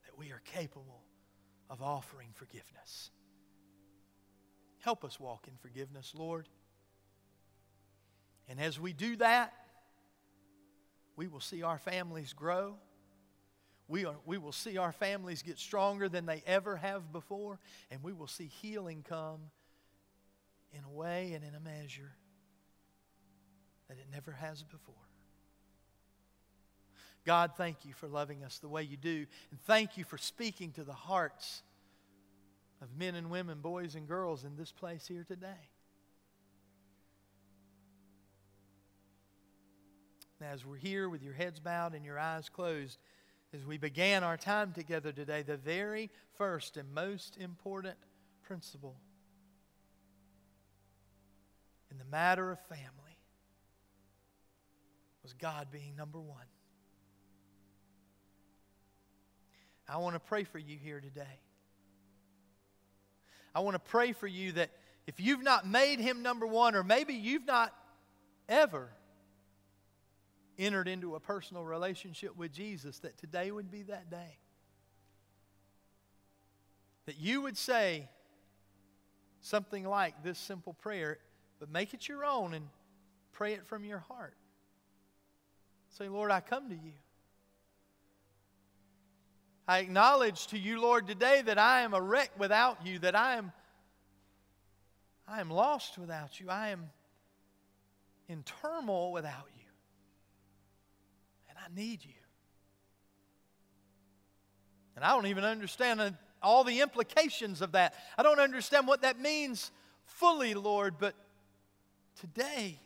that 0.05 0.15
we 0.15 0.31
are 0.31 0.43
capable 0.45 1.01
of 1.71 1.81
offering 1.81 2.29
forgiveness. 2.35 3.09
Help 4.81 5.03
us 5.03 5.19
walk 5.19 5.47
in 5.47 5.55
forgiveness, 5.57 6.13
Lord. 6.15 6.49
And 8.47 8.59
as 8.59 8.79
we 8.79 8.93
do 8.93 9.15
that, 9.15 9.53
we 11.15 11.27
will 11.27 11.39
see 11.39 11.63
our 11.63 11.79
families 11.79 12.31
grow 12.31 12.75
we, 13.91 14.05
are, 14.05 14.15
we 14.25 14.37
will 14.37 14.53
see 14.53 14.77
our 14.77 14.93
families 14.93 15.43
get 15.43 15.59
stronger 15.59 16.07
than 16.07 16.25
they 16.25 16.41
ever 16.47 16.77
have 16.77 17.11
before, 17.11 17.59
and 17.91 18.01
we 18.01 18.13
will 18.13 18.27
see 18.27 18.49
healing 18.61 19.03
come 19.07 19.41
in 20.71 20.81
a 20.85 20.89
way 20.89 21.33
and 21.33 21.43
in 21.43 21.53
a 21.53 21.59
measure 21.59 22.13
that 23.89 23.97
it 23.97 24.05
never 24.09 24.31
has 24.31 24.63
before. 24.63 24.95
God, 27.25 27.51
thank 27.57 27.83
you 27.83 27.93
for 27.93 28.07
loving 28.07 28.45
us 28.45 28.59
the 28.59 28.69
way 28.69 28.81
you 28.81 28.95
do, 28.95 29.25
and 29.51 29.59
thank 29.67 29.97
you 29.97 30.05
for 30.05 30.17
speaking 30.17 30.71
to 30.71 30.85
the 30.85 30.93
hearts 30.93 31.61
of 32.81 32.97
men 32.97 33.13
and 33.13 33.29
women, 33.29 33.59
boys 33.59 33.95
and 33.95 34.07
girls 34.07 34.45
in 34.45 34.55
this 34.55 34.71
place 34.71 35.05
here 35.05 35.25
today. 35.27 35.69
as 40.43 40.65
we're 40.65 40.75
here 40.75 41.07
with 41.07 41.21
your 41.21 41.33
heads 41.33 41.59
bowed 41.59 41.93
and 41.93 42.03
your 42.03 42.17
eyes 42.17 42.49
closed, 42.49 42.97
as 43.53 43.65
we 43.65 43.77
began 43.77 44.23
our 44.23 44.37
time 44.37 44.71
together 44.71 45.11
today, 45.11 45.41
the 45.41 45.57
very 45.57 46.09
first 46.35 46.77
and 46.77 46.91
most 46.93 47.37
important 47.37 47.97
principle 48.43 48.95
in 51.89 51.97
the 51.97 52.05
matter 52.05 52.51
of 52.51 52.59
family 52.67 53.17
was 55.23 55.33
God 55.33 55.67
being 55.71 55.95
number 55.95 56.19
one. 56.19 56.45
I 59.87 59.97
want 59.97 60.15
to 60.15 60.19
pray 60.21 60.45
for 60.45 60.57
you 60.57 60.77
here 60.77 61.01
today. 61.01 61.41
I 63.53 63.59
want 63.59 63.75
to 63.75 63.79
pray 63.79 64.13
for 64.13 64.27
you 64.27 64.53
that 64.53 64.69
if 65.05 65.19
you've 65.19 65.43
not 65.43 65.67
made 65.67 65.99
him 65.99 66.21
number 66.21 66.47
one, 66.47 66.75
or 66.75 66.83
maybe 66.83 67.13
you've 67.13 67.45
not 67.45 67.73
ever 68.47 68.89
entered 70.61 70.87
into 70.87 71.15
a 71.15 71.19
personal 71.19 71.63
relationship 71.63 72.37
with 72.37 72.53
Jesus, 72.53 72.99
that 72.99 73.17
today 73.17 73.51
would 73.51 73.71
be 73.71 73.83
that 73.83 74.09
day. 74.09 74.37
That 77.07 77.19
you 77.19 77.41
would 77.41 77.57
say 77.57 78.07
something 79.41 79.83
like 79.83 80.23
this 80.23 80.37
simple 80.37 80.73
prayer, 80.73 81.17
but 81.59 81.69
make 81.71 81.93
it 81.93 82.07
your 82.07 82.23
own 82.23 82.53
and 82.53 82.67
pray 83.31 83.53
it 83.53 83.65
from 83.65 83.83
your 83.83 83.99
heart. 83.99 84.35
Say, 85.97 86.07
Lord, 86.07 86.31
I 86.31 86.39
come 86.39 86.69
to 86.69 86.75
you. 86.75 86.93
I 89.67 89.79
acknowledge 89.79 90.47
to 90.47 90.57
you, 90.57 90.79
Lord, 90.81 91.07
today 91.07 91.41
that 91.45 91.57
I 91.57 91.81
am 91.81 91.93
a 91.93 92.01
wreck 92.01 92.31
without 92.37 92.85
you, 92.85 92.99
that 92.99 93.15
I 93.15 93.35
am, 93.35 93.51
I 95.27 95.39
am 95.41 95.49
lost 95.49 95.97
without 95.97 96.39
you. 96.39 96.49
I 96.49 96.69
am 96.69 96.89
in 98.27 98.43
turmoil 98.43 99.11
without 99.11 99.47
you. 99.55 99.60
I 101.63 101.73
need 101.73 102.03
you. 102.03 102.13
And 104.95 105.05
I 105.05 105.09
don't 105.13 105.27
even 105.27 105.43
understand 105.43 106.15
all 106.41 106.63
the 106.63 106.81
implications 106.81 107.61
of 107.61 107.73
that. 107.73 107.93
I 108.17 108.23
don't 108.23 108.39
understand 108.39 108.87
what 108.87 109.03
that 109.03 109.19
means 109.19 109.71
fully, 110.05 110.53
Lord, 110.53 110.95
but 110.99 111.15
today, 112.19 112.79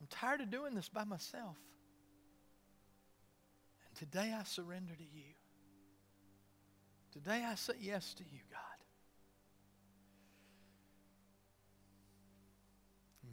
I'm 0.00 0.06
tired 0.08 0.40
of 0.40 0.50
doing 0.50 0.74
this 0.74 0.88
by 0.88 1.04
myself. 1.04 1.56
And 3.88 3.96
today 3.96 4.34
I 4.38 4.44
surrender 4.44 4.94
to 4.94 5.02
you. 5.02 5.24
Today 7.12 7.44
I 7.44 7.54
say 7.54 7.74
yes 7.80 8.12
to 8.14 8.24
you, 8.24 8.40
God. 8.50 8.60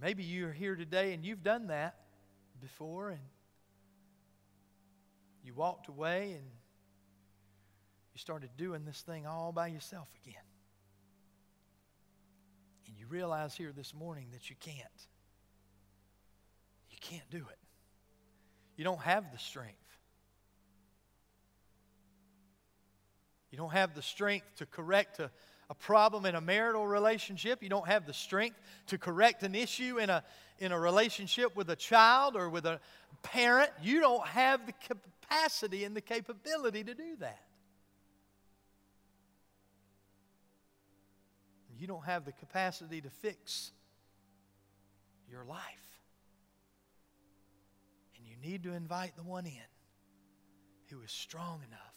Maybe 0.01 0.23
you're 0.23 0.51
here 0.51 0.75
today 0.75 1.13
and 1.13 1.23
you've 1.23 1.43
done 1.43 1.67
that 1.67 1.95
before 2.59 3.09
and 3.09 3.19
you 5.43 5.53
walked 5.53 5.87
away 5.87 6.33
and 6.33 6.45
you 8.13 8.19
started 8.19 8.49
doing 8.57 8.85
this 8.85 9.01
thing 9.01 9.25
all 9.25 9.51
by 9.51 9.67
yourself 9.67 10.07
again. 10.23 10.43
And 12.87 12.97
you 12.97 13.07
realize 13.07 13.55
here 13.55 13.71
this 13.75 13.93
morning 13.93 14.27
that 14.33 14.49
you 14.49 14.55
can't. 14.59 14.77
You 16.89 16.97
can't 16.99 17.29
do 17.29 17.37
it. 17.37 17.57
You 18.75 18.83
don't 18.83 19.01
have 19.01 19.31
the 19.31 19.39
strength. 19.39 19.77
You 23.51 23.57
don't 23.57 23.73
have 23.73 23.95
the 23.95 24.01
strength 24.01 24.45
to 24.57 24.65
correct 24.65 25.19
a, 25.19 25.29
a 25.71 25.73
problem 25.73 26.25
in 26.25 26.35
a 26.35 26.41
marital 26.41 26.85
relationship. 26.85 27.63
You 27.63 27.69
don't 27.69 27.87
have 27.87 28.05
the 28.05 28.13
strength 28.13 28.57
to 28.87 28.97
correct 28.97 29.41
an 29.43 29.55
issue 29.55 29.99
in 29.99 30.09
a, 30.09 30.21
in 30.59 30.73
a 30.73 30.79
relationship 30.79 31.55
with 31.55 31.69
a 31.69 31.77
child 31.77 32.35
or 32.35 32.49
with 32.49 32.65
a 32.65 32.81
parent. 33.23 33.69
You 33.81 34.01
don't 34.01 34.27
have 34.27 34.65
the 34.65 34.73
capacity 34.73 35.85
and 35.85 35.95
the 35.95 36.01
capability 36.01 36.83
to 36.83 36.93
do 36.93 37.15
that. 37.21 37.45
You 41.79 41.87
don't 41.87 42.03
have 42.03 42.25
the 42.25 42.33
capacity 42.33 42.99
to 42.99 43.09
fix 43.09 43.71
your 45.29 45.45
life. 45.45 45.61
And 48.17 48.27
you 48.27 48.35
need 48.45 48.63
to 48.63 48.73
invite 48.73 49.15
the 49.15 49.23
one 49.23 49.45
in 49.45 49.53
who 50.89 51.01
is 51.01 51.11
strong 51.11 51.61
enough 51.65 51.95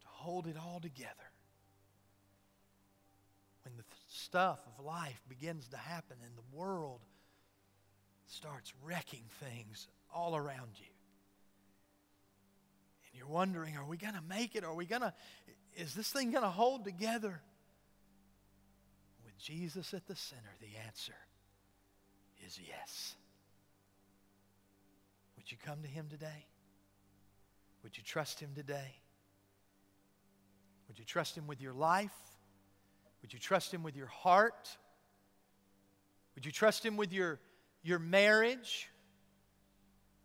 to 0.00 0.06
hold 0.08 0.46
it 0.46 0.56
all 0.56 0.80
together. 0.80 1.12
When 3.64 3.76
the 3.76 3.84
stuff 4.08 4.60
of 4.66 4.84
life 4.84 5.20
begins 5.28 5.68
to 5.68 5.76
happen 5.76 6.16
and 6.24 6.36
the 6.36 6.56
world 6.56 7.00
starts 8.26 8.72
wrecking 8.84 9.24
things 9.40 9.88
all 10.12 10.34
around 10.34 10.70
you 10.76 10.92
and 13.12 13.18
you're 13.18 13.28
wondering, 13.28 13.76
are 13.76 13.84
we 13.84 13.96
going 13.96 14.14
to 14.14 14.22
make 14.28 14.54
it? 14.54 14.64
Are 14.64 14.74
we 14.74 14.86
going 14.86 15.02
to, 15.02 15.12
is 15.76 15.94
this 15.94 16.10
thing 16.10 16.30
going 16.30 16.44
to 16.44 16.50
hold 16.50 16.84
together? 16.84 17.40
With 19.24 19.38
Jesus 19.38 19.92
at 19.92 20.06
the 20.06 20.16
center, 20.16 20.50
the 20.60 20.78
answer 20.86 21.14
is 22.46 22.58
yes. 22.66 23.14
Would 25.36 25.52
you 25.52 25.58
come 25.64 25.82
to 25.82 25.88
him 25.88 26.06
today? 26.10 26.46
Would 27.82 27.98
you 27.98 28.02
trust 28.02 28.40
him 28.40 28.50
today? 28.54 28.96
Would 30.88 30.98
you 30.98 31.04
trust 31.04 31.36
him 31.36 31.46
with 31.46 31.60
your 31.60 31.74
life? 31.74 32.14
Would 33.22 33.32
you 33.32 33.38
trust 33.38 33.72
him 33.72 33.82
with 33.82 33.96
your 33.96 34.08
heart? 34.08 34.76
Would 36.34 36.44
you 36.44 36.52
trust 36.52 36.84
him 36.84 36.96
with 36.96 37.12
your, 37.12 37.40
your 37.82 37.98
marriage? 37.98 38.88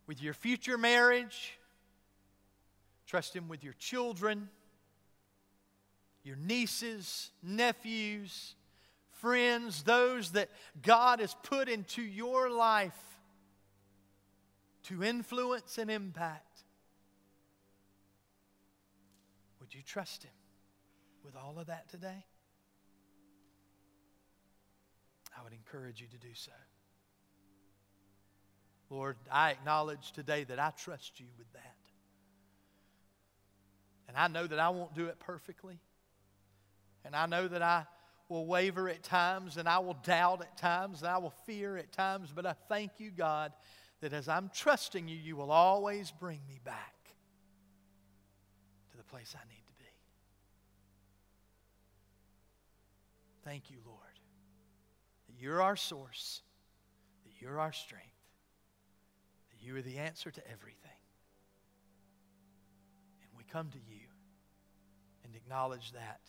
With 0.07 0.21
your 0.21 0.33
future 0.33 0.77
marriage? 0.77 1.57
Trust 3.07 3.33
Him 3.33 3.47
with 3.47 3.63
your 3.63 3.73
children. 3.73 4.49
your 6.23 6.35
nieces, 6.35 7.31
nephews, 7.41 8.55
friends, 9.11 9.83
those 9.83 10.31
that 10.31 10.49
God 10.81 11.21
has 11.21 11.33
put 11.41 11.69
into 11.69 12.01
your 12.01 12.49
life 12.49 12.99
to 14.83 15.05
influence 15.05 15.77
and 15.77 15.89
impact. 15.89 16.63
Would 19.61 19.73
you 19.73 19.81
trust 19.81 20.23
Him 20.23 20.31
with 21.23 21.37
all 21.37 21.57
of 21.59 21.67
that 21.67 21.87
today? 21.87 22.25
Would 25.47 25.53
encourage 25.53 26.01
you 26.01 26.07
to 26.07 26.17
do 26.17 26.33
so. 26.33 26.51
Lord, 28.89 29.15
I 29.31 29.51
acknowledge 29.51 30.11
today 30.11 30.43
that 30.43 30.59
I 30.59 30.71
trust 30.71 31.21
you 31.21 31.27
with 31.37 31.51
that. 31.53 31.75
And 34.09 34.17
I 34.17 34.27
know 34.27 34.45
that 34.45 34.59
I 34.59 34.69
won't 34.69 34.93
do 34.93 35.05
it 35.05 35.19
perfectly. 35.19 35.79
And 37.05 37.15
I 37.15 37.27
know 37.27 37.47
that 37.47 37.61
I 37.61 37.85
will 38.27 38.45
waver 38.45 38.89
at 38.89 39.03
times 39.03 39.55
and 39.55 39.69
I 39.69 39.79
will 39.79 39.97
doubt 40.03 40.41
at 40.41 40.57
times 40.57 41.01
and 41.01 41.09
I 41.09 41.17
will 41.17 41.33
fear 41.45 41.77
at 41.77 41.93
times. 41.93 42.33
But 42.35 42.45
I 42.45 42.53
thank 42.67 42.91
you, 42.97 43.09
God, 43.09 43.53
that 44.01 44.11
as 44.11 44.27
I'm 44.27 44.51
trusting 44.53 45.07
you, 45.07 45.15
you 45.15 45.37
will 45.37 45.51
always 45.51 46.11
bring 46.11 46.41
me 46.45 46.59
back 46.65 46.95
to 48.91 48.97
the 48.97 49.03
place 49.03 49.33
I 49.33 49.47
need 49.47 49.65
to 49.65 49.73
be. 49.79 49.85
Thank 53.45 53.71
you, 53.71 53.77
Lord, 53.85 54.06
you're 55.39 55.61
our 55.61 55.75
source, 55.75 56.41
that 57.25 57.33
you're 57.39 57.59
our 57.59 57.71
strength, 57.71 58.05
that 59.51 59.65
you 59.65 59.75
are 59.75 59.81
the 59.81 59.97
answer 59.97 60.31
to 60.31 60.41
everything. 60.51 60.91
And 63.21 63.29
we 63.38 63.43
come 63.43 63.69
to 63.69 63.77
you 63.77 64.07
and 65.23 65.35
acknowledge 65.35 65.91
that 65.93 66.21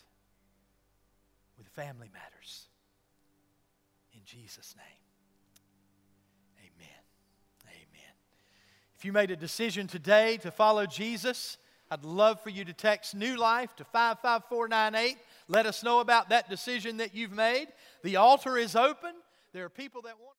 with 1.57 1.67
family 1.67 2.09
matters. 2.13 2.67
In 4.13 4.21
Jesus' 4.25 4.75
name. 4.77 4.85
Amen. 6.59 7.01
Amen. 7.67 8.13
If 8.97 9.05
you 9.05 9.13
made 9.13 9.31
a 9.31 9.35
decision 9.35 9.87
today 9.87 10.37
to 10.37 10.51
follow 10.51 10.85
Jesus, 10.85 11.57
I'd 11.91 12.03
love 12.03 12.41
for 12.41 12.49
you 12.49 12.65
to 12.65 12.73
text 12.73 13.15
New 13.15 13.35
Life 13.35 13.75
to 13.77 13.83
55498. 13.83 15.17
Let 15.47 15.65
us 15.65 15.83
know 15.83 16.01
about 16.01 16.29
that 16.29 16.49
decision 16.49 16.97
that 16.97 17.15
you've 17.15 17.31
made. 17.31 17.67
The 18.03 18.15
altar 18.15 18.57
is 18.57 18.75
open. 18.75 19.13
There 19.53 19.65
are 19.65 19.69
people 19.69 20.03
that 20.03 20.19
want 20.19 20.27